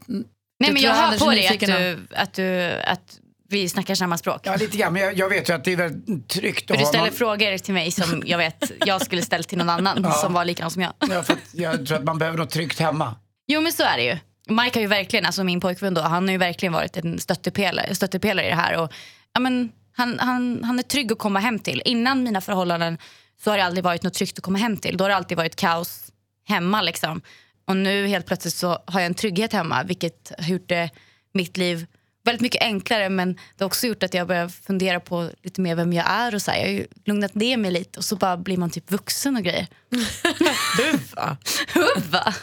Nej 0.61 0.73
men 0.73 0.83
jag 0.83 0.95
hör 0.95 1.19
på 1.19 1.31
dig 1.31 1.49
att, 1.49 1.61
du, 1.61 2.07
att, 2.17 2.33
du, 2.35 2.71
att 2.81 3.19
vi 3.51 3.69
snackar 3.69 3.95
samma 3.95 4.19
språk. 4.19 4.41
Ja, 4.45 4.57
lite 4.57 4.77
grann. 4.77 4.93
Men 4.93 5.03
jag, 5.03 5.19
jag 5.19 5.29
vet 5.29 5.49
ju 5.49 5.53
att 5.53 5.65
det 5.65 5.73
är 5.73 5.77
väldigt 5.77 6.29
tryggt 6.29 6.67
För 6.67 6.75
att 6.75 6.79
du 6.79 6.85
ha 6.85 6.89
ställer 6.89 7.05
någon... 7.05 7.15
frågor 7.15 7.59
till 7.59 7.75
mig 7.75 7.91
som 7.91 8.23
jag 8.27 8.39
vet 8.39 8.73
jag 8.85 9.03
skulle 9.03 9.23
ställt 9.23 9.49
till 9.49 9.59
någon 9.59 9.69
annan 9.69 10.13
som 10.23 10.33
var 10.33 10.45
likadan 10.45 10.71
som 10.71 10.83
jag. 10.83 10.93
Ja, 10.99 11.23
för 11.23 11.37
jag 11.53 11.87
tror 11.87 11.99
att 11.99 12.05
man 12.05 12.19
behöver 12.19 12.39
något 12.39 12.51
tryggt 12.51 12.79
hemma. 12.79 13.15
Jo 13.47 13.61
men 13.61 13.73
så 13.73 13.83
är 13.83 13.97
det 13.97 14.03
ju. 14.05 14.17
Mike 14.55 14.79
har 14.79 14.81
ju 14.81 14.87
verkligen, 14.87 15.27
alltså 15.27 15.45
min 15.45 15.61
pojkvän 15.61 15.95
då, 15.95 16.01
han 16.01 16.25
har 16.25 16.33
ju 16.33 16.39
verkligen 16.39 16.73
varit 16.73 16.97
en 16.97 17.19
stöttepelare, 17.19 17.95
stöttepelare 17.95 18.47
i 18.47 18.49
det 18.49 18.57
här. 18.57 18.77
Och, 18.77 18.93
ja, 19.33 19.41
men, 19.41 19.73
Han, 19.93 20.19
han, 20.19 20.65
han 20.65 20.79
är 20.79 20.83
trygg 20.83 21.13
att 21.13 21.19
komma 21.19 21.39
hem 21.39 21.59
till. 21.59 21.83
Innan 21.85 22.23
mina 22.23 22.41
förhållanden 22.41 22.99
så 23.45 23.51
har 23.51 23.59
det 23.59 23.65
aldrig 23.65 23.85
varit 23.85 24.03
något 24.03 24.15
tryggt 24.15 24.39
att 24.39 24.45
komma 24.45 24.59
hem 24.59 24.77
till. 24.77 24.97
Då 24.97 25.05
har 25.05 25.09
det 25.09 25.17
alltid 25.17 25.37
varit 25.37 25.57
kaos 25.57 26.13
hemma. 26.47 26.83
Liksom. 26.83 27.21
Och 27.67 27.77
nu 27.77 28.07
helt 28.07 28.27
plötsligt 28.27 28.55
så 28.55 28.69
har 28.87 29.01
jag 29.01 29.07
en 29.07 29.15
trygghet 29.15 29.53
hemma 29.53 29.83
vilket 29.83 30.33
har 30.39 30.49
gjort 30.49 30.69
det, 30.69 30.91
mitt 31.35 31.57
liv 31.57 31.87
väldigt 32.29 32.43
mycket 32.43 32.63
enklare 32.63 33.09
men 33.09 33.35
det 33.35 33.65
har 33.65 33.67
också 33.67 33.87
gjort 33.87 34.03
att 34.03 34.15
jag 34.15 34.27
börjar 34.27 34.49
fundera 34.49 35.01
på 35.01 35.31
lite 35.43 35.61
mer 35.61 35.75
vem 35.75 35.93
jag 35.93 36.11
är 36.11 36.35
och 36.35 36.43
så 36.43 36.51
här. 36.51 36.59
Jag 36.59 36.67
har 36.67 36.73
ju 36.73 36.87
lugnat 37.05 37.35
ner 37.35 37.57
mig 37.57 37.71
lite 37.71 37.99
och 37.99 38.05
så 38.05 38.17
bara 38.17 38.37
blir 38.37 38.57
man 38.57 38.71
typ 38.71 38.91
vuxen 38.91 39.37
och 39.37 39.43
grejer. 39.43 39.67
Huffa. 40.93 41.37
Huffa. 41.75 42.35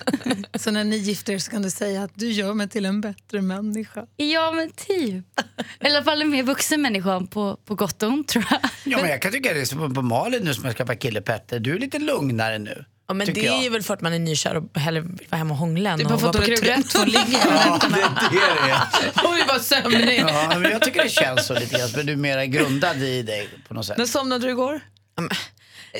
Så 0.57 0.71
när 0.71 0.83
ni 0.83 0.97
gifter 0.97 1.33
er 1.33 1.39
så 1.39 1.51
kan 1.51 1.61
du 1.61 1.69
säga 1.69 2.03
att 2.03 2.11
du 2.13 2.31
gör 2.31 2.53
mig 2.53 2.69
till 2.69 2.85
en 2.85 3.01
bättre 3.01 3.41
människa. 3.41 4.05
Ja 4.15 4.51
men 4.51 4.69
typ. 4.71 5.25
I 5.79 5.87
alla 5.87 6.03
fall 6.03 6.21
en 6.21 6.29
mer 6.29 6.43
vuxen 6.43 6.81
människa 6.81 7.27
på, 7.31 7.57
på 7.65 7.75
gott 7.75 8.03
och 8.03 8.09
ont 8.09 8.27
tror 8.27 8.45
jag. 8.49 8.59
Ja, 8.83 8.97
men 9.01 9.09
jag 9.09 9.21
kan 9.21 9.31
tycka 9.31 9.53
det 9.53 9.61
är 9.61 9.65
som 9.65 9.93
på 9.93 10.01
Malin 10.01 10.43
nu 10.43 10.53
som 10.53 10.65
har 10.65 10.73
skaffat 10.73 10.99
kille 10.99 11.21
Petter. 11.21 11.59
Du 11.59 11.75
är 11.75 11.79
lite 11.79 11.99
lugnare 11.99 12.57
nu. 12.57 12.85
Ja, 13.07 13.13
men 13.13 13.33
det 13.33 13.41
jag. 13.41 13.65
är 13.65 13.69
väl 13.69 13.83
för 13.83 13.93
att 13.93 14.01
man 14.01 14.13
är 14.13 14.19
nykär 14.19 14.55
och 14.55 14.79
hellre 14.79 15.01
vill 15.01 15.27
vara 15.29 15.37
hemma 15.37 15.51
och 15.53 15.57
hångla 15.57 15.89
än 15.89 16.05
att 16.05 16.21
vara 16.21 16.33
på 16.33 16.41
krogen. 16.41 16.83
att 16.95 17.07
ligga 17.07 17.25
Ja, 17.31 17.79
det 17.81 18.01
är 18.01 18.09
det 18.29 18.37
det 18.65 18.71
är. 18.71 19.25
Och 19.27 19.37
vi 19.37 19.43
var 19.43 19.59
sömnig. 19.59 20.19
Ja, 20.27 20.59
men 20.59 20.71
jag 20.71 20.81
tycker 20.81 21.03
det 21.03 21.09
känns 21.09 21.45
så 21.45 21.53
lite 21.53 21.77
grann. 21.77 21.89
Men 21.95 22.05
du 22.05 22.11
är 22.13 22.17
mer 22.17 22.45
grundad 22.45 22.97
i 22.97 23.21
dig 23.21 23.49
på 23.67 23.73
något 23.73 23.85
sätt. 23.85 23.97
När 23.97 24.05
somnade 24.05 24.45
du 24.47 24.51
igår? 24.51 24.81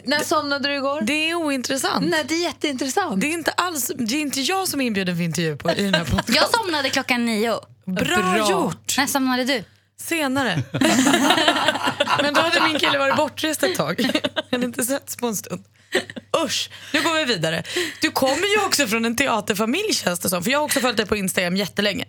När 0.03 0.19
somnade 0.23 0.69
du 0.69 0.75
igår? 0.75 1.01
Det 1.01 1.29
är 1.29 1.35
ointressant. 1.35 2.05
Nej, 2.09 2.23
det 2.27 2.35
är 2.35 2.43
jätteintressant. 2.43 3.21
Det 3.21 3.27
är 3.27 3.33
inte 3.33 3.51
alls, 3.51 3.91
det 3.97 4.15
är 4.15 4.21
inte 4.21 4.41
jag 4.41 4.67
som 4.67 4.81
är 4.81 4.85
inbjuden 4.85 5.15
för 5.15 5.23
intervju 5.23 5.57
på, 5.57 5.71
i 5.71 5.83
den 5.83 5.93
här 5.93 6.05
podcasten. 6.05 6.35
Jag 6.35 6.49
somnade 6.49 6.89
klockan 6.89 7.25
nio. 7.25 7.59
Bra, 7.85 8.49
gjort! 8.49 8.97
När 8.97 9.07
somnade 9.07 9.43
du? 9.43 9.63
Senare. 9.97 10.63
Men 12.21 12.33
då 12.33 12.41
hade 12.41 12.61
min 12.67 12.79
kille 12.79 12.97
varit 12.97 13.15
bortrest 13.15 13.63
ett 13.63 13.75
tag. 13.75 14.01
Han 14.35 14.43
hade 14.51 14.65
inte 14.65 14.83
setts 14.83 15.17
på 15.17 15.27
en 15.27 15.35
stund. 15.35 15.65
Usch, 16.45 16.69
nu 16.93 17.01
går 17.01 17.13
vi 17.17 17.25
vidare. 17.25 17.63
Du 18.01 18.11
kommer 18.11 18.59
ju 18.59 18.65
också 18.65 18.87
från 18.87 19.05
en 19.05 19.15
teaterfamilj 19.15 19.93
känns 19.93 20.19
det 20.19 20.29
som. 20.29 20.43
För 20.43 20.51
jag 20.51 20.59
har 20.59 20.63
också 20.65 20.79
följt 20.79 20.97
dig 20.97 21.05
på 21.05 21.15
Instagram 21.15 21.55
jättelänge. 21.55 22.05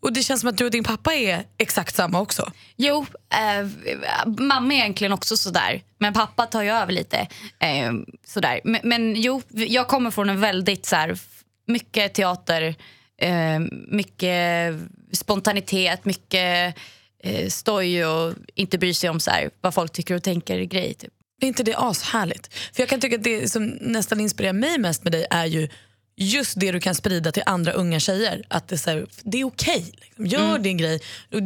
Och 0.00 0.12
det 0.12 0.22
känns 0.22 0.40
som 0.40 0.48
att 0.50 0.56
du 0.58 0.64
och 0.64 0.70
din 0.70 0.84
pappa 0.84 1.14
är 1.14 1.44
exakt 1.58 1.94
samma 1.94 2.20
också. 2.20 2.52
Jo, 2.76 3.06
eh, 3.34 3.68
mamma 4.38 4.74
är 4.74 4.78
egentligen 4.78 5.12
också 5.12 5.36
sådär. 5.36 5.82
Men 5.98 6.12
pappa 6.12 6.46
tar 6.46 6.62
ju 6.62 6.70
över 6.70 6.92
lite. 6.92 7.16
Eh, 7.58 7.92
sådär. 8.26 8.60
Men, 8.64 8.80
men 8.84 9.14
jo, 9.22 9.42
jag 9.48 9.88
kommer 9.88 10.10
från 10.10 10.30
en 10.30 10.40
väldigt 10.40 10.86
så 10.86 10.96
här, 10.96 11.08
f- 11.08 11.20
mycket 11.66 12.14
teater, 12.14 12.74
eh, 13.22 13.60
mycket 13.88 14.74
spontanitet, 15.12 16.04
mycket 16.04 16.74
eh, 17.22 17.48
stoj 17.48 18.04
och 18.06 18.34
inte 18.54 18.78
bry 18.78 18.94
sig 18.94 19.10
om 19.10 19.20
så 19.20 19.30
här, 19.30 19.50
vad 19.60 19.74
folk 19.74 19.92
tycker 19.92 20.14
och 20.14 20.22
tänker 20.22 20.60
grej. 20.60 20.94
Typ. 20.94 21.12
Är 21.40 21.46
inte 21.46 21.62
det 21.62 21.74
ashärligt? 21.76 22.54
För 22.54 22.82
jag 22.82 22.88
kan 22.88 23.00
tycka 23.00 23.16
att 23.16 23.24
det 23.24 23.48
som 23.48 23.66
nästan 23.66 24.20
inspirerar 24.20 24.52
mig 24.52 24.78
mest 24.78 25.04
med 25.04 25.12
dig 25.12 25.26
är 25.30 25.46
ju 25.46 25.68
just 26.16 26.60
det 26.60 26.72
du 26.72 26.80
kan 26.80 26.94
sprida 26.94 27.32
till 27.32 27.42
andra 27.46 27.72
unga 27.72 28.00
tjejer. 28.00 28.42
Att 28.48 28.68
det 28.68 28.74
är, 28.74 28.78
så 28.78 28.90
här, 28.90 29.06
det 29.22 29.40
är 29.40 29.44
okej. 29.44 29.92
liksom. 30.00 30.26
Gör 30.26 30.58
din 30.58 30.76
grej. 30.76 31.00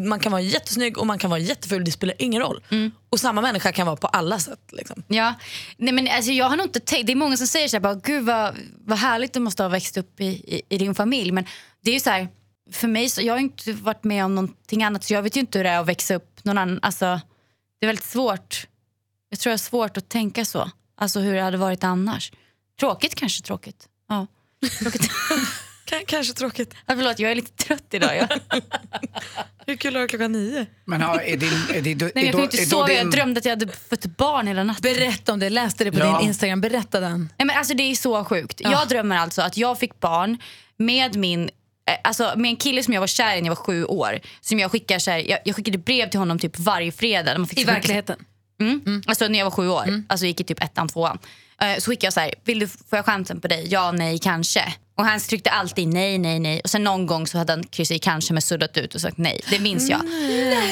Man 0.06 0.20
kan 0.20 0.32
vara 0.32 0.42
jättesnygg 0.42 0.98
och 0.98 1.06
man 1.06 1.18
kan 1.18 1.30
vara 1.30 1.40
jätteful. 1.40 1.84
Det 1.84 1.92
spelar 1.92 2.16
ingen 2.18 2.42
roll. 2.42 2.62
Och 3.10 3.20
samma 3.20 3.40
människa 3.40 3.72
kan 3.72 3.86
vara 3.86 3.96
på 3.96 4.06
alla 4.06 4.38
sätt. 4.38 4.60
Liksom. 4.72 5.02
Ja, 5.08 5.34
nej 5.76 5.92
men 5.92 6.08
alltså 6.08 6.32
jag 6.32 6.48
har 6.48 6.56
nog 6.56 6.66
inte 6.66 6.80
tänkt, 6.80 7.06
det 7.06 7.12
är 7.12 7.16
många 7.16 7.36
som 7.36 7.46
säger 7.46 7.68
så 7.68 7.76
här, 7.76 7.80
bara, 7.80 7.94
gud 7.94 8.24
vad, 8.24 8.56
vad 8.84 8.98
härligt 8.98 9.32
du 9.32 9.40
måste 9.40 9.62
ha 9.62 9.68
växt 9.68 9.96
upp 9.96 10.20
i, 10.20 10.26
i, 10.26 10.62
i 10.68 10.78
din 10.78 10.94
familj. 10.94 11.32
Men 11.32 11.44
det 11.80 11.90
är 11.90 11.94
ju 11.94 12.00
så 12.00 12.10
här, 12.10 12.28
för 12.72 12.88
mig, 12.88 13.08
så, 13.08 13.22
jag 13.22 13.32
har 13.34 13.38
ju 13.38 13.44
inte 13.44 13.72
varit 13.72 14.04
med 14.04 14.24
om 14.24 14.34
någonting 14.34 14.82
annat 14.82 15.04
så 15.04 15.14
jag 15.14 15.22
vet 15.22 15.36
ju 15.36 15.40
inte 15.40 15.58
hur 15.58 15.64
det 15.64 15.70
är 15.70 15.80
att 15.80 15.86
växa 15.88 16.14
upp 16.14 16.44
någon 16.44 16.58
annan. 16.58 16.78
Alltså, 16.82 17.20
det 17.80 17.86
är 17.86 17.86
väldigt 17.86 18.04
svårt. 18.04 18.66
Jag 19.28 19.38
tror 19.38 19.50
det 19.50 19.54
är 19.54 19.58
svårt 19.58 19.96
att 19.96 20.08
tänka 20.08 20.44
så. 20.44 20.70
Alltså 20.98 21.20
hur 21.20 21.34
det 21.34 21.40
hade 21.42 21.56
varit 21.56 21.84
annars. 21.84 22.32
Tråkigt 22.80 23.14
kanske, 23.14 23.42
tråkigt. 23.42 23.88
Ja. 24.08 24.26
Tråkigt. 24.80 25.10
K- 25.90 25.96
kanske 26.06 26.32
tråkigt. 26.34 26.74
ja, 26.86 26.94
förlåt, 26.96 27.18
jag 27.18 27.30
är 27.30 27.34
lite 27.34 27.64
trött 27.64 27.84
idag. 27.94 28.16
Ja. 28.16 28.60
Hur 29.66 29.76
kul 29.76 29.96
är 29.96 30.00
det 30.00 30.08
klockan 30.08 30.32
nio? 30.32 30.66
Men 30.84 31.02
har, 31.02 31.18
är 31.20 31.36
din... 31.36 31.52
Är 31.74 31.80
din, 31.82 31.98
Nej, 31.98 32.10
är 32.14 32.20
jag 32.20 32.26
då- 32.34 32.38
kunde 32.38 32.42
inte 32.56 32.56
sova, 32.70 32.90
jag 32.92 33.04
din- 33.06 33.10
drömde 33.10 33.38
att 33.38 33.44
jag 33.44 33.52
hade 33.52 33.72
fött 33.72 34.06
barn 34.06 34.46
hela 34.46 34.64
natten. 34.64 34.82
Berätta 34.94 35.32
om 35.32 35.38
det, 35.38 35.50
läste 35.50 35.84
det 35.84 35.92
på 35.92 35.98
Ja. 35.98 36.18
din 36.18 36.28
Instagram. 36.28 36.60
Berätta 36.60 37.00
den. 37.00 37.18
Nej, 37.38 37.46
men 37.46 37.56
alltså, 37.56 37.74
det 37.74 37.82
är 37.82 37.94
så 37.94 38.24
sjukt. 38.24 38.60
Jag 38.60 38.88
drömmer 38.88 39.16
alltså 39.16 39.42
att 39.42 39.56
jag 39.56 39.78
fick 39.78 40.00
barn 40.00 40.38
med 40.76 41.16
min 41.16 41.50
Alltså 42.04 42.32
med 42.36 42.48
en 42.48 42.56
kille 42.56 42.82
som 42.82 42.94
jag 42.94 43.00
var 43.00 43.06
kär 43.06 43.36
i 43.36 43.40
när 43.40 43.48
jag 43.48 43.56
var 43.56 43.62
sju 43.64 43.84
år. 43.84 44.18
Som 44.40 44.58
jag, 44.58 44.70
skickar 44.72 44.98
så 44.98 45.10
här, 45.10 45.18
jag, 45.18 45.38
jag 45.44 45.56
skickade 45.56 45.78
brev 45.78 46.10
till 46.10 46.18
honom 46.18 46.38
typ 46.38 46.58
varje 46.58 46.92
fredag. 46.92 47.38
Man 47.38 47.46
fick 47.46 47.58
I 47.58 47.62
skicka- 47.62 47.72
verkligheten. 47.72 48.16
Mm. 48.60 49.02
Alltså 49.06 49.28
när 49.28 49.38
jag 49.38 49.46
var 49.46 49.50
sju 49.50 49.68
år. 49.68 50.02
Alltså 50.08 50.26
gick 50.26 50.40
i 50.40 50.44
typ 50.44 50.62
ettan, 50.62 50.88
tvåan. 50.88 51.18
Eh, 51.60 51.78
så 51.78 51.90
skickade 51.90 52.06
jag 52.06 52.12
så 52.12 52.20
här, 52.20 52.34
vill 52.44 52.58
du, 52.58 52.66
får 52.68 52.78
jag 52.90 53.04
chansen 53.06 53.40
på 53.40 53.48
dig? 53.48 53.66
Ja, 53.70 53.92
nej, 53.92 54.18
kanske. 54.18 54.74
Och 54.98 55.04
han 55.04 55.20
tryckte 55.20 55.50
alltid 55.50 55.88
nej, 55.88 56.18
nej, 56.18 56.38
nej. 56.40 56.60
Och 56.64 56.70
sen 56.70 56.84
någon 56.84 57.06
gång 57.06 57.26
så 57.26 57.38
hade 57.38 57.52
han 57.52 57.64
kryssat 57.64 57.94
i 57.94 57.98
kanske 57.98 58.32
med 58.34 58.44
suddat 58.44 58.76
ut 58.76 58.94
och 58.94 59.00
sagt 59.00 59.18
nej. 59.18 59.40
Det 59.50 59.58
minns 59.58 59.88
jag. 59.90 60.00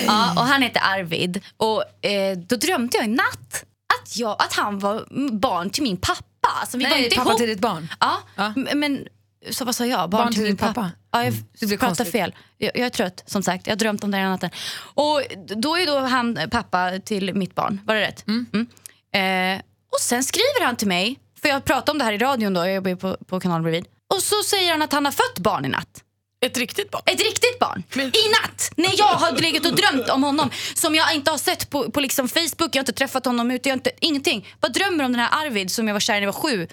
Ja, 0.07 0.33
och 0.37 0.47
han 0.47 0.63
heter 0.63 0.81
Arvid. 0.85 1.41
Och 1.57 2.05
eh, 2.07 2.37
då 2.39 2.57
drömde 2.57 2.97
jag 2.99 3.05
i 3.07 3.09
natt 3.09 3.65
att, 4.03 4.17
jag, 4.17 4.31
att 4.39 4.53
han 4.53 4.79
var 4.79 5.05
mm, 5.11 5.39
barn 5.41 5.71
till 5.71 5.83
min 5.83 5.97
pappa. 5.97 6.49
Alltså, 6.61 6.79
vi 6.79 6.85
var 6.85 6.91
Nej, 6.91 7.05
inte 7.05 7.17
pappa 7.17 7.29
ihop. 7.31 7.39
till 7.39 7.49
ditt 7.49 7.61
barn. 7.61 7.89
Ja, 8.01 8.19
Ja. 8.37 8.53
men 8.75 9.07
så 9.51 9.65
vad 9.65 9.75
sa 9.75 9.87
jag? 9.87 10.11
Barn, 10.11 10.27
till 10.27 10.35
till, 10.35 10.43
din 10.43 10.51
min 10.51 10.57
pappa. 10.57 10.75
pappa. 10.75 10.91
Ja, 11.13 11.25
jag 11.25 11.69
blir 11.69 11.79
pratar 11.79 12.05
fel. 12.05 12.35
Jag, 12.59 12.71
jag 12.75 12.87
är 12.87 12.91
trött 12.91 13.23
som 13.27 13.43
sagt. 13.43 13.67
Jag 13.67 13.73
har 13.73 13.79
drömt 13.79 14.05
om 14.05 14.11
det 14.11 14.17
hela 14.17 14.31
natten. 14.31 14.51
Och 14.79 15.23
då 15.57 15.77
är 15.77 15.87
då 15.87 15.99
han 15.99 16.39
pappa 16.51 16.99
till 17.05 17.35
mitt 17.35 17.55
barn. 17.55 17.81
Var 17.85 17.95
det 17.95 18.01
rätt? 18.01 18.25
Mm. 18.27 18.67
Eh, 19.15 19.63
och 19.93 20.01
sen 20.01 20.25
skriver 20.25 20.65
han 20.65 20.77
till 20.77 20.89
mig, 20.89 21.19
för 21.43 21.49
jag 21.49 21.65
pratade 21.65 21.91
om 21.91 21.99
det 21.99 22.05
här 22.05 22.13
i 22.13 22.19
radion 22.19 22.55
då, 22.55 22.61
jag 22.61 22.75
jobbar 22.75 22.95
på, 22.95 23.17
på 23.25 23.41
kanalen 23.41 23.63
bredvid. 23.63 23.85
Och 24.15 24.23
så 24.23 24.43
säger 24.43 24.71
han 24.71 24.83
att 24.83 24.93
han 24.93 25.05
har 25.05 25.13
fött 25.13 25.39
barn 25.39 25.65
i 25.65 25.69
natt. 25.69 26.05
Ett 26.45 26.59
riktigt 26.59 26.91
barn? 26.91 27.03
Ett 27.07 27.21
riktigt 27.21 27.59
barn. 27.59 27.83
I 27.97 28.29
natt. 28.29 28.73
När 28.77 28.99
jag 28.99 29.05
har 29.05 29.33
legat 29.33 29.67
och 29.67 29.75
drömt 29.75 30.09
om 30.09 30.25
honom. 30.25 30.51
Som 30.75 30.95
jag 30.95 31.15
inte 31.15 31.31
har 31.31 31.39
sett 31.39 31.71
på, 31.71 31.91
på 31.91 32.01
liksom 32.01 32.29
Facebook. 32.29 32.69
Jag 32.73 32.77
har 32.77 32.81
inte 32.81 32.93
träffat 32.93 33.25
honom 33.27 33.51
ute. 33.51 33.69
Jag 33.69 33.73
har 33.73 33.79
inte, 33.79 33.91
ingenting. 34.01 34.49
Bara 34.61 34.69
drömmer 34.69 35.05
om 35.05 35.13
den 35.13 35.21
här 35.21 35.47
Arvid 35.47 35.71
som 35.71 35.89
jag 35.89 35.95
var 35.95 36.01
kär 36.01 36.15
i 36.15 36.21
när 36.21 36.27
jag 36.27 36.33
var 36.33 36.41
sju. 36.41 36.69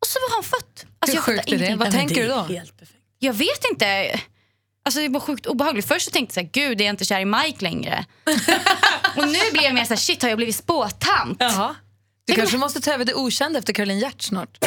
Och 0.00 0.06
så 0.06 0.18
var 0.28 0.34
han 0.34 0.44
född. 0.44 0.90
Alltså, 0.98 1.16
Hur 1.16 1.22
sjukt 1.22 1.52
är 1.52 1.58
det? 1.58 1.76
Vad 1.76 1.90
tänker 1.90 2.14
det 2.14 2.22
du 2.22 2.28
då? 2.28 2.40
Helt 2.42 2.76
perfekt. 2.78 2.98
Jag 3.18 3.32
vet 3.32 3.64
inte. 3.70 4.20
Alltså 4.84 5.00
det 5.00 5.08
var 5.08 5.20
sjukt 5.20 5.46
obehagligt. 5.46 5.86
Först 5.88 6.04
så 6.04 6.10
tänkte 6.10 6.40
jag 6.40 6.52
så 6.52 6.60
här, 6.60 6.68
gud 6.68 6.80
är 6.80 6.84
jag 6.84 6.92
inte 6.92 7.04
kär 7.04 7.20
i 7.20 7.24
Mike 7.24 7.64
längre? 7.64 8.04
och 9.16 9.26
nu 9.28 9.38
blir 9.52 9.62
jag 9.64 9.74
mer 9.74 9.84
så 9.84 9.88
här, 9.88 9.96
shit 9.96 10.22
har 10.22 10.28
jag 10.28 10.36
blivit 10.38 10.56
spåtant? 10.56 11.36
Jaha. 11.40 11.74
Du 12.26 12.34
kanske 12.34 12.56
måste 12.56 12.80
ta 12.80 12.92
över 12.92 13.04
det 13.04 13.14
okända 13.14 13.58
efter 13.58 13.72
Caroline 13.72 13.98
Gert 13.98 14.22
snart. 14.22 14.58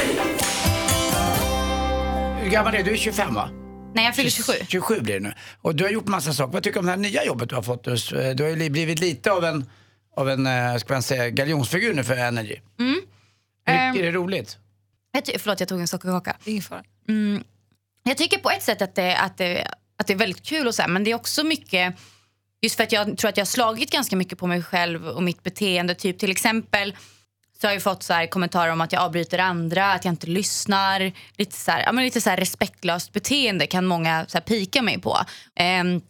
Hur 2.41 2.49
gammal 2.49 2.73
är 2.73 2.77
du? 2.77 2.83
Du 2.83 2.91
är 2.91 2.97
25 2.97 3.33
va? 3.33 3.49
Nej 3.95 4.05
jag 4.05 4.15
fyller 4.15 4.29
27. 4.29 4.53
27 4.67 4.99
blir 4.99 5.13
det 5.13 5.19
nu. 5.19 5.33
Och 5.61 5.75
du 5.75 5.83
har 5.83 5.91
gjort 5.91 6.07
massa 6.07 6.33
saker. 6.33 6.53
Vad 6.53 6.63
tycker 6.63 6.73
du 6.73 6.79
om 6.79 6.85
det 6.85 6.91
här 6.91 6.97
nya 6.97 7.25
jobbet 7.25 7.49
du 7.49 7.55
har 7.55 7.61
fått? 7.61 7.83
Du 7.83 8.43
har 8.43 8.49
ju 8.49 8.69
blivit 8.69 8.99
lite 8.99 9.31
av 9.31 9.45
en, 9.45 9.69
av 10.17 10.29
en 10.29 10.47
eh, 10.47 10.77
ska 10.77 10.93
man 10.93 11.03
säga, 11.03 11.29
galjonsfigur 11.29 11.93
nu 11.93 12.03
för 12.03 12.15
Energy. 12.17 12.55
Mm. 12.79 13.01
Är, 13.65 13.93
det- 13.93 13.99
är 13.99 14.03
det 14.03 14.11
roligt? 14.11 14.57
Jag 15.13 15.25
ty- 15.25 15.39
förlåt 15.39 15.59
jag 15.59 15.69
tog 15.69 15.79
en 15.79 15.87
sockerkaka. 15.87 16.37
Ingen 16.45 16.63
fara. 16.63 16.83
Jag 18.03 18.17
tycker 18.17 18.37
på 18.37 18.49
ett 18.49 18.63
sätt 18.63 18.81
att 18.81 18.95
det, 18.95 19.17
att 19.17 19.37
det, 19.37 19.67
att 19.97 20.07
det 20.07 20.13
är 20.13 20.17
väldigt 20.17 20.43
kul 20.43 20.67
och 20.67 20.75
så 20.75 20.81
här, 20.81 20.89
men 20.89 21.03
det 21.03 21.11
är 21.11 21.15
också 21.15 21.43
mycket 21.43 21.95
Just 22.63 22.75
för 22.75 22.83
att 22.83 22.91
jag 22.91 23.17
tror 23.17 23.29
att 23.29 23.37
jag 23.37 23.41
har 23.41 23.49
slagit 23.49 23.91
ganska 23.91 24.15
mycket 24.15 24.39
på 24.39 24.47
mig 24.47 24.63
själv 24.63 25.07
och 25.07 25.23
mitt 25.23 25.43
beteende. 25.43 25.95
Typ 25.95 26.19
till 26.19 26.31
exempel 26.31 26.95
så 27.61 27.67
har 27.67 27.73
jag 27.73 27.83
fått 27.83 28.03
så 28.03 28.13
här 28.13 28.27
kommentarer 28.27 28.71
om 28.71 28.81
att 28.81 28.91
jag 28.91 29.01
avbryter 29.01 29.37
andra, 29.37 29.93
att 29.93 30.05
jag 30.05 30.11
inte 30.11 30.27
lyssnar. 30.27 31.11
Lite 31.37 31.55
så 31.55 31.71
här, 31.71 31.83
ja, 31.85 31.91
men 31.91 32.03
lite 32.03 32.21
så 32.21 32.29
här 32.29 32.37
respektlöst 32.37 33.13
beteende 33.13 33.67
kan 33.67 33.85
många 33.85 34.25
så 34.27 34.37
här 34.37 34.45
pika 34.45 34.81
mig 34.81 35.01
på. 35.01 35.17
Ehm, 35.55 36.01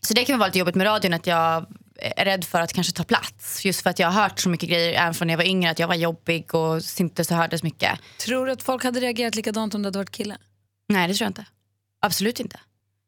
så 0.00 0.14
det 0.14 0.24
kan 0.24 0.38
vara 0.38 0.46
lite 0.46 0.58
jobbigt 0.58 0.74
med 0.74 0.86
radion 0.86 1.14
att 1.14 1.26
jag 1.26 1.66
är 1.98 2.24
rädd 2.24 2.44
för 2.44 2.60
att 2.60 2.72
kanske 2.72 2.92
ta 2.92 3.04
plats. 3.04 3.64
Just 3.64 3.80
för 3.80 3.90
att 3.90 3.98
jag 3.98 4.10
har 4.10 4.22
hört 4.22 4.40
så 4.40 4.48
mycket 4.48 4.68
grejer 4.68 5.00
även 5.02 5.14
från 5.14 5.26
när 5.26 5.32
jag 5.32 5.38
var 5.38 5.44
yngre 5.44 5.70
att 5.70 5.78
jag 5.78 5.88
var 5.88 5.94
jobbig 5.94 6.54
och 6.54 6.82
inte 6.98 7.24
så 7.24 7.34
hördes 7.34 7.62
mycket. 7.62 7.98
Tror 8.18 8.46
du 8.46 8.52
att 8.52 8.62
folk 8.62 8.84
hade 8.84 9.00
reagerat 9.00 9.34
likadant 9.34 9.74
om 9.74 9.82
du 9.82 9.86
hade 9.86 9.98
varit 9.98 10.10
kille? 10.10 10.36
Nej, 10.88 11.08
det 11.08 11.14
tror 11.14 11.24
jag 11.24 11.30
inte. 11.30 11.46
Absolut 12.00 12.40
inte. 12.40 12.60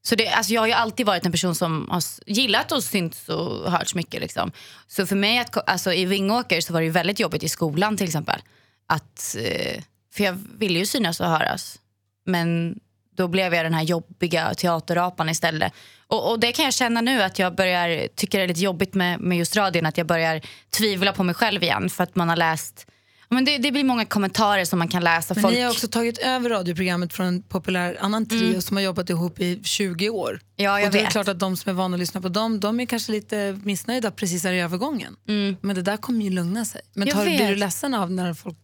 Så 0.02 0.14
det, 0.14 0.28
alltså 0.28 0.52
jag 0.52 0.60
har 0.62 0.66
ju 0.66 0.72
alltid 0.72 1.06
varit 1.06 1.26
en 1.26 1.32
person 1.32 1.54
som 1.54 1.88
har 1.90 2.02
gillat 2.26 2.72
och 2.72 2.84
synts 2.84 3.28
och 3.28 3.72
hörts 3.72 3.94
mycket. 3.94 4.20
Liksom. 4.20 4.52
Så 4.86 5.06
för 5.06 5.16
mig, 5.16 5.38
att, 5.38 5.70
alltså 5.70 5.92
i 5.92 6.04
Vingåker 6.04 6.60
så 6.60 6.72
var 6.72 6.82
det 6.82 6.90
väldigt 6.90 7.20
jobbigt 7.20 7.42
i 7.42 7.48
skolan 7.48 7.96
till 7.96 8.06
exempel. 8.06 8.40
Att, 8.86 9.36
eh, 9.38 9.82
för 10.14 10.24
jag 10.24 10.38
ville 10.58 10.78
ju 10.78 10.86
synas 10.86 11.20
och 11.20 11.26
höras. 11.26 11.78
Men 12.24 12.80
då 13.18 13.28
blev 13.28 13.54
jag 13.54 13.64
den 13.64 13.74
här 13.74 13.82
jobbiga 13.82 14.54
teaterapan 14.54 15.28
istället. 15.28 15.72
Och, 16.06 16.30
och 16.30 16.40
det 16.40 16.52
kan 16.52 16.64
jag 16.64 16.74
känna 16.74 17.00
nu 17.00 17.22
att 17.22 17.38
jag 17.38 17.54
börjar 17.54 18.08
tycka 18.16 18.38
det 18.38 18.44
är 18.44 18.48
lite 18.48 18.60
jobbigt 18.60 18.94
med, 18.94 19.20
med 19.20 19.38
just 19.38 19.56
radion. 19.56 19.86
Att 19.86 19.98
jag 19.98 20.06
börjar 20.06 20.40
tvivla 20.70 21.12
på 21.12 21.22
mig 21.22 21.34
själv 21.34 21.62
igen 21.62 21.90
för 21.90 22.04
att 22.04 22.16
man 22.16 22.28
har 22.28 22.36
läst 22.36 22.86
Men 23.28 23.44
det, 23.44 23.58
det 23.58 23.72
blir 23.72 23.84
många 23.84 24.04
kommentarer 24.04 24.64
som 24.64 24.78
man 24.78 24.88
kan 24.88 25.04
läsa. 25.04 25.34
Men 25.34 25.42
Folk... 25.42 25.54
ni 25.54 25.60
har 25.60 25.70
också 25.70 25.88
tagit 25.88 26.18
över 26.18 26.50
radioprogrammet 26.50 27.12
från 27.12 27.26
en 27.26 27.42
populär 27.42 27.96
annan 28.00 28.26
trio 28.28 28.48
Mm. 28.48 28.62
som 28.62 28.76
har 28.76 28.84
jobbat 28.84 29.10
ihop 29.10 29.40
i 29.40 29.60
20 29.64 30.08
år. 30.10 30.40
Ja, 30.56 30.80
jag 30.80 30.86
och 30.86 30.92
det 30.92 30.98
är 30.98 31.02
vet. 31.02 31.12
klart 31.12 31.28
att 31.28 31.38
de 31.38 31.56
som 31.56 31.70
är 31.70 31.74
vana 31.74 31.94
att 31.94 32.00
lyssna 32.00 32.20
på 32.20 32.28
dem, 32.28 32.60
de 32.60 32.80
är 32.80 32.86
kanske 32.86 33.12
lite 33.12 33.58
missnöjda 33.64 34.10
precis 34.10 34.44
här 34.44 34.52
i 34.52 34.60
övergången. 34.60 35.16
Mm. 35.28 35.56
Men 35.60 35.76
det 35.76 35.82
där 35.82 35.96
kommer 35.96 36.24
ju 36.24 36.30
lugna 36.30 36.64
sig. 36.64 36.80
Men 36.94 37.08
tar, 37.08 37.24
blir 37.24 37.48
du 37.48 37.54
ledsen 37.54 37.94
av 37.94 38.10
när 38.10 38.34
folk... 38.34 38.56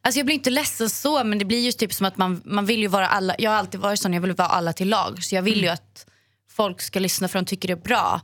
Alltså 0.00 0.18
jag 0.18 0.26
blir 0.26 0.34
inte 0.34 0.50
ledsen 0.50 0.90
så, 0.90 1.24
men 1.24 1.38
det 1.38 1.44
blir 1.44 1.60
ju 1.60 1.72
typ 1.72 1.92
som 1.92 2.06
att 2.06 2.16
man, 2.16 2.42
man 2.44 2.66
vill 2.66 2.80
ju 2.80 2.88
vara 2.88 3.06
alla. 3.06 3.34
Jag 3.38 3.50
har 3.50 3.58
alltid 3.58 3.80
varit 3.80 4.00
sån, 4.00 4.12
jag 4.12 4.20
vill 4.20 4.32
vara 4.32 4.48
alla 4.48 4.72
till 4.72 4.88
lag. 4.88 5.24
Så 5.24 5.34
jag 5.34 5.42
vill 5.42 5.62
ju 5.62 5.68
att 5.68 6.06
folk 6.50 6.80
ska 6.80 6.98
lyssna 6.98 7.28
för 7.28 7.38
de 7.38 7.44
tycker 7.44 7.68
det 7.68 7.74
är 7.74 7.82
bra. 7.82 8.20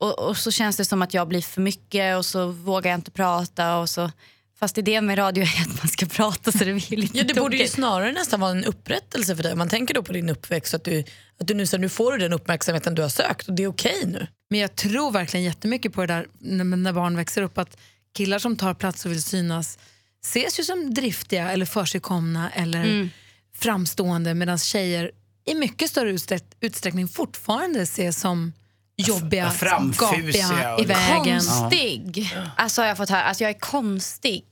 Och, 0.00 0.18
och 0.18 0.36
så 0.36 0.50
känns 0.50 0.76
det 0.76 0.84
som 0.84 1.02
att 1.02 1.14
jag 1.14 1.28
blir 1.28 1.40
för 1.40 1.60
mycket 1.60 2.16
och 2.16 2.26
så 2.26 2.46
vågar 2.46 2.90
jag 2.90 2.98
inte 2.98 3.10
prata. 3.10 3.76
Och 3.76 3.90
så, 3.90 4.10
fast 4.58 4.78
idén 4.78 5.06
med 5.06 5.18
radio 5.18 5.44
är 5.58 5.62
att 5.62 5.82
man 5.82 5.88
ska 5.88 6.06
prata 6.06 6.52
så 6.52 6.58
det 6.58 6.64
blir 6.64 6.96
lite 6.96 7.18
Ja, 7.18 7.24
det 7.24 7.34
borde 7.34 7.56
ju 7.56 7.68
snarare 7.68 8.12
nästan 8.12 8.40
vara 8.40 8.50
en 8.50 8.64
upprättelse 8.64 9.36
för 9.36 9.42
dig. 9.42 9.52
Om 9.52 9.58
man 9.58 9.68
tänker 9.68 9.94
då 9.94 10.02
på 10.02 10.12
din 10.12 10.28
uppväxt, 10.28 10.74
att 10.74 10.84
du, 10.84 11.04
att 11.40 11.46
du 11.46 11.54
nu, 11.54 11.66
så 11.66 11.78
nu 11.78 11.88
får 11.88 12.12
du 12.12 12.18
den 12.18 12.32
uppmärksamheten 12.32 12.94
du 12.94 13.02
har 13.02 13.08
sökt 13.08 13.48
och 13.48 13.54
det 13.54 13.62
är 13.62 13.68
okej 13.68 14.02
nu. 14.06 14.26
Men 14.50 14.60
jag 14.60 14.76
tror 14.76 15.10
verkligen 15.10 15.44
jättemycket 15.44 15.92
på 15.92 16.00
det 16.00 16.06
där 16.06 16.26
när, 16.38 16.64
när 16.64 16.92
barn 16.92 17.16
växer 17.16 17.42
upp 17.42 17.58
att 17.58 17.78
killar 18.14 18.38
som 18.38 18.56
tar 18.56 18.74
plats 18.74 19.06
och 19.06 19.12
vill 19.12 19.22
synas 19.22 19.78
ses 20.24 20.60
ju 20.60 20.64
som 20.64 20.94
driftiga 20.94 21.50
eller 21.50 21.66
försigkomna 21.66 22.50
eller 22.50 22.84
Mm. 22.84 23.10
framstående 23.56 24.34
medan 24.34 24.58
tjejer 24.58 25.10
i 25.46 25.54
mycket 25.54 25.90
större 25.90 26.12
utsträck- 26.12 26.52
utsträckning 26.60 27.08
fortfarande 27.08 27.80
ses 27.82 28.20
som 28.20 28.52
jobbiga, 28.96 29.44
Ja, 29.44 29.50
framfusiga 29.50 30.48
gapiga 30.48 30.78
i 30.78 30.84
vägen. 30.84 31.40
Konstig. 31.40 32.36
Alltså 32.56 32.82
har 32.82 32.88
jag 32.88 32.96
fått 32.96 33.10
höra. 33.10 33.22
Alltså 33.22 33.44
jag 33.44 33.50
är 33.50 33.58
konstig 33.58 34.44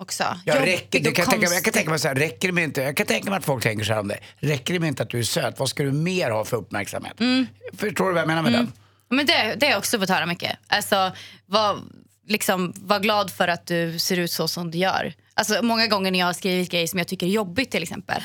också. 0.00 0.40
Jag, 0.44 0.66
räcker, 0.66 0.98
och 0.98 1.04
kan 1.04 1.14
jag, 1.16 1.30
tänka, 1.30 1.48
mig- 1.48 1.54
jag 1.56 1.64
kan 1.64 1.72
tänka 1.72 1.90
mig 1.90 1.98
så 1.98 2.08
här, 2.08 2.14
räcker 2.14 2.52
det 2.52 2.62
inte, 2.62 2.80
jag 2.82 2.96
kan 2.96 3.06
tänka 3.06 3.30
mig 3.30 3.36
att 3.38 3.44
folk 3.44 3.62
tänker 3.62 3.84
så 3.84 3.92
här 3.92 4.00
om 4.00 4.08
dig. 4.08 4.20
Räcker 4.38 4.74
det 4.74 4.80
med 4.80 4.88
inte 4.88 5.02
att 5.02 5.10
du 5.10 5.18
är 5.18 5.22
söt, 5.22 5.58
vad 5.58 5.68
ska 5.68 5.82
du 5.82 5.92
mer 5.92 6.30
ha 6.30 6.44
för 6.44 6.56
uppmärksamhet? 6.56 7.20
Mm. 7.20 7.46
Förstår 7.76 8.06
du 8.06 8.12
vad 8.12 8.20
jag 8.20 8.26
menar 8.28 8.42
med 8.42 8.52
den? 8.52 8.72
Men 9.08 9.26
det, 9.26 9.54
det 9.56 9.66
har 9.66 9.70
jag 9.70 9.78
också 9.78 9.98
fått 9.98 10.08
höra 10.08 10.26
mycket. 10.26 10.58
Alltså, 10.66 11.12
var, 11.46 11.78
liksom, 12.26 12.72
var 12.76 13.00
glad 13.00 13.30
för 13.30 13.48
att 13.48 13.66
du 13.66 13.98
ser 13.98 14.18
ut 14.18 14.32
så 14.32 14.48
som 14.48 14.70
du 14.70 14.78
gör. 14.78 15.14
Alltså, 15.34 15.62
många 15.62 15.86
gånger 15.86 16.10
när 16.10 16.18
jag 16.18 16.26
har 16.26 16.32
skrivit 16.32 16.70
grejer 16.70 16.86
som 16.86 16.98
jag 16.98 17.08
tycker 17.08 17.26
är 17.26 17.30
jobbigt 17.30 17.70
till 17.70 17.82
exempel. 17.82 18.22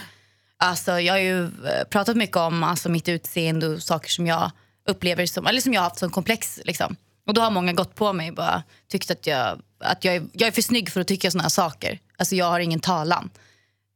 Alltså, 0.58 1.00
jag 1.00 1.14
har 1.14 1.20
ju 1.20 1.44
eh, 1.44 1.84
pratat 1.90 2.18
mycket 2.18 2.38
om 2.38 2.64
alltså, 2.64 2.90
mitt 2.90 3.10
utseende 3.10 3.68
och 3.68 3.84
saker 3.84 4.10
som 4.10 4.28
jag 4.28 4.52
upplever 4.88 5.26
som, 5.26 5.48
eller 5.48 5.62
som 5.62 5.74
jag 5.74 5.82
har 5.82 5.90
haft 5.90 6.00
som 6.00 6.10
komplex. 6.10 6.60
Liksom. 6.66 6.96
Och 7.28 7.34
då 7.34 7.42
har 7.42 7.52
många 7.52 7.74
gått 7.74 7.96
på 7.96 8.14
mig 8.14 8.30
och 8.30 8.36
bara 8.36 8.64
tyckt 8.88 9.12
att 9.12 9.28
jag, 9.28 9.62
att 9.80 10.06
jag, 10.06 10.16
är, 10.16 10.24
jag 10.34 10.48
är 10.48 10.52
för 10.52 10.62
snygg 10.62 10.90
för 10.92 11.02
att 11.02 11.08
tycka 11.08 11.32
såna 11.32 11.44
här 11.44 11.50
saker. 11.50 12.00
Alltså 12.18 12.36
jag 12.36 12.46
har 12.46 12.60
ingen 12.60 12.80
talan. 12.80 13.30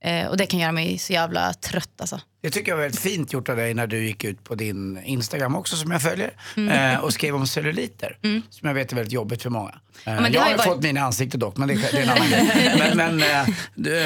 Eh, 0.04 0.28
och 0.28 0.38
det 0.38 0.46
kan 0.46 0.60
göra 0.60 0.72
mig 0.72 0.98
så 0.98 1.14
jävla 1.14 1.54
trött 1.54 1.90
alltså. 2.02 2.20
Det 2.42 2.50
tycker 2.50 2.72
jag 2.72 2.76
var 2.78 2.84
väldigt 2.84 3.00
fint 3.02 3.34
gjort 3.34 3.50
av 3.50 3.56
dig 3.56 3.74
när 3.74 3.88
du 3.88 4.06
gick 4.06 4.24
ut 4.24 4.44
på 4.44 4.56
din 4.56 5.04
Instagram 5.04 5.56
också 5.56 5.76
som 5.76 5.92
jag 5.92 6.02
följer 6.02 6.34
Mm. 6.58 6.94
eh, 6.94 7.00
och 7.00 7.14
skrev 7.14 7.36
om 7.36 7.48
celluliter. 7.48 8.18
Som 8.50 8.68
jag 8.68 8.74
vet 8.74 8.92
är 8.92 8.96
väldigt 8.96 9.14
jobbigt 9.14 9.42
för 9.42 9.50
många. 9.50 9.70
Eh, 10.06 10.14
men 10.14 10.24
det 10.24 10.30
jag 10.30 10.42
har 10.42 10.50
ju 10.50 10.56
varit- 10.56 10.68
fått 10.68 10.84
mina 10.84 11.02
ansikten 11.02 11.40
dock 11.40 11.58
men 11.58 11.68
det, 11.68 11.74
är- 11.74 11.92
det 11.92 11.98
är 11.98 12.04
en 12.04 12.10
annan 12.10 12.30
grej. 12.30 12.76
Men, 12.96 13.18
men, 13.18 13.44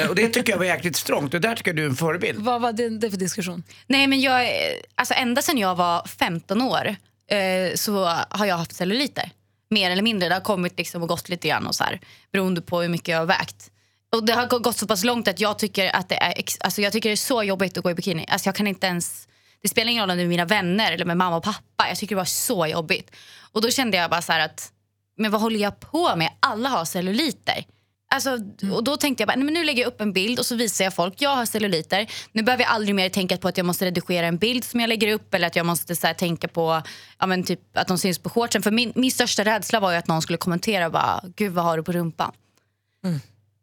eh, 0.02 0.08
och 0.08 0.14
det 0.14 0.28
tycker 0.28 0.52
jag 0.52 0.58
var 0.58 0.64
jäkligt 0.64 0.96
strångt 0.96 1.34
och 1.34 1.40
där 1.40 1.54
tycker 1.54 1.68
jag 1.70 1.76
du 1.76 1.82
är 1.84 1.88
en 1.88 1.96
förebild. 1.96 2.38
Vad 2.44 2.60
var 2.60 2.72
det, 2.72 2.88
det 2.88 3.10
för 3.10 3.16
diskussion? 3.18 3.62
Nej 3.86 4.06
men 4.06 4.20
jag, 4.20 4.44
är- 4.48 4.74
alltså 4.94 5.14
ända 5.14 5.42
sedan 5.42 5.58
jag 5.58 5.74
var 5.74 6.06
15 6.06 6.62
år 6.62 6.86
eh, 7.30 7.74
så 7.74 8.04
har 8.30 8.46
jag 8.46 8.56
haft 8.56 8.72
celluliter. 8.72 9.30
Mer 9.70 9.90
eller 9.90 10.02
mindre. 10.02 10.28
Det 10.28 10.34
har 10.34 10.40
kommit 10.40 10.78
liksom 10.78 11.02
och 11.02 11.08
gått 11.08 11.28
lite 11.28 11.48
grann 11.48 11.66
och 11.66 11.74
så 11.74 11.84
här, 11.84 12.00
beroende 12.32 12.60
på 12.62 12.80
hur 12.80 12.88
mycket 12.88 13.08
jag 13.08 13.18
har 13.18 13.26
vägt. 13.26 13.70
Och 14.12 14.24
det 14.24 14.32
har 14.32 14.46
gå- 14.46 14.58
gått 14.58 14.76
så 14.76 14.86
pass 14.86 15.04
långt 15.04 15.28
att 15.28 15.40
jag 15.40 15.58
tycker 15.58 15.96
att 15.96 16.08
det 16.08 16.22
är, 16.22 16.34
alltså 16.60 16.82
jag 16.82 16.92
tycker 16.92 17.08
det 17.08 17.14
är 17.14 17.16
så 17.16 17.42
jobbigt 17.42 17.78
att 17.78 17.84
gå 17.84 17.90
i 17.90 17.94
bikini. 17.94 18.26
Alltså 18.28 18.48
jag 18.48 18.54
kan 18.54 18.66
inte 18.66 18.86
ens, 18.86 19.28
det 19.62 19.68
spelar 19.68 19.90
ingen 19.90 20.02
roll 20.02 20.10
om 20.10 20.16
det 20.16 20.22
är 20.22 20.26
mina 20.28 20.44
vänner 20.44 20.92
eller 20.92 21.04
med 21.04 21.16
mamma 21.16 21.36
och 21.36 21.42
pappa. 21.42 21.88
Jag 21.88 21.98
tycker 21.98 22.14
det 22.14 22.20
var 22.20 22.24
så 22.24 22.66
jobbigt. 22.66 23.10
Och 23.52 23.62
då 23.62 23.70
kände 23.70 23.96
jag 23.96 24.10
bara 24.10 24.22
så 24.22 24.32
att, 24.32 24.72
men 25.16 25.30
vad 25.30 25.40
håller 25.40 25.58
jag 25.60 25.80
på 25.80 26.16
med? 26.16 26.30
Alla 26.40 26.68
har 26.68 26.84
celluliter. 26.84 27.64
Alltså, 28.12 28.38
och 28.72 28.84
då 28.84 28.96
tänkte 28.96 29.22
jag 29.22 29.28
bara, 29.28 29.36
nej, 29.36 29.44
men 29.44 29.54
nu 29.54 29.64
lägger 29.64 29.82
jag 29.82 29.88
upp 29.88 30.00
en 30.00 30.12
bild 30.12 30.38
och 30.38 30.46
så 30.46 30.54
visar 30.54 30.84
jag 30.84 30.94
folk, 30.94 31.14
jag 31.22 31.36
har 31.36 31.46
celluliter. 31.46 32.10
Nu 32.32 32.42
behöver 32.42 32.64
jag 32.64 32.72
aldrig 32.72 32.94
mer 32.94 33.08
tänka 33.08 33.36
på 33.36 33.48
att 33.48 33.56
jag 33.56 33.66
måste 33.66 33.86
redigera 33.86 34.26
en 34.26 34.36
bild 34.38 34.64
som 34.64 34.80
jag 34.80 34.88
lägger 34.88 35.12
upp 35.14 35.34
eller 35.34 35.46
att 35.46 35.56
jag 35.56 35.66
måste 35.66 35.96
så 35.96 36.06
här, 36.06 36.14
tänka 36.14 36.48
på 36.48 36.82
ja, 37.18 37.26
men 37.26 37.44
typ, 37.44 37.60
att 37.74 37.88
de 37.88 37.98
syns 37.98 38.18
på 38.18 38.30
shortsen. 38.30 38.62
För 38.62 38.70
min, 38.70 38.92
min 38.94 39.10
största 39.10 39.44
rädsla 39.44 39.80
var 39.80 39.90
ju 39.90 39.96
att 39.96 40.06
någon 40.08 40.22
skulle 40.22 40.38
kommentera 40.38 40.90
bara, 40.90 41.20
gud 41.36 41.52
vad 41.52 41.64
har 41.64 41.76
du 41.76 41.82
på 41.82 41.92
rumpan? 41.92 42.32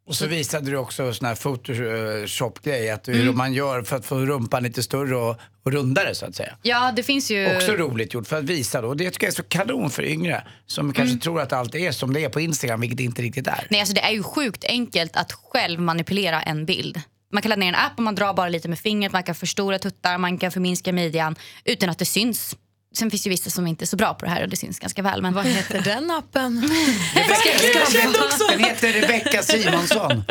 Och 0.08 0.16
så 0.16 0.28
visade 0.28 0.72
du 0.72 0.78
också 0.78 1.14
sån 1.14 1.28
här 1.28 1.36
photoshop-grej, 1.36 2.90
att 2.90 3.08
hur 3.08 3.22
Mm. 3.22 3.38
man 3.38 3.54
gör 3.54 3.82
för 3.82 3.96
att 3.96 4.06
få 4.06 4.16
rumpan 4.20 4.64
lite 4.64 4.84
större 4.84 5.16
och, 5.16 5.36
och 5.64 5.72
rundare 5.72 6.16
så 6.16 6.26
att 6.26 6.36
säga. 6.36 6.58
Ja, 6.62 6.92
det 6.96 7.04
finns 7.04 7.32
ju... 7.32 7.56
Också 7.56 7.72
roligt 7.72 8.14
gjort 8.14 8.28
för 8.28 8.38
att 8.38 8.44
visa 8.44 8.82
då. 8.82 8.94
Det 8.94 9.12
tycker 9.12 9.28
jag 9.28 9.32
är 9.32 9.36
så 9.36 9.44
kanon 9.44 9.90
för 9.90 10.04
yngre 10.04 10.44
som 10.66 10.94
kanske 10.94 11.12
Mm. 11.12 11.20
tror 11.20 11.42
att 11.42 11.54
allt 11.54 11.76
är 11.76 11.92
som 11.92 12.14
det 12.14 12.24
är 12.24 12.30
på 12.30 12.40
Instagram, 12.42 12.82
vilket 12.82 12.98
det 12.98 13.04
inte 13.04 13.22
riktigt 13.22 13.48
är. 13.48 13.68
Nej, 13.70 13.80
alltså 13.80 13.96
det 13.96 14.02
är 14.02 14.12
ju 14.12 14.24
sjukt 14.24 14.64
enkelt 14.66 15.16
att 15.16 15.32
själv 15.32 15.80
manipulera 15.80 16.42
en 16.42 16.66
bild. 16.66 17.02
Man 17.34 17.42
kan 17.42 17.50
ladda 17.50 17.60
ner 17.60 17.68
en 17.70 17.76
app 17.76 17.94
och 17.98 18.04
man 18.04 18.16
drar 18.16 18.34
bara 18.34 18.50
lite 18.50 18.68
med 18.70 18.80
fingret, 18.80 19.12
man 19.12 19.24
kan 19.24 19.36
förstora 19.36 19.80
tuttar, 19.80 20.18
man 20.18 20.38
kan 20.38 20.52
förminska 20.52 20.94
midjan 20.94 21.36
utan 21.66 21.90
att 21.90 22.00
det 22.00 22.06
syns. 22.06 22.56
Sen 22.98 23.12
finns 23.12 23.24
det 23.24 23.28
ju 23.28 23.32
vissa 23.32 23.50
som 23.50 23.68
inte 23.68 23.84
är 23.84 23.88
så 23.88 23.96
bra 23.96 24.14
på 24.14 24.26
det 24.26 24.32
här 24.32 24.44
och 24.44 24.50
det 24.50 24.56
syns 24.56 24.80
ganska 24.80 25.02
väl. 25.02 25.22
Men... 25.22 25.34
Vad 25.34 25.46
heter 25.46 25.82
den 25.82 26.12
appen? 26.12 26.62
Den 28.50 28.60
heter 28.64 28.94
Rebecca 28.94 29.44
Simonsson. 29.44 30.24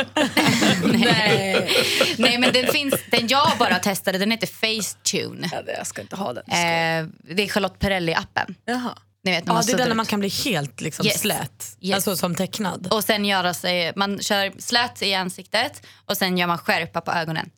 Nej. 0.84 1.70
Nej, 2.18 2.38
men 2.38 2.52
den 2.52 2.66
finns, 2.66 2.94
den 3.10 3.28
jag 3.28 3.52
bara 3.58 3.78
testade, 3.78 4.18
den 4.18 4.30
heter 4.30 4.46
Facetune. 4.46 5.50
Ja, 5.52 5.72
jag 5.78 5.86
ska 5.86 6.02
inte 6.02 6.16
ha 6.16 6.32
den. 6.32 6.44
Eh, 6.48 7.08
det 7.34 7.42
är 7.42 7.48
Charlotte 7.48 7.78
Perrelli-appen. 7.78 8.54
Jaha. 8.64 8.98
Ni 9.24 9.32
vet, 9.32 9.46
när 9.46 9.54
Ja, 9.54 9.62
det 9.66 9.72
är 9.72 9.76
den 9.76 9.88
när 9.88 9.94
man 9.94 10.06
kan 10.06 10.20
bli 10.20 10.28
helt 10.28 10.80
liksom, 10.80 11.06
Yes. 11.06 11.20
slät. 11.20 11.76
Yes. 11.80 11.94
Alltså 11.94 12.16
som 12.16 12.34
tecknad. 12.34 12.88
Och 12.90 13.04
sen 13.04 13.24
göra 13.24 13.54
sig, 13.54 13.92
man 13.96 14.18
kör 14.20 14.52
slät 14.58 15.02
i 15.02 15.14
ansiktet 15.14 15.86
och 16.04 16.16
sen 16.16 16.38
gör 16.38 16.46
man 16.46 16.58
skärpa 16.58 17.00
på 17.00 17.12
ögonen. 17.12 17.50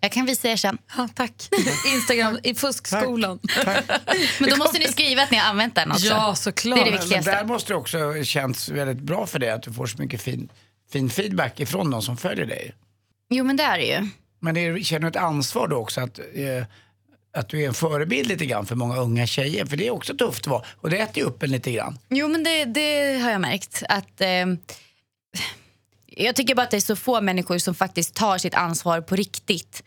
Jag 0.00 0.12
kan 0.12 0.26
visa 0.26 0.48
er 0.48 0.56
sen. 0.56 0.78
Ja, 0.96 1.08
tack. 1.14 1.48
Instagram 1.94 2.38
i 2.42 2.54
fuskskolan. 2.54 3.38
Men 4.40 4.50
då 4.50 4.56
måste 4.56 4.78
ni 4.78 4.84
skriva 4.88 5.22
att 5.22 5.30
ni 5.30 5.36
har 5.36 5.50
använt 5.50 5.74
den 5.74 5.90
också. 5.92 6.06
Ja, 6.06 6.34
såklart. 6.34 6.76
Det 6.78 6.82
är 6.82 6.84
det 6.84 6.90
Men 6.90 7.00
viktigaste. 7.00 7.30
där 7.30 7.44
måste 7.44 7.72
det 7.72 7.76
också 7.76 8.24
känts 8.24 8.68
väldigt 8.68 8.98
bra 8.98 9.26
för 9.26 9.38
dig 9.38 9.50
att 9.50 9.62
du 9.62 9.72
får 9.72 9.86
så 9.86 9.98
mycket 10.02 10.20
fin, 10.22 10.48
fin 10.92 11.10
feedback 11.10 11.60
ifrån 11.60 11.90
de 11.90 12.02
som 12.02 12.16
följer 12.16 12.46
dig. 12.46 12.74
Jo 13.30 13.44
men 13.44 13.56
det 13.56 13.62
är 13.62 13.78
det 13.78 13.84
ju. 13.84 14.08
Men 14.40 14.56
är, 14.56 14.82
känner 14.82 15.00
du 15.00 15.08
ett 15.08 15.16
ansvar 15.16 15.68
då 15.68 15.76
också 15.76 16.00
att, 16.00 16.18
eh, 16.18 16.64
att 17.36 17.48
du 17.48 17.62
är 17.62 17.66
en 17.68 17.74
förebild 17.74 18.28
lite 18.28 18.46
grann 18.46 18.66
för 18.66 18.74
många 18.74 18.96
unga 18.96 19.26
tjejer? 19.26 19.66
För 19.66 19.76
det 19.76 19.86
är 19.86 19.90
också 19.90 20.14
tufft 20.16 20.40
att 20.40 20.46
vara 20.46 20.64
och 20.80 20.90
det 20.90 20.98
äter 20.98 21.18
ju 21.18 21.24
upp 21.24 21.42
en 21.42 21.50
lite 21.50 21.72
grann. 21.72 21.98
Jo 22.08 22.28
men 22.28 22.44
det, 22.44 22.64
det 22.64 23.18
har 23.22 23.30
jag 23.30 23.40
märkt. 23.40 23.82
Att, 23.88 24.20
eh, 24.20 24.46
jag 26.16 26.36
tycker 26.36 26.54
bara 26.54 26.62
att 26.62 26.70
det 26.70 26.76
är 26.76 26.80
så 26.80 26.96
få 26.96 27.20
människor 27.20 27.58
som 27.58 27.74
faktiskt 27.74 28.14
tar 28.14 28.38
sitt 28.38 28.54
ansvar 28.54 29.00
på 29.00 29.16
riktigt. 29.16 29.82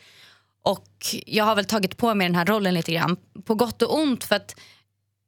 Och 0.64 0.88
jag 1.26 1.46
har 1.46 1.56
väl 1.56 1.66
tagit 1.66 1.98
på 1.98 2.14
mig 2.14 2.28
den 2.28 2.36
här 2.36 2.46
rollen 2.46 2.74
lite 2.74 2.94
grann. 2.94 3.18
På 3.46 3.56
gott 3.56 3.82
och 3.82 4.00
ont 4.00 4.24
för 4.24 4.36
att 4.36 4.56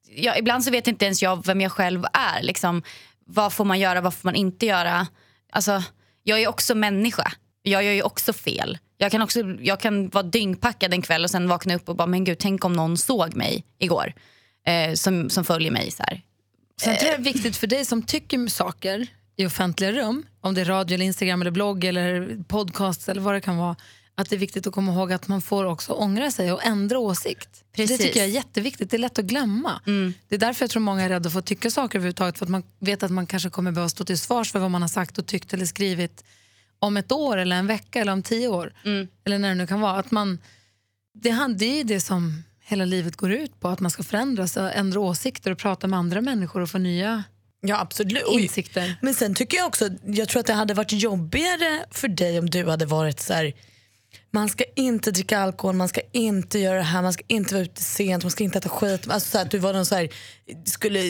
jag, 0.10 0.40
ibland 0.40 0.64
så 0.64 0.72
vet 0.72 0.88
inte 0.88 1.06
ens 1.06 1.22
jag 1.22 1.46
vem 1.46 1.62
jag 1.62 1.72
själv 1.72 2.06
är. 2.14 2.44
Liksom, 2.44 2.84
vad 3.26 3.54
får 3.54 3.66
man 3.66 3.80
göra, 3.80 4.02
vad 4.02 4.14
får 4.14 4.28
man 4.28 4.36
inte 4.36 4.66
göra? 4.66 5.08
Alltså, 5.52 5.84
jag 6.24 6.42
är 6.42 6.48
också 6.48 6.76
människa. 6.76 7.32
Jag 7.62 7.84
gör 7.84 7.92
ju 7.92 8.02
också 8.02 8.34
fel. 8.34 8.78
Jag 8.98 9.12
kan, 9.12 9.22
också, 9.22 9.40
jag 9.62 9.80
kan 9.80 10.10
vara 10.10 10.24
dyngpackad 10.24 10.94
en 10.94 11.02
kväll 11.02 11.24
och 11.24 11.30
sen 11.30 11.48
vakna 11.48 11.76
upp 11.76 11.90
och 11.90 11.96
bara, 11.96 12.08
men 12.08 12.24
gud, 12.24 12.40
tänk 12.40 12.66
om 12.66 12.74
någon 12.74 12.98
såg 12.98 13.36
mig 13.36 13.64
igår. 13.80 14.14
Eh, 14.66 14.94
som, 14.94 15.30
som 15.30 15.46
följer 15.46 15.72
mig 15.72 15.92
så 15.92 16.04
här. 16.04 16.22
Sen 16.82 16.98
tror 16.98 17.12
jag 17.12 17.20
det 17.20 17.30
är 17.30 17.34
viktigt 17.34 17.58
för 17.58 17.68
dig 17.68 17.86
som 17.86 18.04
tycker 18.04 18.48
saker 18.48 19.08
i 19.38 19.46
offentliga 19.46 19.92
rum, 19.92 20.26
om 20.42 20.54
det 20.54 20.62
är 20.62 20.66
radio, 20.66 20.96
eller 20.96 21.06
Instagram, 21.06 21.42
eller 21.42 21.52
blogg 21.52 21.84
eller 21.84 22.38
podcast 22.48 23.10
eller 23.10 23.22
vad 23.22 23.34
det 23.34 23.42
kan 23.42 23.58
vara, 23.58 23.76
att 24.16 24.30
det 24.30 24.36
är 24.36 24.40
viktigt 24.40 24.68
att 24.68 24.74
komma 24.74 24.94
ihåg 24.94 25.12
att 25.14 25.28
man 25.28 25.42
får 25.42 25.66
också 25.66 25.94
ångra 25.94 26.32
sig 26.32 26.52
och 26.52 26.66
ändra 26.66 27.00
åsikt. 27.00 27.64
Precis. 27.76 27.98
Det 27.98 28.04
tycker 28.04 28.20
jag 28.20 28.30
är 28.30 28.34
jätteviktigt, 28.34 28.90
det 28.92 28.98
är 28.98 29.00
lätt 29.00 29.20
att 29.20 29.26
glömma. 29.26 29.82
Det 30.28 30.36
är 30.36 30.40
därför 30.40 30.64
jag 30.64 30.70
tror 30.70 30.82
många 30.82 31.04
är 31.04 31.10
rädda 31.10 31.30
för 31.30 31.40
att 31.40 31.46
tycka 31.46 31.72
saker 31.72 32.00
överhuvudtaget, 32.00 32.38
för 32.38 32.46
att 32.46 32.50
man 32.50 32.64
vet 32.80 33.04
att 33.04 33.12
man 33.12 33.28
kanske 33.28 33.50
kommer 33.50 33.72
behöva 33.72 33.90
stå 33.90 34.04
till 34.06 34.18
svars 34.20 34.52
för 34.52 34.60
vad 34.60 34.72
man 34.72 34.82
har 34.82 34.90
sagt 34.90 35.18
och 35.18 35.26
tyckt 35.26 35.54
eller 35.54 35.66
skrivit 35.66 36.24
om 36.80 36.98
ett 36.98 37.12
år 37.12 37.38
eller 37.38 37.56
en 37.56 37.68
vecka 37.68 38.02
eller 38.02 38.12
om 38.12 38.24
tio 38.24 38.48
år. 38.48 38.74
Eller 39.24 39.40
när 39.40 39.50
det 39.50 39.56
nu 39.56 39.68
kan 39.68 39.82
vara. 39.82 40.00
Att 40.00 40.12
man, 40.12 40.40
det 41.14 41.30
är 41.30 41.78
ju 41.78 41.84
det 41.84 42.02
som 42.02 42.44
hela 42.60 42.86
livet 42.86 43.16
går 43.16 43.32
ut 43.32 43.60
på, 43.60 43.68
att 43.68 43.80
man 43.80 43.92
ska 43.92 44.04
förändras 44.04 44.58
och 44.58 44.76
ändra 44.76 45.00
åsikter 45.00 45.52
och 45.52 45.58
prata 45.58 45.88
med 45.88 46.00
andra 46.00 46.22
människor 46.22 46.62
och 46.62 46.70
få 46.70 46.78
nya 46.78 47.24
Ja, 47.62 47.80
absolut. 47.80 48.24
Insikter. 48.30 48.96
Men 49.02 49.14
sen 49.14 49.36
tycker 49.36 49.58
jag 49.58 49.68
också, 49.68 49.90
jag 50.06 50.30
tror 50.30 50.40
att 50.40 50.46
det 50.46 50.54
hade 50.54 50.74
varit 50.74 50.92
jobbigare 50.92 51.86
för 51.92 52.08
dig 52.08 52.40
om 52.40 52.50
du 52.50 52.66
hade 52.66 52.86
varit 52.86 53.20
så 53.20 53.34
här. 53.34 53.54
Man 54.32 54.50
ska 54.50 54.64
inte 54.76 55.12
dricka 55.12 55.40
alkohol, 55.40 55.76
man 55.76 55.88
ska 55.90 56.02
inte 56.12 56.60
göra 56.60 56.78
det 56.78 56.84
här, 56.84 57.02
man 57.02 57.14
ska 57.14 57.24
inte 57.28 57.54
vara 57.54 57.64
ute 57.64 57.82
sent, 57.84 58.24
man 58.24 58.32
ska 58.32 58.44
inte 58.44 58.58
äta 58.58 58.70
skit. 58.70 59.08
Alltså 59.10 59.30
så 59.30 59.38
här, 59.38 59.46
att 59.46 59.52
du 59.52 59.58
var 59.58 59.74
någon 59.74 59.86
så 59.86 59.96
här, 59.96 60.10
skulle 60.66 61.02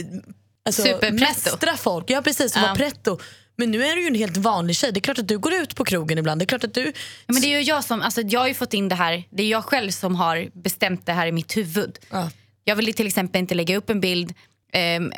alltså, 0.66 1.00
mästra 1.12 1.78
folk. 1.78 2.10
Ja 2.10 2.22
precis, 2.22 2.54
som 2.54 2.62
Ja. 2.62 2.68
var 2.68 2.76
pretto. 2.76 3.20
Men 3.56 3.72
nu 3.72 3.84
är 3.86 3.96
du 3.96 4.02
ju 4.02 4.08
en 4.08 4.16
helt 4.16 4.38
vanlig 4.38 4.76
tjej. 4.76 4.92
Det 4.92 5.00
är 5.00 5.02
klart 5.02 5.20
att 5.20 5.28
du 5.28 5.38
går 5.40 5.54
ut 5.54 5.76
på 5.76 5.86
krogen 5.86 6.18
ibland. 6.18 6.42
Det 6.42 6.44
är 6.44 6.48
klart 6.48 6.64
att 6.64 6.74
du... 6.74 6.94
Men 7.28 7.42
det 7.42 7.48
är 7.48 7.60
ju 7.60 7.62
jag 7.62 7.84
som, 7.84 8.02
alltså 8.02 8.22
jag 8.22 8.40
har 8.40 8.48
ju 8.48 8.54
fått 8.54 8.74
in 8.74 8.90
det 8.90 8.96
här, 8.96 9.24
det 9.30 9.44
är 9.44 9.48
jag 9.48 9.64
själv 9.66 9.92
som 9.92 10.16
har 10.16 10.50
bestämt 10.64 11.06
det 11.06 11.14
här 11.14 11.28
i 11.28 11.32
mitt 11.32 11.58
huvud. 11.58 12.00
Ja. 12.12 12.30
Jag 12.64 12.76
vill 12.76 12.94
till 12.94 13.08
exempel 13.08 13.40
inte 13.40 13.56
lägga 13.56 13.78
upp 13.78 13.90
en 13.90 14.02
bild 14.02 14.34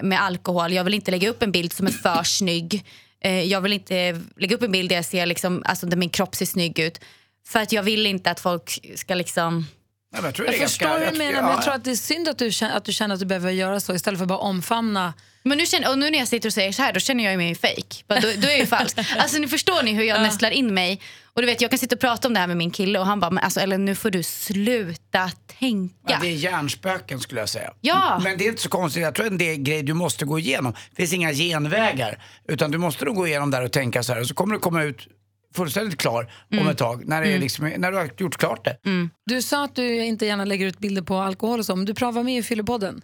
med 0.02 0.22
alkohol, 0.22 0.74
jag 0.74 0.84
vill 0.84 0.94
inte 0.94 1.12
lägga 1.12 1.30
upp 1.30 1.44
en 1.44 1.52
bild 1.52 1.74
som 1.74 1.88
är 1.88 1.92
för 1.92 2.24
snygg. 2.24 2.86
Eh, 3.24 3.44
jag 3.44 3.62
vill 3.62 3.74
inte 3.74 4.22
lägga 4.38 4.56
upp 4.56 4.64
en 4.64 4.72
bild 4.72 4.90
där 4.90 4.96
jag 4.96 5.06
ser 5.06 5.26
liksom, 5.26 5.64
alltså 5.66 5.86
där 5.86 5.98
min 5.98 6.10
kropp 6.10 6.36
ser 6.36 6.46
snygg 6.46 6.80
ut. 6.80 7.00
För 7.48 7.60
att 7.60 7.72
jag 7.72 7.84
vill 7.84 8.06
inte 8.06 8.32
att 8.32 8.40
folk 8.40 8.80
ska 8.96 9.16
liksom... 9.16 9.68
Nej, 10.12 10.22
men 10.22 10.26
jag 10.28 10.36
tror 10.36 10.48
Jag 10.48 10.56
förstår 10.56 10.86
ganska- 10.86 11.06
vad 11.06 11.14
du 11.14 11.18
menar, 11.18 11.32
ja, 11.34 11.42
men 11.42 11.52
jag 11.52 11.64
tror 11.64 11.74
att 11.74 11.84
det 11.84 11.92
är 11.92 11.96
synd 11.96 12.28
att 12.30 12.38
du, 12.38 12.52
känner, 12.52 12.76
att 12.78 12.86
du 12.86 12.94
känner 12.94 13.14
att 13.14 13.20
du 13.20 13.26
behöver 13.26 13.52
göra 13.52 13.80
så 13.80 13.94
istället 13.96 14.18
för 14.18 14.24
att 14.24 14.30
bara 14.30 14.40
omfamna. 14.40 15.14
Men 15.44 15.58
nu, 15.58 15.66
känner, 15.66 15.90
och 15.92 16.00
nu 16.00 16.10
när 16.12 16.20
jag 16.20 16.28
sitter 16.28 16.50
och 16.50 16.54
säger 16.54 16.72
så 16.72 16.82
här, 16.82 16.94
då 16.94 17.00
känner 17.00 17.24
jag 17.24 17.38
mig 17.38 17.56
fake. 17.56 18.04
Då, 18.08 18.16
då 18.16 18.48
är 18.48 18.50
jag 18.52 18.60
ju 18.60 18.66
falsk. 18.66 18.98
Alltså, 19.18 19.38
nu 19.38 19.48
förstår 19.48 19.84
ni 19.84 19.94
hur 19.94 20.04
jag 20.04 20.22
nästlar 20.22 20.52
in 20.52 20.74
mig. 20.74 21.02
Och 21.34 21.42
du 21.42 21.46
vet, 21.46 21.62
Jag 21.62 21.72
kan 21.72 21.80
sitta 21.80 21.96
och 21.96 22.00
prata 22.02 22.28
om 22.28 22.34
det 22.34 22.40
här 22.40 22.48
med 22.48 22.58
min 22.58 22.72
kille 22.72 23.00
och 23.00 23.06
han 23.06 23.20
bara, 23.20 23.32
men 23.32 23.44
alltså, 23.44 23.60
eller 23.60 23.78
nu 23.78 23.96
får 23.96 24.12
du 24.12 24.24
sluta 24.24 25.32
tänka. 25.60 25.96
Ja, 26.08 26.18
det 26.22 26.28
är 26.28 26.36
hjärnspöken 26.36 27.20
skulle 27.20 27.40
jag 27.40 27.50
säga. 27.50 27.74
Ja. 27.82 28.22
Men 28.24 28.38
det 28.38 28.46
är 28.46 28.50
inte 28.50 28.62
så 28.62 28.70
konstigt. 28.70 29.04
Jag 29.04 29.16
tror 29.16 29.26
att 29.28 29.40
det 29.40 29.50
är 29.50 29.54
en 29.54 29.64
grej 29.64 29.84
du 29.84 29.94
måste 29.94 30.26
gå 30.26 30.40
igenom. 30.40 30.74
Det 30.90 30.96
finns 30.96 31.14
inga 31.14 31.34
genvägar. 31.34 32.24
Utan 32.48 32.72
du 32.72 32.78
måste 32.78 33.06
nog 33.06 33.16
gå 33.16 33.28
igenom 33.28 33.52
där 33.52 33.64
och 33.64 33.72
tänka 33.72 34.04
så 34.04 34.14
här. 34.14 34.22
Och 34.22 34.28
så 34.28 34.34
kommer 34.34 34.54
du 34.54 34.60
komma 34.60 34.84
ut 34.84 35.08
fullständigt 35.56 35.98
klar 36.00 36.32
om 36.60 36.68
ett 36.68 36.78
tag. 36.78 37.08
När, 37.08 37.22
det 37.22 37.28
är 37.28 37.40
liksom, 37.40 37.74
när 37.78 37.92
du 37.92 37.98
har 37.98 38.10
gjort 38.18 38.38
klart 38.38 38.66
det. 38.66 38.78
Du 39.26 39.42
sa 39.42 39.64
att 39.64 39.76
du 39.76 40.06
inte 40.06 40.26
gärna 40.26 40.46
lägger 40.46 40.68
ut 40.68 40.80
bilder 40.80 41.02
på 41.02 41.18
alkohol 41.18 41.60
och 41.60 41.66
så, 41.66 41.76
men 41.76 41.86
du 41.86 41.94
var 41.94 42.24
med 42.24 42.38
i 42.38 42.44
Fyllopodden. 42.44 43.02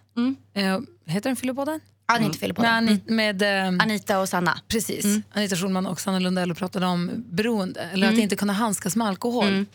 Eh, 0.55 0.79
heter 1.05 1.29
den 1.29 1.35
Fyllopodden? 1.35 1.79
Det 2.07 2.13
är 2.13 2.19
inte 2.25 2.37
fel 2.39 2.53
på 2.53 2.61
Med, 2.61 2.71
det. 2.71 2.91
Ani- 2.91 3.01
med 3.11 3.41
ehm, 3.41 3.79
Anita 3.81 4.19
och 4.19 4.29
Sanna. 4.29 4.59
Precis. 4.67 5.05
Anita 5.33 5.55
Schulman 5.55 5.87
och 5.87 6.01
Sanna 6.01 6.19
Lundell 6.19 6.55
pratade 6.55 6.85
om 6.85 7.11
beroende, 7.31 7.81
eller 7.81 8.07
att 8.07 8.17
inte 8.17 8.35
kunna 8.35 8.53
handskas 8.53 8.95
med 8.95 9.07
alkohol. 9.07 9.65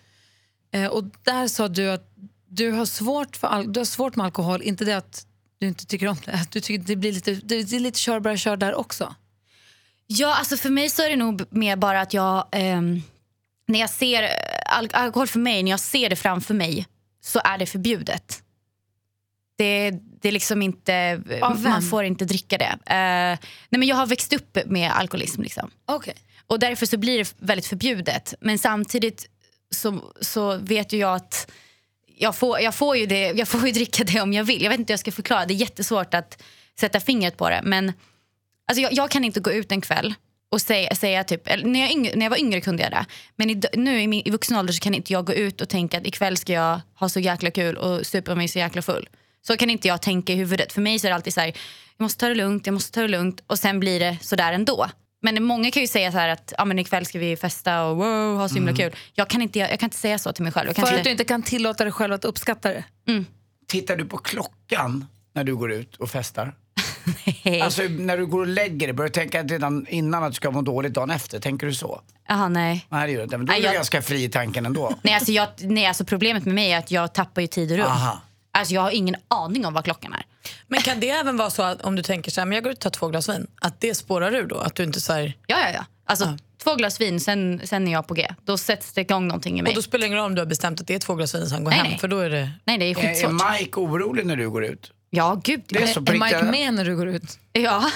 Eh, 0.73 0.87
och 0.87 1.05
där 1.23 1.49
sa 1.49 1.69
du 1.69 1.91
att 1.91 2.07
du 2.49 2.71
har, 2.73 2.85
svårt 2.87 3.37
för 3.37 3.49
al- 3.49 3.73
du 3.73 3.81
har 3.81 3.85
svårt 3.85 4.17
med 4.17 4.25
alkohol, 4.27 4.63
inte 4.63 4.85
det 4.85 4.93
att 4.97 5.27
du 5.59 5.67
inte 5.67 5.87
tycker 5.87 6.07
om 6.09 6.17
det, 6.25 6.47
du 6.51 6.61
tycker 6.61 6.87
det 6.87 6.97
blir 6.97 7.13
lite, 7.13 7.35
det 7.35 7.55
är 7.55 7.81
lite 7.81 7.99
kör 7.99 8.21
bara 8.21 8.37
kör 8.37 8.57
där 8.57 8.75
också. 8.75 9.15
Ja, 10.07 10.35
alltså 10.35 10.57
för 10.57 10.71
mig 10.71 10.91
så 10.91 11.03
är 11.03 11.11
det 11.11 11.17
nog 11.17 11.43
mer 11.51 11.77
bara 11.77 12.01
att 12.01 12.15
jag... 12.15 12.47
ehm, 12.53 13.03
när 13.69 13.81
jag 13.81 13.91
ser 13.91 14.23
eh, 14.23 14.29
al- 14.79 14.89
alkohol 14.93 15.27
för 15.27 15.39
mig, 15.39 15.63
när 15.63 15.71
jag 15.71 15.81
ser 15.81 16.11
det 16.11 16.17
framför 16.17 16.55
mig 16.55 16.87
så 17.25 17.41
är 17.45 17.59
det 17.59 17.67
förbjudet. 17.67 18.43
Det, 19.61 19.91
det 20.21 20.29
är 20.29 20.33
liksom 20.33 20.63
inte... 20.63 21.23
Av 21.43 21.63
vem? 21.63 21.73
Man 21.73 21.83
får 21.83 22.05
inte 22.05 22.25
dricka 22.25 22.59
det. 22.59 22.79
Eh, 22.87 23.39
nej 23.69 23.79
men 23.79 23.83
jag 23.83 23.97
har 23.97 24.07
växt 24.07 24.33
upp 24.33 24.59
med 24.67 24.91
alkoholism. 24.91 25.43
Liksom. 25.43 25.71
Okej. 25.87 26.15
Och 26.47 26.59
därför 26.59 26.87
så 26.87 26.99
blir 26.99 27.19
det 27.19 27.35
väldigt 27.39 27.67
förbjudet. 27.67 28.35
Men 28.41 28.59
samtidigt 28.59 29.27
så, 29.71 30.13
så 30.21 30.57
vet 30.57 30.93
ju 30.93 30.99
jag 30.99 31.15
att 31.15 31.51
jag 32.17 32.37
får, 32.37 32.61
jag, 32.61 32.75
får 32.75 32.97
ju 32.97 33.07
det, 33.07 33.33
jag 33.33 33.49
får 33.49 33.67
ju 33.67 33.73
dricka 33.81 34.05
det 34.05 34.21
om 34.21 34.33
jag 34.33 34.45
vill. 34.45 34.63
Jag 34.63 34.71
vet 34.71 34.79
inte 34.79 34.91
hur 34.91 34.95
jag 34.95 35.01
ska 35.01 35.13
förklara. 35.13 35.47
Det 35.47 35.55
är 35.55 35.57
jättesvårt 35.57 36.15
att 36.15 36.43
sätta 36.81 37.01
fingret 37.01 37.37
på 37.37 37.51
det. 37.51 37.61
Men 37.65 37.93
alltså 38.67 38.83
jag, 38.83 38.93
jag 38.93 39.11
kan 39.11 39.25
inte 39.25 39.41
gå 39.41 39.53
ut 39.53 39.73
en 39.73 39.81
kväll 39.81 40.15
och 40.51 40.61
säga, 40.61 40.95
säga 40.95 41.25
typ, 41.25 41.49
eller 41.49 41.67
när, 41.67 41.81
jag 41.81 41.91
yngre, 41.91 42.17
när 42.17 42.27
jag 42.27 42.31
var 42.31 42.41
yngre 42.41 42.61
kunde 42.61 42.83
jag 42.83 42.93
det. 42.93 43.07
Men 43.37 43.51
i, 43.51 43.63
nu 43.73 44.01
i, 44.01 44.07
min, 44.07 44.23
i 44.25 44.31
vuxen 44.31 44.57
ålder 44.57 44.73
så 44.73 44.81
kan 44.81 44.95
inte 44.95 45.13
jag 45.13 45.27
gå 45.27 45.35
ut 45.35 45.61
och 45.61 45.69
tänka 45.69 45.99
att 45.99 46.07
ikväll 46.07 46.37
ska 46.37 46.53
jag 46.53 46.81
ha 46.95 47.09
så 47.09 47.21
jäkla 47.21 47.51
kul 47.51 47.77
och 47.77 48.07
supa 48.07 48.35
mig 48.35 48.49
så 48.49 48.59
jäkla 48.59 48.83
full. 48.83 49.09
Så 49.47 49.57
kan 49.57 49.71
inte 49.71 49.89
jag 49.89 50.03
tänka 50.03 50.33
i 50.33 50.37
huvudet. 50.37 50.73
För 50.73 50.81
mig 50.81 50.99
så 50.99 51.07
är 51.07 51.09
det 51.09 51.15
alltid 51.15 51.35
så 51.35 51.41
här, 51.41 51.53
jag 51.97 52.03
måste 52.05 52.21
ta 52.21 52.29
det 52.29 52.35
lugnt, 52.35 52.67
jag 52.67 52.73
måste 52.73 52.93
ta 52.93 53.01
det 53.01 53.09
lugnt 53.09 53.43
och 53.47 53.59
sen 53.59 53.81
blir 53.81 54.01
det 54.01 54.19
sådär 54.21 54.53
ändå. 54.53 54.87
Men 55.23 55.45
många 55.45 55.71
kan 55.71 55.83
ju 55.83 55.87
säga 55.89 56.13
så 56.13 56.19
här 56.19 56.29
att 56.29 56.53
ja, 56.59 56.65
men 56.65 56.79
ikväll 56.79 57.07
ska 57.07 57.19
vi 57.19 57.37
festa 57.37 57.85
och 57.85 57.97
wow, 57.97 58.37
ha 58.37 58.49
så 58.49 58.55
himla 58.55 58.77
kul. 58.77 58.93
Jag 59.15 59.29
kan, 59.29 59.43
inte, 59.43 59.59
jag 59.59 59.81
kan 59.81 59.87
inte 59.87 59.97
säga 59.97 60.19
så 60.19 60.33
till 60.33 60.43
mig 60.45 60.53
själv. 60.53 60.67
Jag 60.69 60.77
kan 60.77 60.87
För 60.87 60.93
att 60.93 60.99
inte, 60.99 61.09
du 61.09 61.13
inte 61.13 61.25
kan 61.25 61.43
tillåta 61.43 61.85
dig 61.85 61.93
själv 61.93 62.13
att 62.13 62.25
uppskatta 62.25 62.69
det. 62.69 62.85
Tittar 63.69 63.97
du 63.97 64.05
på 64.05 64.19
klockan 64.19 65.07
när 65.35 65.45
du 65.45 65.57
går 65.57 65.73
ut 65.73 65.97
och 65.97 66.11
festar? 66.11 66.55
Alltså 67.63 67.83
när 67.83 68.17
du 68.19 68.27
går 68.27 68.41
och 68.41 68.47
lägger 68.47 68.87
dig, 68.87 68.93
börjar 68.93 69.09
du 69.09 69.13
tänka 69.13 69.43
redan 69.43 69.87
innan 69.89 70.25
att 70.25 70.31
du 70.31 70.35
ska 70.35 70.51
må 70.51 70.63
dåligt 70.63 70.95
dagen 70.95 71.11
efter? 71.11 71.41
Tänker 71.41 71.67
du 71.67 71.75
så? 71.75 72.01
Jaha, 72.29 72.49
nej. 72.49 72.87
Nej 72.89 73.07
det 73.07 73.13
gör 73.13 73.19
du 73.19 73.25
inte. 73.25 73.37
Men 73.39 73.47
då 73.47 73.53
är 73.53 73.55
Nej, 73.55 73.61
du 73.61 73.67
jag- 73.67 73.75
ganska 73.75 74.03
fri 74.03 74.25
i 74.25 74.29
tanken 74.29 74.67
ändå. 74.67 74.95
Nej, 75.03 75.15
alltså 75.15 75.33
jag, 75.33 75.49
nej, 75.59 75.87
alltså 75.87 76.05
problemet 76.05 76.45
med 76.45 76.55
mig 76.55 76.73
är 76.73 76.79
att 76.79 76.91
jag 76.91 77.15
tappar 77.15 77.43
ju 77.43 77.47
tid 77.49 77.73
och 77.73 77.79
rum. 77.79 77.87
Aha. 77.87 78.21
Alltså 78.53 78.75
jag 78.75 78.81
har 78.81 78.91
ingen 78.91 79.17
aning 79.29 79.67
om 79.67 79.75
vad 79.75 79.85
klockan 79.85 80.13
är. 80.13 80.23
Men 80.69 80.81
kan 80.81 81.01
det 81.01 81.11
även 81.11 81.37
vara 81.37 81.51
så 81.51 81.63
att 81.63 81.83
om 81.83 81.97
du 81.97 82.03
tänker 82.03 82.31
så 82.31 82.41
här, 82.41 82.47
men 82.47 82.55
jag 82.57 82.65
går 82.65 82.73
ut 82.73 82.79
och 82.79 82.83
tar 82.83 82.91
två 82.91 83.09
glas 83.09 83.29
vin, 83.29 83.47
att 83.61 83.81
det 83.81 83.95
spårar 83.95 84.35
ur 84.35 84.47
då? 84.47 84.59
Att 84.59 84.75
du 84.75 84.83
inte 84.83 85.01
så 85.01 85.13
här, 85.13 85.37
Ja, 85.47 85.57
ja, 85.61 85.71
ja. 85.75 85.85
Alltså 86.07 86.39
två 86.63 86.75
glas 86.75 87.01
vin, 87.01 87.21
sen, 87.21 87.61
sen 87.65 87.89
är 87.89 87.93
jag 87.93 88.07
på 88.07 88.15
G. 88.15 88.29
Då 88.45 88.59
sätts 88.59 88.93
det 88.93 89.01
igång 89.01 89.29
någonting 89.29 89.59
i 89.59 89.63
mig. 89.63 89.71
och 89.71 89.77
då 89.77 89.83
spelar 89.83 90.01
det 90.01 90.07
ingen 90.07 90.19
roll 90.19 90.27
om 90.27 90.35
du 90.35 90.41
har 90.41 90.47
bestämt 90.47 90.81
att 90.81 90.87
det 90.87 90.95
är 90.95 90.99
två 90.99 91.15
glas 91.15 91.35
vin 91.35 91.47
som 91.47 91.65
går 91.65 91.71
Nej, 91.71 91.79
hem, 91.79 91.89
nej. 91.91 91.99
för 91.99 92.09
då 92.09 92.19
är 92.19 92.31
det... 92.31 92.51
Nej, 92.65 92.79
det 92.79 92.85
är 92.85 92.99
Är, 92.99 93.05
är 93.05 93.09
skitsvårt. 93.09 93.33
Mike 93.51 93.81
orolig 93.81 94.27
när 94.27 94.37
du 94.37 94.51
går 94.51 94.65
ut? 94.65 94.93
Ja, 95.11 95.41
gud. 95.45 95.63
Det 95.69 95.83
är 95.83 95.87
så 95.87 96.01
Är 96.01 96.13
Mike 96.13 96.43
med 96.43 96.75
när 96.75 96.85
du 96.85 96.97
går 96.97 97.09
ut? 97.09 97.39
Ja, 97.53 97.91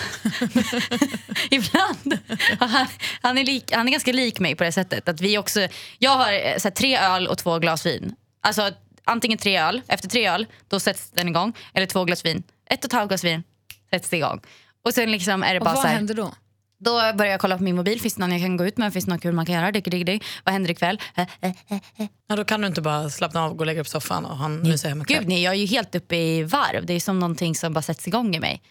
ibland. 1.51 2.19
Han, 2.59 2.87
han, 3.23 3.39
är 3.39 3.45
lik, 3.45 3.73
han 3.73 3.89
är 3.89 3.93
ganska 3.93 4.13
lik 4.13 4.41
mig 4.41 4.55
på 4.55 4.65
det 4.65 4.73
sättet. 4.73 5.09
Att 5.09 5.21
vi 5.21 5.39
också, 5.39 5.69
jag 5.99 6.11
har 6.11 6.33
eh, 6.33 6.57
så 6.59 6.69
här, 6.69 6.71
tre 6.71 6.99
öl 6.99 7.27
och 7.27 7.39
två 7.39 7.59
glas 7.59 7.87
vin. 7.87 8.15
Alltså 8.43 8.71
antingen 9.05 9.39
tre 9.39 9.59
öl, 9.59 9.83
efter 9.89 10.09
tre 10.09 10.29
öl 10.29 10.47
då 10.69 10.81
sätts 10.81 11.11
den 11.11 11.29
igång. 11.29 11.53
Eller 11.75 11.87
två 11.87 12.05
glas 12.05 12.25
vin, 12.25 12.43
ett 12.71 12.79
och 12.79 12.85
ett 12.85 12.93
halvt 12.93 13.09
glas 13.09 13.25
vin 13.25 13.43
sätts 13.91 14.09
det 14.09 14.17
igång. 14.17 14.41
Och 14.85 14.95
sen 14.95 15.11
liksom 15.11 15.43
är 15.43 15.55
det 15.55 15.61
Och 15.61 15.65
bara 15.65 15.75
vad 15.75 15.83
så 15.83 15.89
här, 15.89 15.95
händer 15.95 16.15
då? 16.15 16.35
Då 16.79 16.91
börjar 16.91 17.33
jag 17.33 17.41
kolla 17.41 17.57
på 17.57 17.63
min 17.63 17.77
mobil, 17.77 18.01
finns 18.01 18.15
det 18.15 18.21
någon 18.21 18.33
jag 18.33 18.41
kan 18.41 18.57
gå 18.57 18.67
ut 18.67 18.77
med? 18.77 18.93
Finns 18.93 19.05
det 19.05 19.11
något 19.11 19.23
kul 19.23 19.35
man 19.35 19.47
kan 19.47 19.55
göra? 19.55 19.73
Digg, 19.73 19.91
digg, 19.91 20.07
digg. 20.07 20.25
Vad 20.45 20.53
händer 20.53 20.71
ikväll? 20.71 21.01
Eh, 21.17 21.27
eh, 21.41 21.51
eh, 21.69 21.79
eh. 21.97 22.07
Ja, 22.27 22.37
då 22.37 22.45
kan 22.45 22.61
du 22.61 22.67
inte 22.67 22.83
bara 22.83 23.11
slappna 23.11 23.45
av, 23.45 23.55
gå 23.55 23.59
och 23.59 23.67
lägga 23.67 23.77
dig 23.77 23.85
på 23.85 23.91
soffan 23.91 24.25
och 24.25 24.37
han 24.37 24.63
mysa 24.63 24.89
hemma 24.89 25.05
Gud 25.09 25.29
nej, 25.29 25.43
jag 25.43 25.55
är 25.55 25.59
ju 25.59 25.67
helt 25.67 25.95
uppe 25.95 26.17
i 26.17 26.43
varv. 26.43 26.87
Det 26.87 26.93
är 26.93 27.01
som 27.01 27.19
någonting 27.19 27.55
som 27.55 27.73
bara 27.73 27.83
sätts 27.83 28.09
igång 28.09 28.37
i 28.37 28.41
mig. 28.41 28.63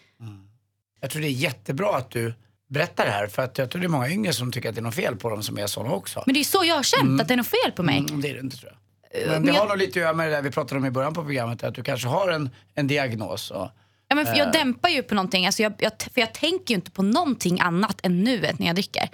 Jag 1.00 1.10
tror 1.10 1.22
det 1.22 1.28
är 1.28 1.30
jättebra 1.30 1.96
att 1.96 2.10
du 2.10 2.34
berättar 2.70 3.04
det 3.04 3.10
här 3.10 3.26
för 3.26 3.42
att 3.42 3.58
jag 3.58 3.70
tror 3.70 3.80
det 3.80 3.86
är 3.86 3.88
många 3.88 4.10
yngre 4.10 4.32
som 4.32 4.52
tycker 4.52 4.68
att 4.68 4.74
det 4.74 4.80
är 4.80 4.82
något 4.82 4.94
fel 4.94 5.16
på 5.16 5.30
dem 5.30 5.42
som 5.42 5.58
är 5.58 5.66
sådana 5.66 5.94
också. 5.94 6.22
Men 6.26 6.34
det 6.34 6.40
är 6.40 6.44
så 6.44 6.64
jag 6.64 6.76
har 6.76 6.82
känt, 6.82 7.20
att 7.20 7.28
det 7.28 7.34
är 7.34 7.36
något 7.36 7.46
fel 7.46 7.72
på 7.76 7.82
mig. 7.82 7.98
Mm, 7.98 8.20
det 8.20 8.30
är 8.30 8.34
det 8.34 8.40
inte 8.40 8.56
tror 8.56 8.72
jag. 8.72 8.78
Men 9.20 9.28
men 9.30 9.42
det 9.46 9.52
har 9.52 9.58
jag- 9.58 9.68
nog 9.68 9.78
lite 9.78 9.90
att 9.90 9.96
göra 9.96 10.12
med 10.12 10.26
det 10.26 10.30
där 10.36 10.42
vi 10.42 10.50
pratade 10.50 10.78
om 10.80 10.86
i 10.86 10.90
början 10.90 11.14
på 11.14 11.22
programmet, 11.24 11.64
att 11.64 11.74
du 11.74 11.82
kanske 11.82 12.08
har 12.08 12.28
en, 12.28 12.50
en 12.74 12.86
diagnos. 12.86 13.50
Och, 13.50 13.70
Ja, 14.08 14.14
men 14.16 14.26
för 14.26 14.36
jag 14.36 14.52
dämpar 14.52 14.88
ju 14.88 15.02
på 15.02 15.14
någonting. 15.14 15.46
Alltså 15.46 15.62
jag, 15.62 15.72
jag, 15.78 15.92
för 16.14 16.20
jag 16.20 16.34
tänker 16.34 16.64
ju 16.68 16.74
inte 16.74 16.90
på 16.90 17.02
någonting 17.02 17.60
annat 17.60 18.00
än 18.06 18.24
nuet 18.24 18.58
när 18.58 18.66
jag 18.66 18.76
dricker. 18.76 19.08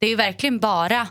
Det 0.00 0.06
är 0.06 0.10
ju 0.10 0.16
verkligen 0.16 0.58
bara 0.58 1.08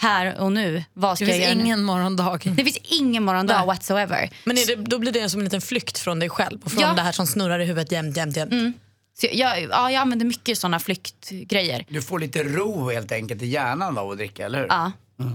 här 0.00 0.40
och 0.40 0.52
nu. 0.52 0.84
Vad 0.92 1.16
ska 1.18 1.24
Det 1.24 1.36
jag 1.36 1.40
finns 1.48 1.56
nu? 1.56 1.62
ingen 1.64 1.82
morgondag. 1.84 2.38
Det 2.44 2.64
finns 2.64 2.78
ingen 3.00 3.22
morgondag 3.22 3.56
Nej. 3.58 3.66
whatsoever. 3.66 4.30
Men 4.44 4.58
är 4.58 4.66
det, 4.66 4.74
då 4.76 4.98
blir 4.98 5.12
det 5.12 5.28
som 5.30 5.40
en 5.40 5.44
liten 5.44 5.60
flykt 5.60 5.98
från 5.98 6.18
dig 6.18 6.28
själv 6.28 6.58
och 6.64 6.70
från 6.72 6.82
Ja. 6.82 6.92
det 6.94 7.02
här 7.02 7.12
som 7.12 7.26
snurrar 7.26 7.58
i 7.60 7.64
huvudet 7.64 7.92
jämt, 7.92 8.16
jämt, 8.16 8.36
jämt. 8.36 8.76
Så 9.20 9.26
jag, 9.32 9.62
ja, 9.62 9.90
jag 9.90 10.00
använder 10.00 10.26
mycket 10.26 10.58
såna 10.58 10.78
flyktgrejer. 10.80 11.84
du 11.88 12.02
får 12.02 12.18
lite 12.18 12.42
ro 12.44 12.90
helt 12.90 13.12
enkelt 13.12 13.42
i 13.42 13.46
hjärnan 13.46 13.98
av 13.98 14.10
att 14.10 14.16
dricka, 14.18 14.46
eller 14.46 14.58
hur? 14.58 14.66
Ja, 14.66 14.92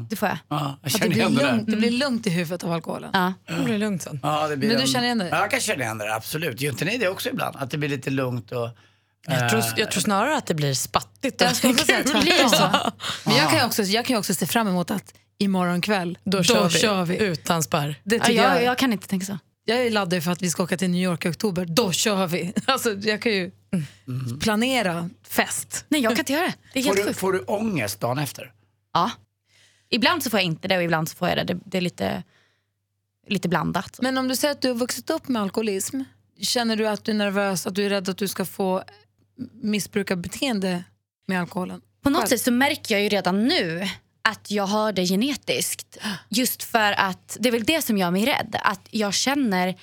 det 0.09 0.15
får 0.15 0.27
jag. 0.27 0.37
Ja, 0.47 0.77
jag 0.81 0.95
Att 0.95 1.01
det, 1.01 1.07
blir 1.09 1.17
igen 1.17 1.35
det 1.35 1.43
lugnt, 1.51 1.69
det 1.69 1.77
blir 1.77 1.91
lugnt 1.91 2.27
i 2.27 2.29
huvudet 2.29 2.63
av 2.63 2.71
alkoholen. 2.71 3.09
Ja. 3.13 3.33
Det 3.57 3.63
blir 3.63 3.77
lugnt 3.77 4.01
sen. 4.01 4.19
Ja, 4.23 4.47
det 4.47 4.57
blir 4.57 4.67
Men 4.69 4.77
du 4.77 4.81
en- 4.83 4.87
känner 4.87 5.05
igen 5.05 5.17
det? 5.17 5.29
Ja, 5.29 5.39
jag 5.39 5.51
kan 5.51 5.59
känna 5.59 5.83
igen 5.83 5.97
det, 5.97 6.15
absolut. 6.15 6.61
Gör 6.61 6.71
inte 6.71 6.85
ni 6.85 6.97
det 6.97 7.07
också 7.07 7.29
ibland? 7.29 7.55
Att 7.55 7.71
det 7.71 7.77
blir 7.77 7.89
lite 7.89 8.09
lugnt 8.09 8.51
och... 8.51 8.69
Jag 9.27 9.49
tror, 9.49 9.63
jag 9.77 9.91
tror 9.91 10.01
snarare 10.01 10.37
att 10.37 10.45
det 10.45 10.53
blir 10.53 10.73
spattigt. 10.73 11.41
Jag 11.41 11.55
skulle 11.55 11.73
också 11.73 11.85
säga 11.85 11.97
Det 12.03 12.21
blir 12.21 12.37
så. 12.47 12.49
tvärtom. 12.57 12.91
Men 13.25 13.35
jag 13.35 13.49
kan, 13.49 13.59
ju 13.59 13.65
också, 13.65 13.83
jag 13.83 14.05
kan 14.05 14.13
ju 14.13 14.19
också 14.19 14.33
se 14.33 14.45
fram 14.45 14.67
emot 14.67 14.91
att 14.91 15.13
imorgon 15.37 15.81
kväll, 15.81 16.17
Då, 16.23 16.43
kör, 16.43 17.05
vi. 17.05 17.17
Utan 17.17 17.63
spärr. 17.63 17.95
Det 18.03 18.15
Ja, 18.15 18.29
jag, 18.31 18.45
jag, 18.55 18.63
jag 18.63 18.77
kan 18.77 18.93
inte 18.93 19.07
tänka 19.07 19.25
så. 19.25 19.37
jag 19.65 19.77
är 19.85 19.91
laddad 19.91 20.23
för 20.23 20.31
att 20.31 20.41
vi 20.41 20.49
ska 20.49 20.63
åka 20.63 20.77
till 20.77 20.89
New 20.89 21.01
York 21.03 21.25
i 21.25 21.29
oktober. 21.29 21.65
Då 21.65 21.91
kör 21.91 22.27
vi. 22.27 22.53
Alltså, 22.65 22.93
jag 22.93 23.21
kan 23.21 23.31
ju 23.31 23.51
planera 24.41 25.09
fest. 25.27 25.85
Nej, 25.89 26.01
jag 26.01 26.11
kan 26.11 26.19
inte 26.19 26.33
göra 26.33 26.43
det. 26.45 26.53
Det 26.73 26.79
är 26.79 26.83
Får 26.83 26.89
helt 26.89 26.97
du, 27.01 27.07
sjukt. 27.07 27.19
får 27.19 27.33
du 27.33 27.39
ångest 27.39 27.99
dagen 27.99 28.17
efter? 28.17 28.51
Ja. 28.93 29.11
Ibland 29.91 30.23
så 30.23 30.29
får 30.29 30.39
jag 30.39 30.45
inte 30.45 30.67
det 30.67 30.77
och 30.77 30.83
ibland 30.83 31.09
så 31.09 31.15
får 31.15 31.29
jag 31.29 31.37
det. 31.37 31.43
Det, 31.43 31.59
det 31.65 31.77
är 31.77 31.81
lite, 31.81 32.23
lite 33.27 33.49
blandat. 33.49 33.99
Men 34.01 34.17
om 34.17 34.27
du 34.27 34.35
säger 34.35 34.51
att 34.51 34.61
du 34.61 34.67
har 34.67 34.75
vuxit 34.75 35.09
upp 35.09 35.27
med 35.27 35.41
alkoholism, 35.41 36.01
känner 36.41 36.75
du 36.75 36.87
att 36.87 37.03
du 37.03 37.11
är 37.11 37.15
nervös, 37.15 37.67
att 37.67 37.75
du 37.75 37.85
är 37.85 37.89
rädd 37.89 38.09
att 38.09 38.17
du 38.17 38.27
ska 38.27 38.45
få 38.45 38.83
missbrukarbeteende 39.61 40.83
med 41.27 41.39
alkoholen? 41.39 41.81
På 42.03 42.09
något 42.09 42.19
Själv. 42.19 42.29
sätt 42.29 42.41
så 42.41 42.51
märker 42.51 42.95
jag 42.95 43.03
ju 43.03 43.09
redan 43.09 43.47
nu 43.47 43.87
att 44.21 44.51
jag 44.51 44.67
har 44.67 44.91
det 44.93 45.05
genetiskt. 45.05 45.97
Just 46.29 46.63
för 46.63 46.91
att 46.91 47.37
det 47.39 47.49
är 47.49 47.51
väl 47.51 47.63
det 47.63 47.81
som 47.81 47.97
gör 47.97 48.11
mig 48.11 48.25
rädd. 48.25 48.55
Att 48.63 48.87
jag 48.91 49.13
känner 49.13 49.75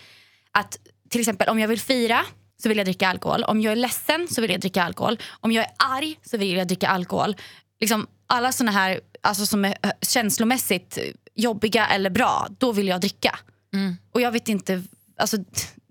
att 0.53 0.79
till 1.09 1.21
exempel 1.21 1.49
om 1.49 1.59
jag 1.59 1.69
vill 1.69 1.81
fira 1.81 2.25
så 2.63 2.69
vill 2.69 2.79
jag 2.79 2.87
dricka 2.87 3.09
alkohol. 3.09 3.45
Om 3.45 3.61
jag 3.61 3.73
är 3.73 3.77
ledsen 3.77 4.29
så 4.31 4.41
vill 4.41 4.51
jag 4.51 4.61
dricka 4.61 4.83
alkohol. 4.83 5.19
Om 5.41 5.53
jag 5.53 5.65
är 5.65 5.73
arg 5.79 6.19
så 6.25 6.37
vill 6.37 6.57
jag 6.57 6.69
dricka 6.69 6.89
alkohol. 6.89 7.37
Liksom 7.81 8.07
alla 8.29 8.53
såna 8.53 8.71
här 8.71 9.01
alltså 9.21 9.47
som 9.47 9.65
är 9.65 9.75
eh, 9.83 9.91
känslomässigt 10.03 10.99
jobbiga 11.35 11.87
eller 11.87 12.11
bra, 12.11 12.49
då 12.59 12.73
vill 12.73 12.89
jag 12.89 13.01
dricka. 13.01 13.39
Och 14.13 14.21
jag 14.21 14.33
vet 14.33 14.49
inte, 14.49 14.83
alltså 15.17 15.37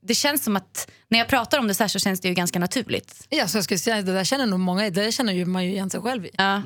det 0.02 0.16
känns 0.16 0.44
som 0.44 0.56
att 0.56 0.92
när 1.08 1.20
jag 1.20 1.28
pratar 1.28 1.60
om 1.60 1.68
det 1.68 1.74
så 1.74 1.84
här 1.84 1.88
så 1.88 2.00
känns 2.00 2.20
det 2.20 2.28
ju 2.28 2.34
ganska 2.34 2.60
naturligt. 2.60 3.28
Ja, 3.30 3.48
så 3.48 3.58
jag 3.58 3.64
skulle 3.64 3.78
säga, 3.78 4.02
det 4.02 4.14
där 4.14 4.24
känner 4.24 4.46
nog 4.46 4.60
många, 4.60 4.84
det 4.84 4.90
där 4.90 5.12
känner 5.12 5.34
ju 5.34 5.46
man 5.46 5.66
ju 5.66 5.72
igen 5.72 5.90
sig 5.90 6.02
själv 6.02 6.26
i. 6.26 6.30
Ja. 6.38 6.62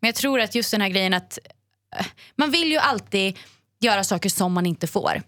Men 0.00 0.08
jag 0.08 0.14
tror 0.14 0.40
att 0.40 0.54
just 0.54 0.70
den 0.70 0.80
här 0.80 0.88
grejen 0.88 1.14
att 1.14 1.38
eh, 1.98 2.06
man 2.36 2.50
vill 2.50 2.70
ju 2.70 2.78
alltid 2.78 3.38
göra 3.80 4.04
saker 4.04 4.30
som 4.30 4.52
man 4.52 4.66
inte 4.66 4.86
får. 4.86 5.22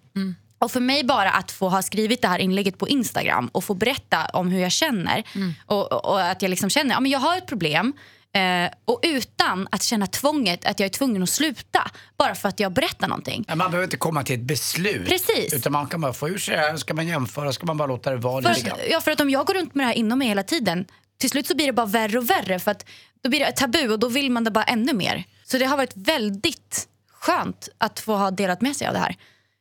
Och 0.58 0.72
för 0.72 0.80
mig 0.80 1.04
bara 1.04 1.30
att 1.30 1.50
få 1.50 1.68
ha 1.68 1.82
skrivit 1.82 2.22
det 2.22 2.28
här 2.28 2.38
inlägget 2.38 2.78
på 2.78 2.88
Instagram 2.88 3.48
och 3.52 3.64
få 3.64 3.74
berätta 3.74 4.24
om 4.24 4.48
hur 4.48 4.60
jag 4.60 4.72
känner 4.72 5.22
och, 5.66 5.92
och, 5.92 6.04
och 6.04 6.22
att 6.22 6.42
jag 6.42 6.48
liksom 6.48 6.70
känner 6.70 6.94
att 6.94 7.02
ja, 7.02 7.08
jag 7.08 7.18
har 7.18 7.38
ett 7.38 7.46
problem 7.46 7.92
eh, 8.36 8.70
och 8.84 9.00
utan 9.02 9.68
att 9.70 9.82
känna 9.82 10.06
tvånget 10.06 10.64
att 10.66 10.80
jag 10.80 10.84
är 10.84 10.90
tvungen 10.90 11.22
att 11.22 11.28
sluta 11.28 11.90
bara 12.18 12.34
för 12.34 12.48
att 12.48 12.60
jag 12.60 12.72
berättar 12.72 13.08
någonting. 13.08 13.44
Ja, 13.48 13.54
Man 13.54 13.70
behöver 13.70 13.84
inte 13.84 13.96
komma 13.96 14.22
till 14.22 14.34
ett 14.40 14.46
beslut. 14.46 15.06
Precis. 15.08 15.52
Utan 15.52 15.72
man 15.72 15.86
kan 15.86 16.00
bara 16.00 16.12
få 16.12 16.28
ur 16.28 16.38
sig 16.38 16.56
det 16.56 16.60
här, 16.60 16.76
ska 16.76 16.94
man 16.94 17.06
jämföra, 17.08 17.52
ska 17.52 17.66
man 17.66 17.76
bara 17.76 17.86
låta 17.88 18.10
det 18.10 18.16
vara 18.16 18.54
För, 18.54 18.62
grann. 18.66 18.78
ja, 18.90 19.00
för 19.00 19.10
att 19.10 19.20
om 19.20 19.30
jag 19.30 19.46
går 19.46 19.54
runt 19.54 19.74
med 19.74 19.82
det 19.84 19.88
här 19.88 19.94
inom 19.94 20.18
mig 20.18 20.28
hela 20.28 20.42
tiden, 20.42 20.84
till 21.18 21.30
slut 21.30 21.46
så 21.46 21.54
blir 21.56 21.66
det 21.66 21.72
bara 21.72 21.86
värre 21.86 22.18
och 22.18 22.30
värre 22.30 22.58
för 22.58 22.70
att 22.70 22.86
då 23.22 23.30
blir 23.30 23.40
det 23.40 23.46
ett 23.46 23.56
tabu 23.56 23.88
och 23.88 23.98
då 23.98 24.08
vill 24.08 24.30
man 24.30 24.44
det 24.44 24.50
bara 24.50 24.64
ännu 24.64 24.92
mer. 24.92 25.24
Så 25.44 25.58
det 25.58 25.64
har 25.64 25.76
varit 25.76 25.92
väldigt 25.96 26.88
skönt 27.12 27.68
att 27.78 28.00
få 28.00 28.16
ha 28.16 28.30
delat 28.30 28.60
med 28.60 28.76
sig 28.76 28.86
av 28.86 28.92
det 28.94 29.00
här. 29.00 29.16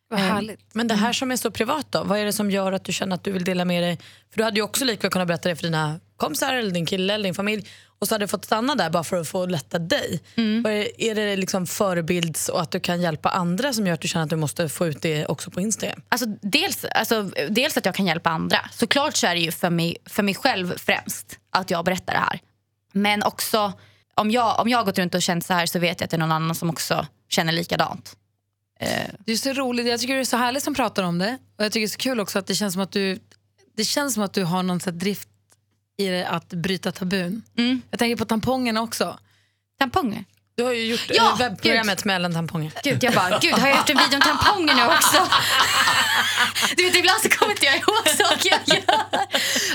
Vad 0.09 0.19
härligt. 0.19 0.59
Men 0.73 0.88
det 0.88 0.95
här 0.95 1.13
som 1.13 1.31
är 1.31 1.35
så 1.35 1.51
privat 1.51 1.88
då, 1.89 2.03
vad 2.03 2.19
är 2.19 2.25
det 2.25 2.33
som 2.33 2.51
gör 2.51 2.71
att 2.71 2.83
du 2.83 2.93
känner 2.93 3.15
att 3.15 3.23
du 3.23 3.31
vill 3.31 3.43
dela 3.43 3.65
med 3.65 3.83
dig? 3.83 3.97
För 4.31 4.38
du 4.38 4.43
hade 4.43 4.55
ju 4.55 4.61
också 4.63 4.85
likväl 4.85 5.11
kunnat 5.11 5.27
berätta 5.27 5.49
det 5.49 5.55
för 5.55 5.63
dina 5.63 5.99
kompisar 6.17 6.53
eller 6.53 6.71
din 6.71 6.85
kille 6.85 7.13
eller 7.13 7.23
din 7.23 7.33
familj 7.35 7.67
och 7.99 8.08
så 8.08 8.13
hade 8.13 8.23
du 8.23 8.27
fått 8.27 8.45
stanna 8.45 8.75
där 8.75 8.89
bara 8.89 9.03
för 9.03 9.17
att 9.17 9.27
få 9.27 9.45
lätta 9.45 9.79
dig. 9.79 10.21
Vad 10.63 10.73
Är, 10.73 11.01
är 11.01 11.15
det 11.15 11.36
liksom 11.36 11.67
förebilds 11.67 12.49
och 12.49 12.62
att 12.62 12.71
du 12.71 12.79
kan 12.79 13.01
hjälpa 13.01 13.29
andra 13.29 13.73
som 13.73 13.88
gör 13.88 13.93
att 13.93 14.01
du 14.01 14.08
känner 14.08 14.23
att 14.23 14.29
du 14.29 14.36
måste 14.36 14.69
få 14.69 14.88
ut 14.88 15.01
det 15.01 15.25
också 15.25 15.51
på 15.51 15.62
Instagram? 15.62 16.01
Alltså, 16.10 16.25
dels, 16.41 16.86
alltså, 16.86 17.31
dels 17.49 17.77
att 17.77 17.86
jag 17.86 17.95
kan 17.95 18.08
hjälpa 18.08 18.29
andra. 18.29 18.58
Såklart 18.71 19.15
så 19.15 19.27
är 19.27 19.36
det 19.36 19.41
ju 19.41 19.51
för 19.51 19.69
mig, 19.69 19.97
för 20.05 20.23
mig 20.23 20.36
själv 20.36 20.77
främst 20.77 21.39
att 21.49 21.71
jag 21.71 21.86
berättar 21.86 22.13
det 22.13 22.19
här. 22.19 22.39
Men 22.91 23.23
också 23.23 23.73
om 24.15 24.31
jag, 24.31 24.60
om 24.60 24.69
jag 24.69 24.77
har 24.77 24.86
gått 24.86 24.97
runt 24.97 25.15
och 25.15 25.21
känt 25.21 25.45
så 25.45 25.53
här 25.53 25.65
så 25.65 25.79
vet 25.79 25.99
jag 25.99 26.05
att 26.05 26.12
det 26.12 26.17
är 26.17 26.19
någon 26.19 26.31
annan 26.31 26.55
som 26.55 26.69
också 26.69 27.08
känner 27.29 27.53
likadant. 27.53 28.15
Det 29.25 29.31
är 29.31 29.36
så 29.36 29.53
roligt, 29.53 29.88
jag 29.88 29.99
tycker 29.99 30.13
det 30.13 30.19
är 30.19 30.25
så 30.25 30.38
härligt 30.38 30.63
som 30.63 30.75
pratar 30.75 31.03
om 31.03 31.19
det. 31.19 31.38
Och 31.58 31.65
jag 31.65 31.71
tycker 31.71 31.81
det 31.81 31.86
är 31.86 31.91
så 31.91 31.97
kul 31.97 32.19
också 32.19 32.39
att 32.39 32.47
det 32.47 32.55
känns 32.55 32.73
som 32.73 32.81
att 32.81 32.91
du, 32.91 33.19
det 33.77 33.84
känns 33.84 34.13
som 34.13 34.23
att 34.23 34.34
du 34.34 34.43
har 34.43 34.63
någon 34.63 34.79
här 34.86 34.91
drift 34.91 35.29
i 35.97 36.08
det 36.08 36.27
att 36.27 36.49
bryta 36.49 36.91
tabun. 36.91 37.41
Jag 37.89 37.99
tänker 37.99 38.15
på 38.15 38.25
tampongerna 38.25 38.81
också. 38.81 39.19
Tamponger? 39.79 40.25
Du 40.58 40.63
har 40.63 40.74
ju 40.74 40.86
gjort 40.86 41.06
Ja, 41.10 41.32
eh, 41.32 41.38
webbprogrammet 41.38 42.06
mellan 42.06 42.34
tamponger. 42.34 42.72
Gud, 42.84 43.04
jag 43.04 43.13
bara, 43.13 43.39
gud 43.39 43.54
har 43.54 43.68
jag 43.68 43.78
gjort 43.78 43.89
en 43.89 43.98
video 43.98 44.15
om 44.15 44.22
tamponger 44.22 44.76
nu 44.76 44.84
också? 44.96 45.18
Du 46.78 46.84
vet, 46.84 46.96
ibland 46.96 47.22
så 47.22 47.30
kommer 47.30 47.52
inte 47.52 47.65
jag 47.65 47.76
ihåg 47.76 48.08
saker 48.18 48.50
jag 48.52 48.78
gör. 48.78 48.86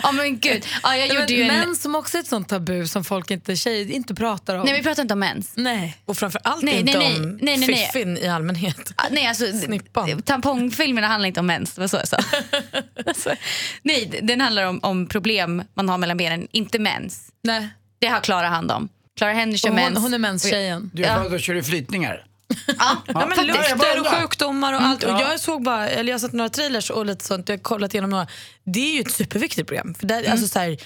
Ja 0.03 0.12
men 0.12 0.38
gud. 0.38 0.66
Ja, 0.83 0.97
jag 0.97 1.09
gjorde 1.09 1.33
ju 1.33 1.43
en... 1.43 1.47
Män 1.49 1.77
som 1.77 1.95
också 1.95 2.16
är 2.16 2.21
ett 2.21 2.27
sånt 2.27 2.49
tabu 2.49 2.87
som 2.87 3.05
folk 3.05 3.31
inte, 3.31 3.57
tjejer 3.57 3.90
inte 3.90 4.14
pratar 4.14 4.57
om. 4.57 4.64
Nej 4.64 4.75
vi 4.75 4.83
pratar 4.83 5.03
inte 5.03 5.14
om 5.14 5.21
mens. 5.21 5.53
Nej. 5.55 5.97
Och 6.05 6.16
framförallt 6.16 6.62
Nej, 6.62 6.79
inte 6.81 6.99
nej, 6.99 7.09
nej. 7.09 7.16
om 7.21 7.38
Nej, 7.43 7.59
nej, 7.59 7.69
nej. 7.69 7.87
fiffin 7.87 8.16
i 8.19 8.29
allmänhet. 8.29 8.93
Ah, 8.97 9.07
Nej, 9.11 9.27
alltså, 9.27 9.53
Snippan. 9.59 10.23
Tampongfilmerna 10.23 11.07
handlar 11.07 11.27
inte 11.27 11.40
om 11.40 11.47
mens, 11.47 11.73
det 11.75 11.81
var 11.81 11.88
så 11.88 11.97
jag 11.97 12.09
sa. 12.09 12.16
alltså, 13.07 13.35
nej, 13.83 14.21
den 14.23 14.40
handlar 14.40 14.64
om, 14.64 14.81
om 14.83 15.07
problem 15.07 15.62
man 15.75 15.88
har 15.88 15.99
mellan 15.99 16.16
benen, 16.16 16.49
inte 16.53 16.79
mens. 16.79 17.29
Nej. 17.43 17.69
Det 17.99 18.07
har 18.07 18.21
Klara 18.21 18.49
hand 18.49 18.71
om. 18.73 18.88
Klara 19.20 19.33
Henry 19.33 19.59
kör 19.59 19.70
mens. 19.70 19.98
hon 19.98 20.14
är 20.14 20.18
menstjejen. 20.18 20.90
Du, 20.94 21.02
ja. 21.02 21.28
då 21.30 21.38
kör 21.38 21.54
du 21.54 21.62
flytningar? 21.62 22.26
Ja, 22.66 23.02
Ja, 23.06 23.26
men 23.26 23.46
lukter 23.46 24.00
och 24.00 24.06
sjukdomar 24.06 24.72
och 24.72 24.83
allt. 24.83 25.02
Och 25.02 25.11
jag, 25.11 25.40
såg 25.40 25.62
bara, 25.62 25.88
eller 25.88 26.11
jag 26.11 26.14
har 26.14 26.20
sett 26.20 26.33
några 26.33 26.48
trailers 26.50 26.90
och 26.90 27.06
lite 27.06 27.24
sånt, 27.24 27.48
jag 27.48 27.56
har 27.56 27.62
kollat 27.62 27.94
igenom 27.94 28.11
några. 28.11 28.26
Det 28.64 28.80
är 28.90 28.94
ju 28.94 29.00
ett 29.00 29.11
superviktigt 29.11 29.68
program. 29.68 29.94
För 29.94 30.06
där, 30.06 30.30
alltså, 30.30 30.48
så 30.48 30.59
här, 30.59 30.78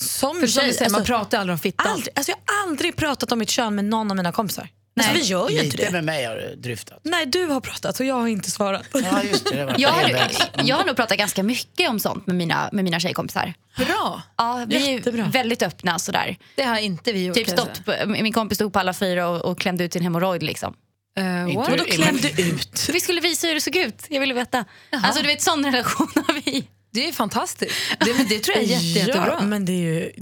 som 0.00 0.40
För 0.40 0.46
som 0.46 0.60
tjej, 0.60 0.66
vi 0.66 0.72
säger, 0.72 0.84
alltså, 0.84 0.98
man 0.98 1.06
pratar 1.06 1.38
aldrig 1.38 1.52
om 1.52 1.58
fittan. 1.58 1.86
aldrig, 1.86 2.18
alltså, 2.18 2.32
jag 2.32 2.54
har 2.54 2.68
aldrig 2.68 2.96
pratat 2.96 3.32
om 3.32 3.38
mitt 3.38 3.50
kön 3.50 3.74
med 3.74 3.84
någon 3.84 4.10
av 4.10 4.16
mina 4.16 4.32
kompisar. 4.32 4.68
Nej. 4.96 5.06
Alltså, 5.08 5.22
vi 5.22 5.28
gör 5.28 5.48
ju 5.50 5.54
inte 5.64 5.76
Lite 5.76 5.86
det. 5.86 5.92
med 5.92 6.04
mig 6.04 6.24
har 6.24 6.36
du 6.36 6.54
dryftat. 6.56 7.00
Nej, 7.02 7.26
du 7.26 7.44
har 7.46 7.60
pratat 7.60 8.00
och 8.00 8.06
jag 8.06 8.14
har 8.14 8.26
inte 8.28 8.50
svarat. 8.50 8.82
Ja, 8.92 9.22
just 9.22 9.44
det. 9.50 9.56
det 9.56 9.64
var 9.64 9.74
Jag 9.78 9.88
har, 9.88 10.02
envägs. 10.02 10.38
jag 10.64 10.76
har 10.76 10.84
nog 10.84 10.96
pratat 10.96 11.18
ganska 11.18 11.42
mycket 11.42 11.90
om 11.90 12.00
sånt 12.00 12.26
med 12.26 12.36
mina, 12.36 12.68
med 12.72 12.84
mina 12.84 13.00
tjejkompisar. 13.00 13.54
Bra. 13.76 14.22
Ja, 14.36 14.64
vi 14.68 14.92
Jättebra. 14.94 15.24
är 15.24 15.28
väldigt 15.30 15.62
öppna 15.62 15.98
sådär. 15.98 16.36
Det 16.54 16.62
har 16.64 16.78
inte 16.78 17.12
vi 17.12 17.24
gjort. 17.24 17.36
Typ 17.36 17.48
stått 17.48 17.84
på, 17.84 17.94
min 18.06 18.32
kompis 18.32 18.58
stod 18.58 18.72
på 18.72 18.78
alla 18.78 18.92
fyra 18.94 19.28
och, 19.28 19.44
och 19.44 19.58
klämde 19.60 19.84
ut 19.84 19.92
sin 19.92 20.02
hemorrojd. 20.02 20.42
Liksom. 20.42 20.74
säga. 21.18 21.26
Eh, 21.36 21.42
Inte- 21.42 21.56
what? 21.56 21.70
Vadå 21.70 21.84
klämde 21.84 22.28
ut? 22.42 22.88
Vi 22.92 23.00
skulle 23.00 23.20
visa 23.20 23.46
hur 23.46 23.54
det 23.54 23.60
såg 23.60 23.76
ut. 23.76 24.06
Jag 24.08 24.20
ville 24.20 24.34
veta. 24.34 24.64
Alltså 25.02 25.22
du 25.22 25.26
vet 25.28 25.42
sån 25.42 25.64
relation 25.64 26.08
har 26.14 26.34
vi. 26.44 26.68
Det 26.94 27.08
är 27.08 27.12
fantastiskt. 27.12 27.74
Det, 28.00 28.14
men 28.16 28.28
det 28.28 28.38
tror 28.38 28.56
jag 28.56 28.64
är 28.64 28.68
jätte, 28.76 28.98
jättebra. 28.98 29.36
Ja, 29.40 29.46
men 29.46 29.64
det 29.64 29.72
är 29.72 29.76
ju 29.76 30.12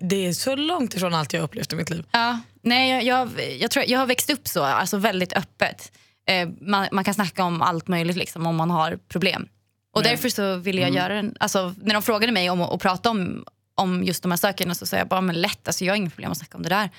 det 0.00 0.26
är 0.26 0.32
så 0.32 0.56
långt 0.56 0.94
ifrån 0.94 1.14
allt 1.14 1.32
jag 1.32 1.40
har 1.40 1.44
upplevt 1.44 1.72
i 1.72 1.76
mitt 1.76 1.90
liv. 1.90 2.04
Ja, 2.12 2.38
nej, 2.62 2.90
jag, 2.90 3.02
jag, 3.04 3.30
jag, 3.60 3.70
tror, 3.70 3.84
jag 3.88 3.98
har 3.98 4.06
växt 4.06 4.30
upp 4.30 4.48
så, 4.48 4.62
alltså 4.64 4.96
väldigt 4.96 5.32
öppet. 5.32 5.92
Eh, 6.28 6.48
man, 6.60 6.88
man 6.92 7.04
kan 7.04 7.14
snacka 7.14 7.44
om 7.44 7.62
allt 7.62 7.88
möjligt 7.88 8.16
liksom, 8.16 8.46
om 8.46 8.56
man 8.56 8.70
har 8.70 8.98
problem. 9.08 9.48
Och 9.94 10.02
därför 10.02 10.28
så 10.28 10.56
ville 10.56 10.80
jag 10.80 10.90
göra 10.94 11.14
en, 11.18 11.34
alltså, 11.40 11.74
när 11.82 11.94
de 11.94 12.02
frågade 12.02 12.32
mig 12.32 12.50
om 12.50 12.60
att 12.60 12.80
prata 12.80 13.10
om, 13.10 13.44
om 13.74 14.04
just 14.04 14.22
de 14.22 14.32
här 14.32 14.36
sakerna 14.36 14.74
så 14.74 14.86
sa 14.86 14.96
jag 14.96 15.08
bara 15.08 15.20
men 15.20 15.40
lätt, 15.40 15.68
alltså, 15.68 15.84
jag 15.84 15.92
har 15.92 15.96
inga 15.96 16.10
problem 16.10 16.30
att 16.30 16.38
snacka 16.38 16.56
om 16.56 16.62
det 16.62 16.68
där. 16.68 16.90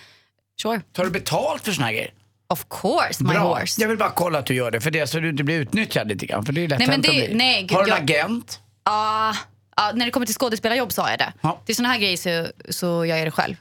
Sure, 0.62 0.82
Tar 0.94 1.04
du 1.06 1.10
betalt 1.12 1.64
för 1.66 1.72
såna 1.72 1.86
här 1.86 1.94
grejer? 1.94 2.14
of 2.50 2.66
course 2.70 3.24
my 3.24 3.34
horse. 3.36 3.82
Jag 3.82 3.88
vill 3.90 3.98
bara 3.98 4.10
kolla 4.12 4.40
att 4.40 4.46
du 4.46 4.54
gör 4.54 4.72
det, 4.72 4.82
för 4.82 4.92
det 4.92 5.08
så 5.08 5.20
du 5.20 5.30
inte 5.30 5.44
blir 5.44 5.60
utnyttjad 5.60 6.08
lite 6.08 6.26
grann. 6.26 6.46
För 6.46 6.54
det 6.54 6.64
är 6.64 6.68
lätt 6.68 6.80
Nej, 6.80 6.88
men 6.88 7.02
det- 7.02 7.08
bli. 7.10 7.30
nej, 7.34 7.62
gud, 7.64 7.72
Har 7.72 7.84
du 7.86 7.92
en 7.92 8.08
jag- 8.08 8.18
agent? 8.26 8.60
Ja, 8.84 9.36
ja, 9.76 9.92
när 9.96 10.06
det 10.06 10.12
kommer 10.12 10.26
till 10.26 10.36
skådespelarjobb 10.36 10.92
sa 10.92 11.10
jag 11.10 11.20
det. 11.20 11.34
Ja. 11.42 11.62
Till 11.66 11.76
såna 11.76 11.90
här 11.90 11.98
grejer 12.00 12.18
så, 12.18 12.52
så 12.72 12.86
jag 13.06 13.18
gör 13.20 13.26
det 13.26 13.32
själv. 13.32 13.56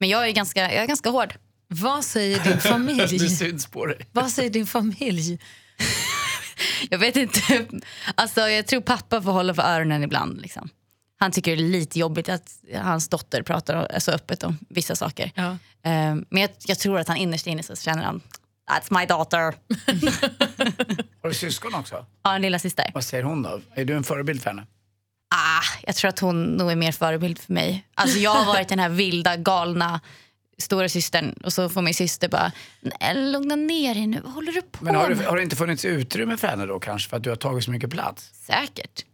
Men 0.00 0.08
jag 0.08 0.28
är 0.28 0.32
ganska, 0.32 0.60
jag 0.60 0.82
är 0.82 0.86
ganska 0.86 1.10
hård. 1.10 1.34
Vad 1.68 2.04
säger 2.04 2.40
din 2.44 2.52
Det 2.52 2.60
familj? 2.60 3.18
syns 3.36 3.66
på 3.66 3.86
dig. 3.86 3.98
Vad 4.12 4.30
säger 4.30 4.50
din 4.50 4.66
familj? 4.66 5.38
Jag 6.90 6.98
vet 6.98 7.16
inte. 7.16 7.66
Alltså, 8.14 8.40
jag 8.40 8.66
tror 8.66 8.80
pappa 8.80 9.22
får 9.22 9.32
hålla 9.32 9.54
för 9.54 9.62
öronen 9.62 10.02
ibland. 10.02 10.40
Liksom. 10.40 10.68
Han 11.18 11.32
tycker 11.32 11.56
det 11.56 11.62
är 11.62 11.68
lite 11.68 11.98
jobbigt 11.98 12.28
att 12.28 12.58
hans 12.74 13.08
dotter 13.08 13.42
pratar 13.42 13.98
så 13.98 14.12
öppet 14.12 14.42
om 14.42 14.58
vissa 14.68 14.96
saker. 14.96 15.32
Ja. 15.34 15.50
Eh, 15.82 16.14
Men 16.30 16.42
jag, 16.42 16.50
jag 16.66 16.78
tror 16.78 16.98
att 16.98 17.08
han 17.08 17.16
innerst 17.16 17.46
inne 17.46 17.62
så 17.62 17.76
känner 17.76 18.02
han 18.04 18.20
That's 18.70 18.98
my 19.00 19.06
daughter. 19.06 19.40
Har 21.22 21.28
du 21.28 21.34
syskon 21.34 21.74
också? 21.74 22.06
Ja, 22.22 22.34
en 22.34 22.42
lilla 22.42 22.58
syster. 22.58 22.90
Vad 22.94 23.04
säger 23.04 23.24
hon 23.24 23.42
då? 23.42 23.60
Är 23.74 23.84
du 23.84 23.94
en 23.94 24.04
förebild 24.04 24.42
för 24.42 24.50
henne? 24.50 24.66
Ah, 25.34 25.62
jag 25.86 25.94
tror 25.96 26.08
att 26.08 26.18
hon 26.18 26.44
nog 26.44 26.70
är 26.70 26.76
mer 26.76 26.92
förebild 26.92 27.38
för 27.38 27.52
mig. 27.52 27.86
Alltså, 27.94 28.18
jag 28.18 28.30
har 28.30 28.44
varit 28.46 28.68
den 28.68 28.78
här 28.78 28.88
vilda, 28.88 29.36
galna 29.36 30.00
stora 30.58 30.88
systern 30.88 31.32
och 31.44 31.52
så 31.52 31.68
får 31.68 31.82
min 31.82 31.94
syster 31.94 32.28
bara 32.28 32.52
"Nej, 32.80 33.14
lugna 33.32 33.56
ner 33.56 33.94
dig 33.94 34.06
nu, 34.06 34.20
vad 34.20 34.32
håller 34.32 34.52
du 34.52 34.62
på 34.62 34.84
Men 34.84 34.94
har, 34.94 35.08
med? 35.08 35.18
du, 35.18 35.24
har 35.24 35.36
det 35.36 35.42
inte 35.42 35.56
funnits 35.56 35.84
utrymme 35.84 36.36
för 36.36 36.48
henne 36.48 36.66
då 36.66 36.80
kanske 36.80 37.08
för 37.10 37.16
att 37.16 37.22
du 37.24 37.30
har 37.30 37.36
tagit 37.36 37.64
så 37.64 37.70
mycket 37.70 37.90
plats? 37.90 38.30
Säkert. 38.46 39.04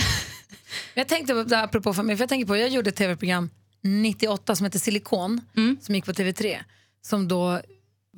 Jag 0.94 1.08
tänkte 1.08 1.34
på 1.34 1.42
det 1.42 1.56
här 1.56 1.64
apropå 1.64 1.94
familj, 1.94 2.16
för 2.16 2.22
jag 2.22 2.28
tänker 2.28 2.46
på, 2.46 2.56
jag 2.56 2.68
gjorde 2.68 2.88
ett 2.90 2.96
tv-program 2.96 3.50
98 3.82 4.56
som 4.56 4.64
heter 4.64 4.78
Silikon, 4.78 5.40
som 5.80 5.94
gick 5.94 6.04
på 6.04 6.12
TV3. 6.12 6.58
Som 7.02 7.28
då 7.28 7.60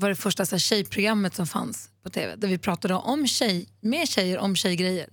var 0.00 0.08
det 0.08 0.14
första 0.14 0.46
så 0.46 0.54
här, 0.54 0.60
tjejprogrammet 0.60 1.34
som 1.34 1.46
fanns 1.46 1.90
på 2.02 2.10
tv. 2.10 2.36
Där 2.36 2.48
vi 2.48 2.58
pratade 2.58 2.94
om 2.94 3.26
tjej, 3.26 3.68
med 3.80 4.08
tjejer 4.08 4.38
om 4.38 4.56
tjejgrejer. 4.56 5.08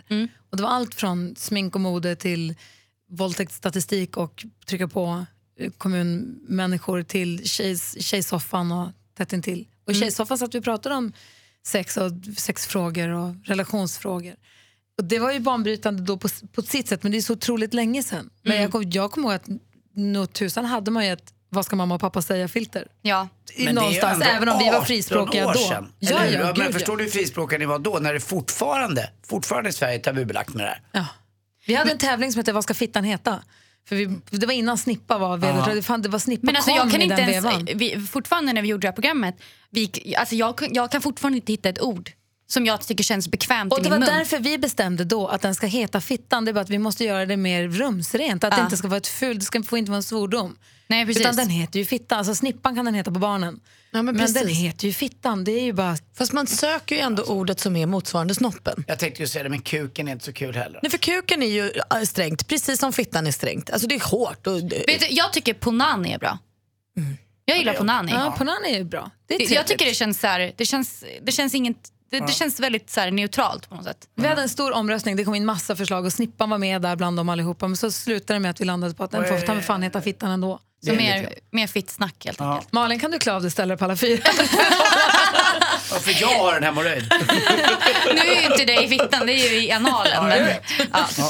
Och 0.50 0.58
det 0.58 0.64
var 0.64 0.70
allt 0.70 0.96
från 0.96 1.36
smink 1.36 1.76
och 1.76 1.82
mode 1.82 2.16
till 2.16 2.56
våldtäktsstatistik 3.10 4.18
och 4.18 4.46
trycka 4.66 4.88
på 4.88 5.26
eh, 5.60 5.72
kommunmänniskor 5.72 7.04
till 7.04 7.48
tjejs, 7.48 8.04
tjejsoffan 8.04 8.72
och 8.72 8.90
tätt 9.18 9.34
intill. 9.34 9.68
Och 9.86 9.92
i 9.92 9.96
tjejsoffan 9.96 10.38
satt 10.38 10.56
vi 10.56 10.60
och 10.60 10.64
pratade 10.64 10.96
om 10.96 11.14
sex 11.66 11.98
och 11.98 12.12
sexfrågor 12.38 13.10
och 13.10 13.36
relationsfrågor. 13.44 14.36
Och 14.98 15.04
det 15.04 15.20
var 15.20 15.32
ju 15.32 15.40
banbrytande 15.40 16.04
då 16.04 16.18
på, 16.18 16.28
på 16.54 16.62
sitt 16.62 16.88
sätt, 16.88 17.04
men 17.04 17.12
det 17.12 17.18
är 17.18 17.22
så 17.22 17.34
otroligt 17.34 17.74
länge 17.74 18.04
sedan. 18.04 18.30
Men 18.42 18.62
jag 18.62 18.72
kommer 18.72 19.10
kom 19.10 19.24
ihåg 19.24 19.34
att 19.34 19.48
nog 19.94 20.34
tusan 20.34 20.66
hade 20.66 20.92
man 20.92 21.06
ju 21.06 21.12
ett 21.12 21.34
vad 21.50 21.66
ska 21.66 21.76
mamma 21.76 21.96
och 21.96 22.02
pappa 22.02 22.22
säga-filter. 22.22 22.88
Ja. 23.02 23.28
Men 23.58 23.66
det 23.66 23.74
Någonstans, 23.74 24.14
ändå 24.14 24.26
även 24.26 24.50
om 24.50 24.60
vi 24.60 24.66
var 24.66 24.74
18 24.74 24.86
frispråkiga 24.86 25.48
år 25.48 25.54
då. 25.54 25.60
sedan, 25.60 25.92
Ja, 26.00 26.26
ja, 26.26 26.40
men 26.44 26.54
gud, 26.66 26.74
förstår 26.74 26.94
ja. 26.94 26.98
du 26.98 27.04
hur 27.04 27.12
frispråkiga 27.12 27.60
ni 27.60 27.66
var 27.66 27.80
då 27.80 27.98
när 28.02 28.14
det 28.14 28.20
fortfarande, 28.20 29.10
fortfarande 29.28 29.70
i 29.70 29.74
Sverige 29.74 29.96
är 29.96 30.00
tabubelagt 30.00 30.54
med 30.54 30.66
det 30.66 30.70
här? 30.70 30.82
Ja. 30.92 31.06
Vi 31.66 31.76
hade 31.76 31.92
en 31.92 31.98
tävling 31.98 32.32
som 32.32 32.40
hette 32.40 32.52
Vad 32.54 32.64
ska 32.64 32.74
fittan 32.74 33.04
heta? 33.04 33.40
För 33.90 33.96
vi, 33.96 34.06
det 34.30 34.46
var 34.46 34.54
innan 34.54 34.78
Snippa 34.78 35.18
var 35.18 35.38
vedertaget. 35.38 35.76
Det, 35.76 35.82
fan, 35.82 36.02
det 36.02 36.10
var 36.10 36.20
Snippa 36.20 36.46
Men 36.46 36.56
alltså, 36.56 36.72
kom 36.72 36.78
jag 36.78 36.92
kan 36.92 37.02
i 37.02 37.04
inte 37.04 37.16
den 37.16 37.30
ens, 37.30 37.46
vevan. 37.46 37.68
vi, 37.76 38.08
fortfarande 38.08 38.54
när 38.54 38.62
vi 38.62 38.68
gjorde 38.68 38.82
det 38.82 38.88
här 38.88 38.94
programmet, 38.94 39.36
vi, 39.70 40.16
alltså, 40.18 40.36
jag, 40.36 40.58
kan- 40.58 40.74
jag 40.74 40.92
kan 40.92 41.02
fortfarande 41.02 41.36
inte 41.38 41.52
hitta 41.54 41.70
ett 41.70 41.82
ord 41.82 42.12
som 42.50 42.66
jag 42.66 42.82
tycker 42.88 43.04
känns 43.04 43.28
bekvämt 43.28 43.74
Och 43.74 43.80
i 43.80 43.82
det 43.84 43.90
min 43.90 44.00
var 44.00 44.08
mun. 44.08 44.18
därför 44.18 44.40
vi 44.40 44.58
bestämde 44.58 45.04
då 45.04 45.28
att 45.28 45.42
den 45.42 45.56
ska 45.56 45.68
heta 45.68 46.02
Fittan. 46.02 46.46
Det 46.46 46.52
är 46.52 46.54
bara 46.54 46.62
att 46.62 46.70
vi 46.70 46.78
måste 46.80 47.04
göra 47.04 47.26
det 47.26 47.38
mer 47.38 47.68
rumsrent. 47.68 48.44
Att 48.44 48.52
det 48.52 48.58
Ja. 48.58 48.64
inte 48.64 48.78
ska 48.78 48.88
vara 48.88 48.98
ett 48.98 49.08
fult, 49.08 49.40
det 49.40 49.46
ska, 49.46 49.64
får 49.64 49.80
inte 49.80 49.92
vara 49.92 49.98
en 49.98 50.04
svordom. 50.04 50.56
Nej, 50.88 51.06
precis. 51.06 51.22
Utan 51.22 51.36
den 51.36 51.50
heter 51.50 51.80
ju 51.80 51.86
Fittan. 51.86 52.18
Alltså 52.18 52.36
snippan 52.36 52.76
kan 52.76 52.86
den 52.86 52.94
heta 52.94 53.12
på 53.12 53.20
barnen. 53.20 53.60
Ja, 53.92 54.02
men 54.02 54.16
men 54.16 54.34
den 54.34 54.48
heter 54.48 54.88
ju 54.88 54.94
Fittan. 54.94 55.44
Det 55.44 55.52
är 55.52 55.64
ju 55.64 55.74
bara... 55.74 55.98
Fast 56.18 56.34
man 56.34 56.48
söker 56.48 56.96
ju 56.96 57.02
ändå 57.02 57.24
ordet 57.24 57.60
som 57.60 57.76
är 57.76 57.86
motsvarande 57.86 58.36
snoppen. 58.36 58.84
Jag 58.88 59.00
tänkte 59.00 59.22
ju 59.22 59.28
säga 59.28 59.44
det, 59.44 59.50
men 59.50 59.62
kuken 59.62 60.08
är 60.08 60.12
inte 60.12 60.26
så 60.26 60.34
kul 60.34 60.56
heller. 60.56 60.80
Nej, 60.84 60.92
för 60.92 60.98
kuken 60.98 61.44
är 61.44 61.48
ju 61.48 61.72
äh, 61.96 62.02
strängt, 62.02 62.48
precis 62.48 62.80
som 62.80 62.94
fittan 62.94 63.28
är 63.28 63.32
strängt. 63.32 63.70
Alltså 63.70 63.88
det 63.88 63.96
är 63.96 64.10
hårt. 64.10 64.48
Och, 64.48 64.58
Vet 64.64 65.00
du, 65.00 65.08
jag 65.10 65.34
tycker 65.34 65.54
Ponani 65.54 66.14
är 66.14 66.20
bra. 66.20 66.38
Jag 67.46 67.58
gillar 67.58 67.74
Ponani. 67.74 68.12
Ja, 68.12 68.36
Ponani 68.38 68.74
är 68.74 68.78
ju 68.78 68.84
bra. 68.84 69.12
Det 69.28 69.36
är 69.36 69.54
jag 69.54 69.68
tycker 69.68 69.86
det 69.86 69.94
känns, 69.94 70.20
så 70.20 70.28
här, 70.28 70.54
det 70.58 70.66
känns, 70.66 71.04
det 71.22 71.32
känns, 71.32 71.56
inget, 71.56 71.78
det, 72.10 72.20
det 72.20 72.32
känns 72.32 72.60
väldigt 72.60 72.90
så 72.90 73.00
här, 73.00 73.12
neutralt 73.12 73.70
på 73.70 73.76
något 73.76 73.84
sätt. 73.84 74.10
Vi 74.16 74.28
hade 74.28 74.42
en 74.42 74.50
stor 74.50 74.72
omröstning, 74.72 75.16
det 75.16 75.24
kom 75.24 75.36
in 75.36 75.46
massa 75.46 75.76
förslag 75.76 76.06
och 76.06 76.14
Snippan 76.14 76.50
var 76.50 76.58
med 76.58 76.82
där 76.82 76.96
bland 76.96 77.18
dem 77.18 77.30
allihopa. 77.30 77.68
Men 77.68 77.78
så 77.78 77.92
slutade 77.92 78.36
det 78.36 78.40
med 78.40 78.52
att 78.52 78.62
vi 78.62 78.66
landade 78.66 78.94
på 78.94 79.04
att 79.04 79.12
den 79.12 79.26
får 79.26 79.46
ta 79.46 79.54
med 79.54 79.66
fan 79.66 79.84
heta 79.84 80.02
Fittan 80.02 80.32
ändå. 80.32 80.60
Så 80.86 80.94
mer, 80.94 81.34
mer 81.52 81.68
fitt 81.68 81.90
snack 81.90 82.26
helt 82.26 82.42
enkelt. 82.42 82.72
Malin, 82.74 83.00
kan 83.00 83.12
du 83.12 83.20
klä 83.20 83.34
av 83.34 83.42
dig 83.42 83.48
och 83.48 83.52
ställa 83.52 83.68
dig 83.76 83.78
på 83.80 83.86
alla 83.86 83.96
fyra? 83.96 84.24
Ja, 85.92 86.00
för 86.00 86.22
jag 86.22 86.28
har 86.28 86.58
en 86.58 86.64
hemorrojd. 86.64 87.14
Nu 88.14 88.20
är 88.22 88.42
ju 88.42 88.46
inte 88.52 88.66
det 88.66 88.84
i 88.84 88.88
fittan, 88.88 89.26
det 89.26 89.34
är 89.34 89.52
ju 89.52 89.62
i 89.62 89.72
analen. 89.72 90.28
Men, 90.28 90.54
ja. 90.92 91.30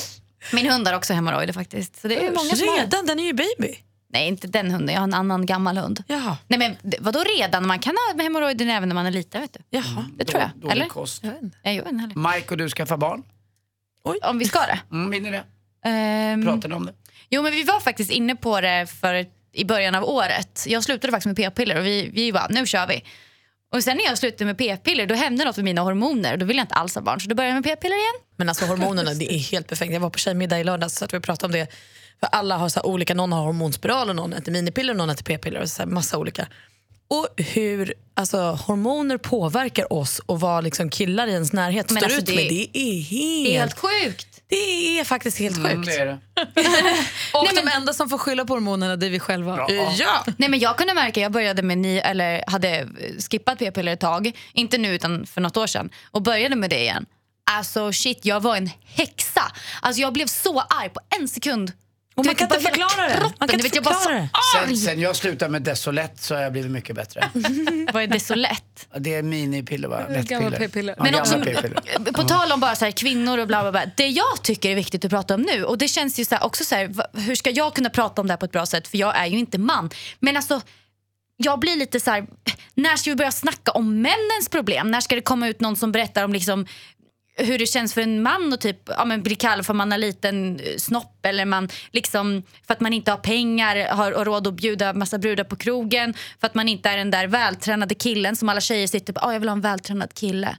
Min 0.51 0.69
hund 0.71 0.87
har 0.87 0.93
också 0.95 1.13
hemorrojder 1.13 1.53
faktiskt. 1.53 2.01
Så 2.01 2.07
det 2.07 2.25
är 2.25 2.31
många 2.31 2.55
som. 2.55 2.67
Redan? 2.77 3.05
Den 3.05 3.19
är 3.19 3.23
ju 3.23 3.33
baby. 3.33 3.75
Nej, 4.09 4.27
inte 4.27 4.47
den 4.47 4.71
hunden. 4.71 4.93
Jag 4.93 5.01
har 5.01 5.07
en 5.07 5.13
annan 5.13 5.45
gammal 5.45 5.77
hund. 5.77 6.03
Jaha. 6.07 6.37
Nej, 6.47 6.59
men 6.59 6.75
vadå 6.99 7.23
redan? 7.37 7.67
Man 7.67 7.79
kan 7.79 7.95
ha 8.15 8.23
hemorrojder 8.23 8.67
även 8.67 8.89
när 8.89 8.93
man 8.95 9.05
är 9.05 9.11
liten. 9.11 9.41
Vet 9.41 9.53
du. 9.53 9.59
Jaha. 9.69 10.05
Det 10.17 10.25
tror 10.25 10.41
jag. 10.41 10.49
Dålig 10.55 10.71
Eller? 10.71 10.85
kost. 10.85 11.23
Jag 11.23 11.31
vet 11.31 11.41
inte 11.43 11.57
heller. 12.01 12.35
Mike 12.35 12.51
och 12.51 12.57
du 12.57 12.69
skaffar 12.69 12.97
barn. 12.97 13.23
Om 14.23 14.39
vi 14.39 14.45
ska 14.45 14.59
det? 14.59 14.79
Mm, 14.91 15.23
ni 15.23 15.31
det? 15.31 15.43
Ehm, 15.89 16.43
Pratade 16.45 16.67
ni 16.67 16.73
om 16.75 16.85
det? 16.85 16.93
Jo, 17.29 17.41
men 17.41 17.51
vi 17.51 17.63
var 17.63 17.79
faktiskt 17.79 18.11
inne 18.11 18.35
på 18.35 18.61
det 18.61 18.87
för 19.01 19.25
i 19.57 19.65
början 19.65 19.95
av 19.95 20.03
året. 20.03 20.65
Jag 20.67 20.83
slutade 20.83 21.11
faktiskt 21.11 21.25
med 21.25 21.35
p-piller 21.35 21.79
och 21.79 21.85
vi, 21.85 22.09
vi 22.13 22.33
bara, 22.33 22.47
nu 22.49 22.65
kör 22.65 22.87
vi. 22.87 23.03
Och 23.73 23.83
sen 23.83 23.97
när 23.97 24.03
jag 24.05 24.17
slutade 24.17 24.45
med 24.45 24.57
p-piller 24.57 25.05
då 25.07 25.15
hände 25.15 25.45
något 25.45 25.55
med 25.55 25.65
mina 25.65 25.81
hormoner 25.81 26.33
och 26.33 26.39
då 26.39 26.45
ville 26.45 26.59
jag 26.59 26.63
inte 26.63 26.75
alls 26.75 26.95
ha 26.95 27.01
barn 27.01 27.21
så 27.21 27.29
då 27.29 27.35
började 27.35 27.49
jag 27.55 27.55
med 27.55 27.63
p-piller 27.63 27.95
igen. 27.95 28.13
Men 28.37 28.49
alltså 28.49 28.65
hormonerna, 28.65 29.13
det 29.13 29.33
är 29.33 29.37
helt 29.39 29.67
perfekt. 29.67 29.93
Jag 29.93 29.99
var 29.99 30.09
på 30.09 30.19
tjejmiddag 30.19 30.59
i 30.59 30.63
lördags 30.63 30.95
så 30.95 31.05
att 31.05 31.13
vi 31.13 31.19
pratade 31.19 31.45
om 31.45 31.51
det. 31.51 31.67
För 32.19 32.27
alla 32.31 32.57
har 32.57 32.69
så 32.69 32.81
olika, 32.81 33.13
någon 33.13 33.31
har 33.31 33.43
hormonspiral 33.43 34.09
och 34.09 34.15
någon 34.15 34.33
äter 34.33 34.51
minipiller 34.51 34.93
och 34.93 34.97
någon 34.97 35.09
äter 35.09 35.23
p-piller 35.23 35.61
och 35.61 35.69
så 35.69 35.81
här 35.81 35.89
massa 35.89 36.17
olika. 36.17 36.47
Och 37.09 37.27
hur 37.37 37.93
alltså, 38.13 38.37
hormoner 38.51 39.17
påverkar 39.17 39.93
oss 39.93 40.19
och 40.25 40.39
vad 40.39 40.63
liksom 40.63 40.89
killar 40.89 41.27
i 41.27 41.31
ens 41.31 41.53
närhet 41.53 41.89
Men 41.89 41.97
står 41.97 42.05
alltså, 42.05 42.19
ut 42.21 42.25
det- 42.27 42.35
med. 42.35 42.49
Det 42.49 42.77
är 42.79 43.01
helt, 43.01 43.45
Det 43.45 43.55
är 43.55 43.59
helt 43.59 43.79
sjukt. 43.79 44.36
Det 44.49 44.99
är 44.99 45.03
faktiskt 45.03 45.39
helt 45.39 45.57
Mm, 45.57 45.71
sjukt. 45.75 45.87
det 45.87 45.95
är 46.01 46.05
det. 46.05 46.19
och 47.33 47.47
de 47.55 47.71
enda 47.75 47.93
som 47.93 48.09
får 48.09 48.17
skylla 48.17 48.45
på 48.45 48.53
hormonerna 48.53 48.95
det 48.95 49.05
är 49.05 49.09
vi 49.09 49.19
själva. 49.19 49.65
Ja. 49.69 49.93
Ja. 49.97 50.25
Nej, 50.37 50.49
men 50.49 50.59
jag 50.59 50.77
kunde 50.77 50.93
märka, 50.93 51.19
jag 51.21 51.31
började 51.31 51.61
med 51.61 51.77
ni, 51.77 51.97
eller 51.97 52.43
hade 52.47 52.87
skippat 53.31 53.59
p-piller 53.59 53.93
ett 53.93 53.99
tag, 53.99 54.31
inte 54.53 54.77
nu 54.77 54.95
utan 54.95 55.25
för 55.25 55.41
något 55.41 55.57
år 55.57 55.67
sedan, 55.67 55.89
och 56.11 56.21
började 56.21 56.55
med 56.55 56.69
det 56.69 56.79
igen. 56.79 57.05
Alltså 57.51 57.91
shit, 57.93 58.19
jag 58.25 58.39
var 58.39 58.55
en 58.55 58.69
häxa. 58.85 59.51
Alltså 59.81 60.01
jag 60.01 60.13
blev 60.13 60.25
så 60.25 60.59
arg 60.59 60.89
på 60.89 60.99
en 61.19 61.27
sekund. 61.27 61.71
Och 62.17 62.25
man 62.25 62.35
kan 62.35 62.45
inte 62.53 62.59
förklara 62.59 63.07
det. 63.07 63.13
kroppen, 63.13 63.33
Man 63.39 63.47
kan 63.47 63.55
inte 63.59 63.63
vet, 63.67 63.75
jag 63.75 63.83
bara 63.83 63.93
förklara 63.93 64.19
det. 64.21 64.29
så 64.33 64.67
Sen, 64.67 64.77
sen 64.77 64.99
jag 65.01 65.15
slutade 65.15 65.51
med 65.51 65.61
Desolett 65.61 66.21
så 66.21 66.35
har 66.35 66.41
jag 66.41 66.51
blivit 66.51 66.71
mycket 66.71 66.95
bättre. 66.95 67.29
Vad 67.93 68.03
är 68.03 68.07
det 68.07 68.19
så 68.19 68.35
lätt? 68.35 68.87
Det 68.97 69.15
är 69.15 69.23
minipiller 69.23 69.87
va? 69.87 69.99
Gamla 70.09 70.17
Lättpiller. 70.49 70.57
p-piller. 70.57 70.95
Ja, 70.97 71.03
Men 71.03 71.11
gamla 71.13 71.21
också, 71.21 71.39
p-piller. 71.45 72.11
på 72.13 72.23
tal 72.23 72.51
om 72.51 72.59
bara 72.59 72.75
så 72.75 72.85
här, 72.85 72.91
kvinnor 72.91 73.37
och 73.37 73.47
bla 73.47 73.61
bla 73.61 73.71
bla. 73.71 73.81
Det 73.97 74.07
jag 74.07 74.43
tycker 74.43 74.69
är 74.71 74.75
viktigt 74.75 75.05
att 75.05 75.11
prata 75.11 75.35
om 75.35 75.41
nu 75.41 75.63
och 75.63 75.77
det 75.77 75.87
känns 75.87 76.19
ju 76.19 76.25
så 76.25 76.35
här, 76.35 76.43
också 76.43 76.63
så 76.63 76.75
här, 76.75 76.87
va- 76.87 77.07
hur 77.13 77.35
ska 77.35 77.49
jag 77.49 77.73
kunna 77.75 77.89
prata 77.89 78.21
om 78.21 78.27
det 78.27 78.33
här 78.33 78.37
på 78.37 78.45
ett 78.45 78.51
bra 78.51 78.65
sätt 78.65 78.87
för 78.87 78.97
jag 78.97 79.17
är 79.17 79.25
ju 79.25 79.37
inte 79.39 79.57
man. 79.57 79.89
Men 80.19 80.37
alltså 80.37 80.61
jag 81.37 81.59
blir 81.59 81.75
lite 81.75 81.99
så 81.99 82.11
här, 82.11 82.25
när 82.75 82.95
ska 82.95 83.09
vi 83.09 83.15
börja 83.15 83.31
snacka 83.31 83.71
om 83.71 84.01
männens 84.01 84.49
problem? 84.51 84.91
När 84.91 85.01
ska 85.01 85.15
det 85.15 85.21
komma 85.21 85.47
ut 85.47 85.59
någon 85.61 85.75
som 85.75 85.91
berättar 85.91 86.23
om 86.23 86.33
liksom 86.33 86.65
hur 87.37 87.59
det 87.59 87.65
känns 87.65 87.93
för 87.93 88.01
en 88.01 88.23
man 88.23 88.53
att 88.53 88.61
typ, 88.61 88.77
ja, 88.85 89.05
men 89.05 89.23
bli 89.23 89.35
kallad 89.35 89.65
för 89.65 89.73
man 89.73 89.91
har 89.91 89.97
liten 89.97 90.59
eh, 90.59 90.77
snopp 90.77 91.25
eller 91.25 91.45
man 91.45 91.69
liksom, 91.91 92.43
för 92.67 92.73
att 92.73 92.79
man 92.79 92.93
inte 92.93 93.11
har 93.11 93.17
pengar 93.17 93.89
har 93.89 94.11
har 94.11 94.25
råd 94.25 94.47
att 94.47 94.53
bjuda 94.53 94.93
massa 94.93 95.17
brudar 95.17 95.43
på 95.43 95.55
krogen 95.55 96.13
för 96.39 96.47
att 96.47 96.55
man 96.55 96.69
inte 96.69 96.89
är 96.89 96.97
den 96.97 97.11
där 97.11 97.27
vältränade 97.27 97.95
killen 97.95 98.35
som 98.35 98.49
alla 98.49 98.61
tjejer 98.61 98.87
sitter 98.87 99.13
på. 99.13 99.27
Oh, 99.27 99.33
jag 99.33 99.39
vill 99.39 99.49
ha 99.49 99.55
en 99.55 99.61
vältränad 99.61 100.13
kille. 100.13 100.57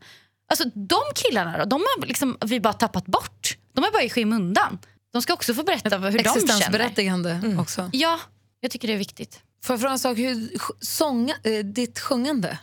Alltså 0.50 0.64
de 0.74 1.00
killarna 1.14 1.58
då, 1.58 1.64
de 1.64 1.80
har 1.80 2.06
liksom, 2.06 2.38
vi 2.46 2.60
bara 2.60 2.72
tappat 2.72 3.06
bort. 3.06 3.56
De 3.74 3.84
är 3.84 3.92
bara 3.92 4.02
i 4.02 4.10
skymundan. 4.10 4.78
De 5.12 5.22
ska 5.22 5.32
också 5.32 5.54
få 5.54 5.62
berätta 5.62 5.98
hur 5.98 6.04
de 6.04 6.18
känner. 6.18 6.20
Existensberättigande 6.20 7.56
också. 7.58 7.90
Ja, 7.92 8.20
jag 8.60 8.70
tycker 8.70 8.88
det 8.88 8.94
är 8.94 8.98
viktigt. 8.98 9.40
Får 9.64 9.74
jag 9.74 9.80
fråga 9.80 9.92
en 9.92 9.98
sak? 9.98 10.18
Hur, 10.18 10.48
sånga, 10.80 11.34
eh, 11.42 11.64
ditt 11.64 12.00
sjungande, 12.00 12.58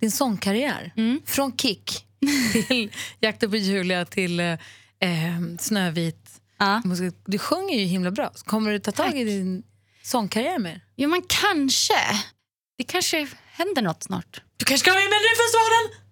din 0.00 0.10
sångkarriär, 0.10 0.92
från 1.26 1.56
Kick 1.56 2.07
till 2.68 2.92
Jakten 3.20 3.50
på 3.50 3.56
Julia 3.56 4.04
till 4.04 4.40
eh, 4.40 4.52
eh, 5.00 5.40
Snövit. 5.58 6.40
Ja. 6.58 6.82
Du 7.26 7.38
sjunger 7.38 7.74
ju 7.78 7.84
himla 7.84 8.10
bra. 8.10 8.32
Kommer 8.44 8.72
du 8.72 8.78
ta 8.78 8.92
tag 8.92 9.18
i 9.18 9.24
din 9.24 9.62
sångkarriär 10.02 10.58
mer? 10.58 10.80
Jo 10.96 11.08
men 11.08 11.22
kanske. 11.28 11.94
Det 12.78 12.84
kanske 12.84 13.28
händer 13.52 13.82
något 13.82 14.02
snart. 14.02 14.42
Du 14.56 14.64
kanske 14.64 14.84
ska 14.84 14.90
vara 14.90 15.00
med 15.00 15.08
i 15.08 15.12
Melodifestivalen? 15.14 16.08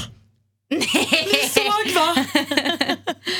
Nej. 0.70 1.50
Såg 1.50 1.94
va? 1.94 2.14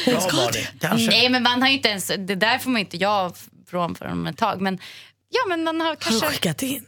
Bra 0.31 0.45
var 0.45 0.53
det. 0.53 0.69
Kanske. 0.81 1.07
Nej 1.07 1.29
men 1.29 1.43
man 1.43 1.63
har 1.63 1.69
inte 1.69 1.89
ens, 1.89 2.07
det 2.07 2.35
där 2.35 2.59
får 2.59 2.71
man 2.71 2.81
inte 2.81 2.97
jag 2.97 3.37
från 3.67 3.95
för 3.95 4.29
ett 4.29 4.37
tag. 4.37 4.61
Men 4.61 4.79
ja 5.29 5.41
men 5.49 5.65
man 5.65 5.81
har 5.81 5.89
Har 5.89 5.95
du 5.95 6.01
kanske, 6.01 6.27
skickat 6.27 6.63
in? 6.63 6.87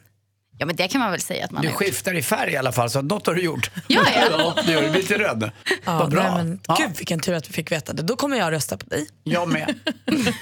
Ja 0.59 0.67
men 0.67 0.77
det 0.77 0.89
kan 0.89 1.01
man 1.01 1.11
väl 1.11 1.21
säga 1.21 1.45
att 1.45 1.51
man 1.51 1.63
Du 1.63 1.69
har 1.69 1.73
gjort. 1.73 1.79
skiftar 1.83 2.15
i 2.15 2.23
färg 2.23 2.53
i 2.53 2.57
alla 2.57 2.73
fall, 2.73 2.91
så 2.91 3.03
något 3.03 3.27
har 3.27 3.35
du 3.35 3.43
gjort. 3.43 3.71
Ja, 3.87 4.03
ja. 4.15 4.27
ja 4.57 4.63
det 4.67 4.73
gör 4.73 4.83
du. 4.83 4.91
Lite 4.93 5.19
röd. 5.19 5.51
Ja, 5.85 5.99
Vad 5.99 6.11
bra. 6.11 6.23
Nej, 6.23 6.45
men, 6.45 6.61
Ja. 6.69 6.77
Gud 6.81 6.97
vilken 6.97 7.21
tur 7.21 7.35
att 7.35 7.49
vi 7.49 7.53
fick 7.53 7.73
veta 7.73 7.93
det. 7.93 8.03
Då 8.03 8.17
kommer 8.17 8.37
jag 8.37 8.53
rösta 8.53 8.77
på 8.79 8.87
dig. 8.87 9.09
Jag 9.25 9.49
med. 9.49 9.75
Nej, 10.07 10.35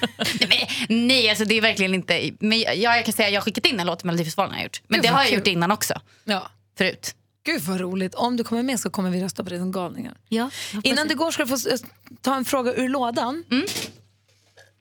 men, 0.89 1.07
nej 1.07 1.29
alltså 1.31 1.45
det 1.45 1.55
är 1.55 1.61
verkligen 1.61 1.95
inte, 1.95 2.31
men 2.41 2.61
ja, 2.61 2.73
jag 2.75 3.05
kan 3.05 3.12
säga 3.14 3.27
att 3.29 3.33
jag 3.35 3.41
har 3.41 3.45
skickat 3.45 3.67
in 3.67 3.81
en 3.81 3.87
låt 3.87 3.99
till 3.99 4.07
Melodifestivalen 4.07 4.53
har 4.53 4.59
jag 4.59 4.64
gjort. 4.64 4.83
Men 4.89 4.97
Gud, 5.01 5.05
det 5.11 5.14
har 5.14 5.21
jag 5.21 5.29
kul. 5.29 5.39
gjort 5.39 5.47
innan 5.47 5.71
också, 5.73 6.01
Ja. 6.25 6.51
förut. 6.79 7.14
Gud 7.47 7.62
vad 7.62 7.81
roligt. 7.81 8.14
Om 8.14 8.37
du 8.37 8.45
kommer 8.45 8.62
med 8.62 8.81
så 8.81 8.91
kommer 8.91 9.11
vi 9.11 9.23
rösta 9.23 9.45
på 9.45 9.51
dig 9.51 9.59
som 9.59 9.73
galningar. 9.73 10.14
Ja, 10.29 10.51
Innan 10.83 11.09
du 11.09 11.14
går 11.14 11.31
ska 11.31 11.45
du 11.45 11.49
få 11.59 11.77
ta 12.23 12.35
en 12.37 12.45
fråga 12.45 12.75
ur 12.75 12.89
lådan. 12.89 13.45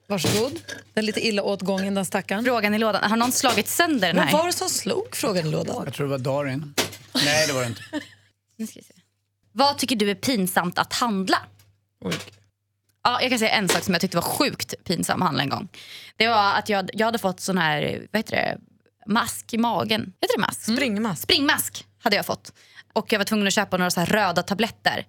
Varsågod. 0.07 0.59
Den 0.93 1.03
är 1.03 1.05
lite 1.05 1.27
illa 1.27 1.43
åt 1.43 1.61
gången 1.61 1.93
den 1.95 2.05
stackaren. 2.05 2.45
Frågan 2.45 2.73
i 2.73 2.79
lådan, 2.79 3.09
har 3.09 3.17
någon 3.17 3.31
slagit 3.31 3.67
sönder 3.67 4.07
den 4.07 4.15
Vad 4.15 4.25
här? 4.25 4.37
var 4.37 4.45
det 4.47 4.53
som 4.53 4.69
slog 4.69 5.15
frågan 5.15 5.47
i 5.47 5.51
lådan? 5.51 5.81
Jag 5.85 5.93
tror 5.93 6.07
det 6.07 6.11
var 6.11 6.17
Darin. 6.17 6.73
Nej, 7.25 7.47
det 7.47 7.53
var 7.53 7.61
det 7.61 7.67
inte. 7.67 7.81
Nu 8.57 8.67
ska 8.67 8.79
vi 8.79 8.83
se. 8.85 8.93
Vad 9.51 9.77
tycker 9.77 9.95
du 9.95 10.09
är 10.11 10.15
pinsamt 10.15 10.79
att 10.79 10.93
handla? 10.93 11.37
Ja, 13.03 13.21
jag 13.21 13.29
kan 13.29 13.39
säga 13.39 13.51
en 13.51 13.69
sak 13.69 13.83
som 13.83 13.93
jag 13.93 14.01
tyckte 14.01 14.17
var 14.17 14.21
sjukt 14.21 14.73
pinsam 14.83 15.21
att 15.21 15.25
handla 15.25 15.43
en 15.43 15.49
gång. 15.49 15.67
Det 16.17 16.27
var 16.27 16.53
att 16.53 16.69
jag, 16.69 16.89
jag 16.93 17.05
hade 17.05 17.17
fått 17.17 17.39
sån 17.39 17.57
här, 17.57 18.07
vad 18.11 18.19
heter 18.19 18.35
det, 18.35 18.57
mask 19.11 19.53
i 19.53 19.57
magen. 19.57 20.13
Heter 20.21 20.35
det 20.37 20.41
mask? 20.41 20.61
Springmask. 20.63 21.21
Springmask 21.23 21.85
hade 21.99 22.15
jag 22.15 22.25
fått. 22.25 22.53
Och 22.93 23.13
jag 23.13 23.19
var 23.19 23.25
tvungen 23.25 23.47
att 23.47 23.53
köpa 23.53 23.77
några 23.77 23.91
så 23.91 23.99
här 23.99 24.07
röda 24.07 24.43
tabletter. 24.43 25.05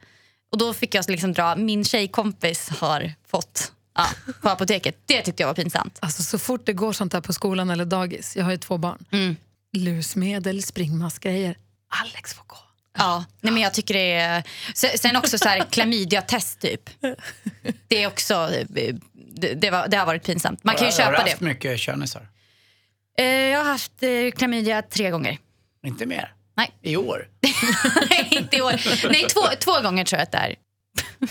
Och 0.52 0.58
då 0.58 0.74
fick 0.74 0.94
jag 0.94 1.08
liksom 1.10 1.32
dra, 1.32 1.56
min 1.56 1.84
tjejkompis 1.84 2.68
har 2.68 3.12
fått 3.28 3.72
ja, 3.96 4.06
på 4.42 4.48
apoteket. 4.48 4.96
Det 5.06 5.22
tyckte 5.22 5.42
jag 5.42 5.48
var 5.48 5.54
pinsamt. 5.54 5.98
Alltså, 6.02 6.22
så 6.22 6.38
fort 6.38 6.66
det 6.66 6.72
går 6.72 6.92
sånt 6.92 7.12
här 7.12 7.20
på 7.20 7.32
skolan 7.32 7.70
eller 7.70 7.84
dagis, 7.84 8.36
jag 8.36 8.44
har 8.44 8.50
ju 8.50 8.56
två 8.58 8.78
barn, 8.78 9.04
Mm. 9.12 9.36
lusmedel, 9.76 10.62
springmaskgrejer. 10.62 11.56
Alex 12.02 12.34
får 12.34 12.44
gå. 12.46 12.56
Ja, 12.98 13.24
nej 13.40 13.52
men 13.52 13.62
jag 13.62 13.74
tycker 13.74 13.94
det 13.94 14.12
är... 14.12 14.42
se- 14.74 14.98
Sen 14.98 15.16
också 15.16 15.38
så 15.38 15.48
här 15.48 15.64
klamydia-test 15.70 16.60
typ. 16.60 16.90
Det 17.88 18.02
är 18.02 18.06
också... 18.06 18.50
Det, 18.68 19.54
det, 19.54 19.70
var, 19.70 19.88
det 19.88 19.96
har 19.96 20.06
varit 20.06 20.24
pinsamt. 20.24 20.64
Man 20.64 20.74
kan 20.74 20.86
ju 20.86 20.92
Har 20.92 20.98
du 20.98 21.16
köpa 21.16 21.22
haft 21.22 21.38
det. 21.38 21.44
mycket 21.44 21.80
könisar? 21.80 22.28
Eh, 23.18 23.24
Jag 23.26 23.58
har 23.64 23.72
haft 23.72 24.02
eh, 24.02 24.30
klamydia 24.36 24.82
tre 24.82 25.10
gånger. 25.10 25.38
Inte 25.86 26.06
mer? 26.06 26.32
Nej. 26.56 26.70
I 26.82 26.96
år? 26.96 27.28
Nej, 28.10 28.28
inte 28.30 28.56
i 28.56 28.62
år. 28.62 29.08
Nej, 29.12 29.24
två, 29.28 29.40
två 29.60 29.80
gånger 29.82 30.04
tror 30.04 30.18
jag 30.18 30.22
att 30.22 30.32
det 30.32 30.38
är. 30.38 30.54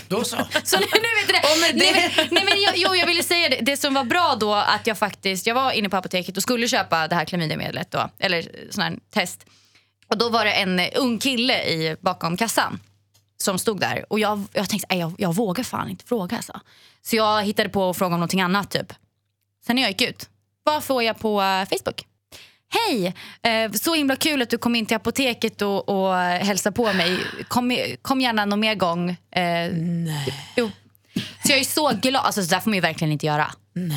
Då 0.08 0.24
så. 0.24 0.36
Så 0.64 0.76
nu, 0.78 0.86
nu 0.92 0.98
vet 1.20 1.26
du 1.26 1.32
det. 1.32 1.42
Nej, 1.74 2.12
men, 2.16 2.26
nej, 2.30 2.44
men 2.44 2.60
jag, 2.62 2.72
jo, 2.76 2.94
jag 2.94 3.06
ville 3.06 3.22
säga 3.22 3.48
det. 3.48 3.56
Det 3.62 3.76
som 3.76 3.94
var 3.94 4.04
bra 4.04 4.36
då 4.40 4.54
att 4.54 4.86
jag 4.86 4.98
faktiskt, 4.98 5.46
jag 5.46 5.54
var 5.54 5.72
inne 5.72 5.88
på 5.88 5.96
apoteket 5.96 6.36
och 6.36 6.42
skulle 6.42 6.68
köpa 6.68 7.08
det 7.08 7.14
här 7.14 7.24
klamydiamedlet 7.24 7.90
då, 7.90 8.10
eller 8.18 8.48
sån 8.70 8.82
här 8.82 8.98
test. 9.14 9.46
Och 10.08 10.18
då 10.18 10.28
var 10.28 10.44
det 10.44 10.52
en 10.52 10.78
eh, 10.80 10.88
ung 10.94 11.18
kille 11.18 11.62
i, 11.64 11.96
bakom 12.00 12.36
kassan 12.36 12.80
som 13.36 13.58
stod 13.58 13.80
där 13.80 14.12
och 14.12 14.18
jag, 14.20 14.44
jag 14.52 14.68
tänkte 14.68 14.86
"Nej, 14.90 14.98
jag, 14.98 15.14
jag 15.18 15.34
vågar 15.34 15.64
fan 15.64 15.90
inte 15.90 16.04
fråga 16.04 16.36
alltså. 16.36 16.60
Så 17.02 17.16
jag 17.16 17.42
hittade 17.44 17.68
på 17.68 17.90
att 17.90 17.96
fråga 17.98 18.14
om 18.14 18.20
någonting 18.20 18.40
annat 18.40 18.70
typ. 18.70 18.92
Sen 19.66 19.76
när 19.76 19.82
jag 19.82 19.90
gick 19.90 20.02
ut, 20.02 20.28
vad 20.62 20.84
får 20.84 21.02
jag 21.02 21.18
på 21.18 21.42
eh, 21.42 21.64
Facebook? 21.68 22.06
Hej! 22.68 23.14
Eh, 23.42 23.72
så 23.72 23.94
himla 23.94 24.16
kul 24.16 24.42
att 24.42 24.50
du 24.50 24.58
kom 24.58 24.74
in 24.74 24.86
till 24.86 24.96
apoteket 24.96 25.62
och, 25.62 25.88
och 25.88 26.14
hälsade 26.16 26.76
på 26.76 26.92
mig. 26.92 27.18
Kom, 27.48 27.78
kom 28.02 28.20
gärna 28.20 28.44
någon 28.44 28.60
mer 28.60 28.74
gång. 28.74 29.10
Eh, 29.10 29.72
Nej. 29.72 30.34
Jo. 30.56 30.70
Så 31.14 31.52
jag 31.52 31.58
är 31.58 31.64
så 31.64 31.92
glad. 32.02 32.24
Alltså, 32.24 32.42
så 32.42 32.50
där 32.50 32.60
får 32.60 32.70
man 32.70 32.74
ju 32.74 32.80
verkligen 32.80 33.12
inte 33.12 33.26
göra. 33.26 33.50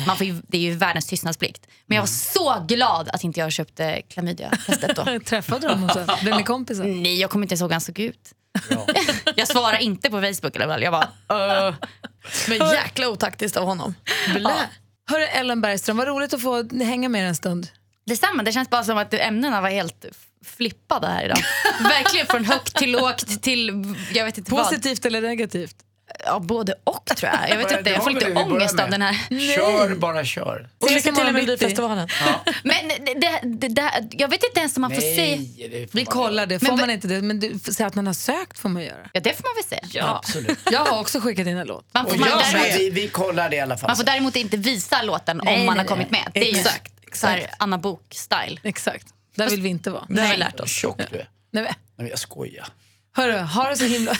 Man 0.06 0.16
får 0.16 0.26
ju, 0.26 0.42
det 0.48 0.58
är 0.58 0.62
ju 0.62 0.74
världens 0.74 1.06
tystnadsplikt. 1.06 1.66
Men 1.86 1.96
jag 1.96 2.02
var 2.02 2.06
så 2.06 2.64
glad 2.68 3.08
att 3.08 3.24
inte 3.24 3.40
jag 3.40 3.52
köpte 3.52 4.02
klamydia-testet 4.08 4.96
då. 4.96 5.20
Träffade 5.24 5.66
du 5.66 5.72
honom 5.72 5.88
sen? 5.88 6.08
Blev 6.22 6.36
ni 6.36 6.42
kompisar? 6.42 6.84
Nej, 6.84 7.20
jag 7.20 7.30
kommer 7.30 7.44
inte 7.44 7.52
ens 7.52 7.60
ihåg 7.60 7.70
hur 7.70 7.74
han 7.74 7.80
såg 7.80 7.98
ut. 7.98 8.32
jag 9.36 9.48
svarar 9.48 9.78
inte 9.78 10.10
på 10.10 10.20
Facebook 10.20 10.56
i 10.56 10.58
alla 10.58 10.74
fall. 10.74 10.82
Jag 10.82 10.92
bara... 10.92 11.08
Uh. 11.68 11.74
Men 12.48 12.58
jäkla 12.58 13.08
otaktiskt 13.08 13.56
av 13.56 13.64
honom. 13.64 13.94
Blä. 14.34 14.50
Hörru 15.10 15.24
Ellen 15.24 15.60
Bergström, 15.60 15.96
vad 15.96 16.08
roligt 16.08 16.34
att 16.34 16.42
få 16.42 16.84
hänga 16.84 17.08
med 17.08 17.22
er 17.22 17.26
en 17.26 17.36
stund. 17.36 17.68
Detsamma, 18.10 18.42
det 18.42 18.52
känns 18.52 18.70
bara 18.70 18.84
som 18.84 18.98
att 18.98 19.14
ämnena 19.14 19.60
var 19.60 19.68
helt 19.70 20.04
flippade 20.44 21.06
här 21.06 21.24
idag. 21.24 21.38
Verkligen 21.80 22.26
från 22.26 22.44
högt 22.44 22.76
till 22.76 22.92
lågt 22.92 23.42
till 23.42 23.94
jag 24.14 24.24
vet 24.24 24.38
inte 24.38 24.50
Positivt 24.50 25.06
eller 25.06 25.20
negativt? 25.20 25.74
vad. 25.78 25.86
Ja, 26.24 26.38
både 26.38 26.74
och 26.84 27.06
tror 27.16 27.32
jag. 27.32 27.50
Jag 27.50 27.56
vet 27.56 27.70
inte, 27.70 27.82
Det 27.82 27.90
jag 27.90 28.02
får 28.04 28.10
lite 28.10 28.32
ångest 28.32 28.80
av 28.80 28.90
den 28.90 29.02
här. 29.02 29.14
Kör, 29.56 29.94
bara 29.94 30.24
kör. 30.24 30.68
Och 30.78 30.90
lycka 30.90 31.12
till 31.12 31.24
med. 31.24 31.34
Melodifestivalen. 31.34 32.08
Men 32.64 32.88
det, 32.88 33.40
det, 33.44 33.68
det, 33.68 33.90
jag 34.10 34.28
vet 34.28 34.44
inte 34.44 34.60
ens 34.60 34.76
om 34.76 34.80
man 34.80 34.90
får 34.90 35.00
får 35.00 35.16
Vi 35.68 35.88
man 35.92 36.04
kollar 36.04 36.46
det, 36.46 36.58
får 36.58 36.66
Men- 36.66 36.76
man 36.80 36.90
inte 36.90 37.08
det? 37.08 37.22
Men 37.22 37.40
du 37.40 37.58
får 37.58 37.72
säga 37.72 37.86
att 37.86 37.94
man 37.94 38.06
har 38.06 38.14
sökt 38.14 38.58
får 38.58 38.68
man 38.68 38.82
göra. 38.82 39.10
Ja, 39.12 39.20
det 39.20 39.34
får 39.36 39.42
man 39.42 39.54
väl 39.56 39.64
säga. 39.64 40.02
göra. 40.02 40.16
Absolut. 40.16 40.58
Jag 40.70 40.84
har 40.84 41.00
också 41.00 41.20
skickat 41.20 41.46
in 41.46 41.56
en 41.58 41.66
låt. 41.66 41.84
Man 41.94 42.06
får, 42.06 42.16
man, 42.16 42.28
däremot, 42.28 42.78
vi, 42.78 42.90
vi 42.90 43.08
kollar 43.08 43.50
det 43.50 43.56
i 43.56 43.60
alla 43.60 43.78
fall. 43.78 43.88
man 43.88 43.96
får 43.96 44.04
däremot 44.04 44.36
inte 44.36 44.56
visa 44.56 45.02
låten 45.02 45.40
Nej, 45.44 45.60
om 45.60 45.66
man 45.66 45.76
nej, 45.76 45.84
har 45.84 45.88
kommit 45.88 46.10
nej. 46.10 46.22
med. 46.24 46.42
Det 46.42 46.50
är 46.50 46.56
Exakt, 46.58 46.92
så 47.16 47.26
här. 47.26 47.50
Anna 47.58 47.78
Bok-style. 47.78 48.58
Exakt. 48.62 49.06
Där 49.36 49.50
vill 49.50 49.62
vi 49.62 49.68
inte 49.68 49.90
vara. 49.90 50.06
Det 50.08 50.20
har 50.22 50.30
vi 50.30 50.36
lärt 50.36 50.60
oss. 50.60 50.70
Tjock 50.70 50.98
du 50.98 51.16
är. 51.18 51.28
Nej, 51.50 51.62
men, 51.62 51.62
Nej, 51.64 51.74
men 51.96 52.06
jag 52.06 52.18
skojar. 52.18 52.66
hörru, 53.16 53.38
har 53.38 53.70
det 53.70 53.76
så 53.76 53.84
himla, 53.84 54.12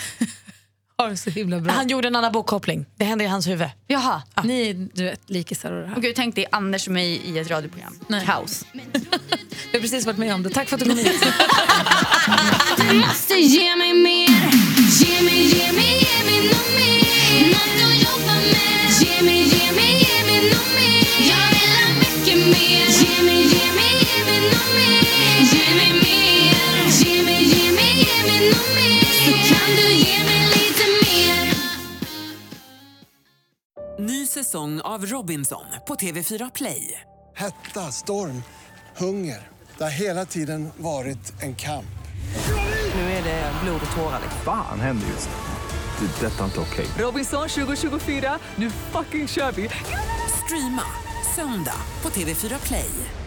har 0.97 1.09
det 1.09 1.17
så 1.17 1.29
himla 1.29 1.59
bra. 1.59 1.73
Han 1.73 1.87
gjorde 1.87 2.07
en 2.07 2.15
annan 2.15 2.31
bokkoppling. 2.31 2.85
Det 2.95 3.05
hände 3.05 3.23
i 3.23 3.27
hans 3.27 3.47
huvud. 3.47 3.69
Jaha. 3.87 4.21
Ni 4.43 4.69
är 4.69 4.73
du 4.93 5.03
vet, 5.03 5.29
likisar 5.29 5.71
och 5.71 5.81
det 5.81 5.87
här. 5.87 5.95
Och 5.95 6.01
gud, 6.01 6.15
tänk 6.15 6.35
dig 6.35 6.45
Anders 6.51 6.87
och 6.87 6.93
mig 6.93 7.07
i 7.25 7.39
ett 7.39 7.49
radioprogram. 7.49 7.99
Nej. 8.07 8.25
Kaos. 8.25 8.65
Vi 8.73 9.77
har 9.77 9.79
precis 9.81 10.05
varit 10.05 10.17
med 10.17 10.33
om 10.33 10.43
det. 10.43 10.49
Tack 10.49 10.69
för 10.69 10.75
att 10.75 10.83
du 10.83 10.89
kom 10.89 10.97
hit. 10.97 11.23
Du 12.77 12.93
måste 12.99 13.33
ge 13.33 13.75
mig 13.75 13.93
mer 13.93 14.27
Ge 14.89 15.21
mig, 15.21 15.43
ge 15.43 15.71
mig, 15.71 15.99
ge 15.99 16.23
mig 16.25 16.47
något 16.47 16.71
mer 16.77 17.47
Något 17.49 17.83
att 17.87 18.03
jobba 18.03 18.33
med 18.35 18.91
Ge 19.01 19.21
mig, 19.25 19.41
ge 19.43 19.71
mig, 19.71 19.91
ge 19.99 20.25
mig 20.25 20.49
något 20.49 20.73
mer 20.75 21.00
Ny 33.99 34.27
säsong 34.27 34.81
av 34.81 35.05
Robinson 35.05 35.65
på 35.87 35.95
TV4 35.95 36.51
Play. 36.55 37.01
Hetta, 37.35 37.79
storm, 37.79 38.43
hunger. 38.97 39.49
Det 39.77 39.83
har 39.83 39.91
hela 39.91 40.25
tiden 40.25 40.69
varit 40.77 41.41
en 41.41 41.55
kamp. 41.55 41.85
Nu 42.95 43.01
är 43.01 43.23
det 43.23 43.51
blod 43.63 43.81
och 43.89 43.95
tårar. 43.95 44.21
Fan 44.45 44.79
händer 44.79 45.07
just. 45.07 45.29
Det. 45.99 46.27
är 46.27 46.29
Detta 46.29 46.41
är 46.41 46.45
inte 46.45 46.59
okej. 46.59 46.85
Robinson 46.97 47.49
2024, 47.49 48.39
nu 48.55 48.69
fucking 48.69 49.27
kör 49.27 49.51
vi! 49.51 49.69
Streama 50.45 50.83
söndag 51.35 51.77
på 52.01 52.09
TV4 52.09 52.67
Play. 52.67 53.20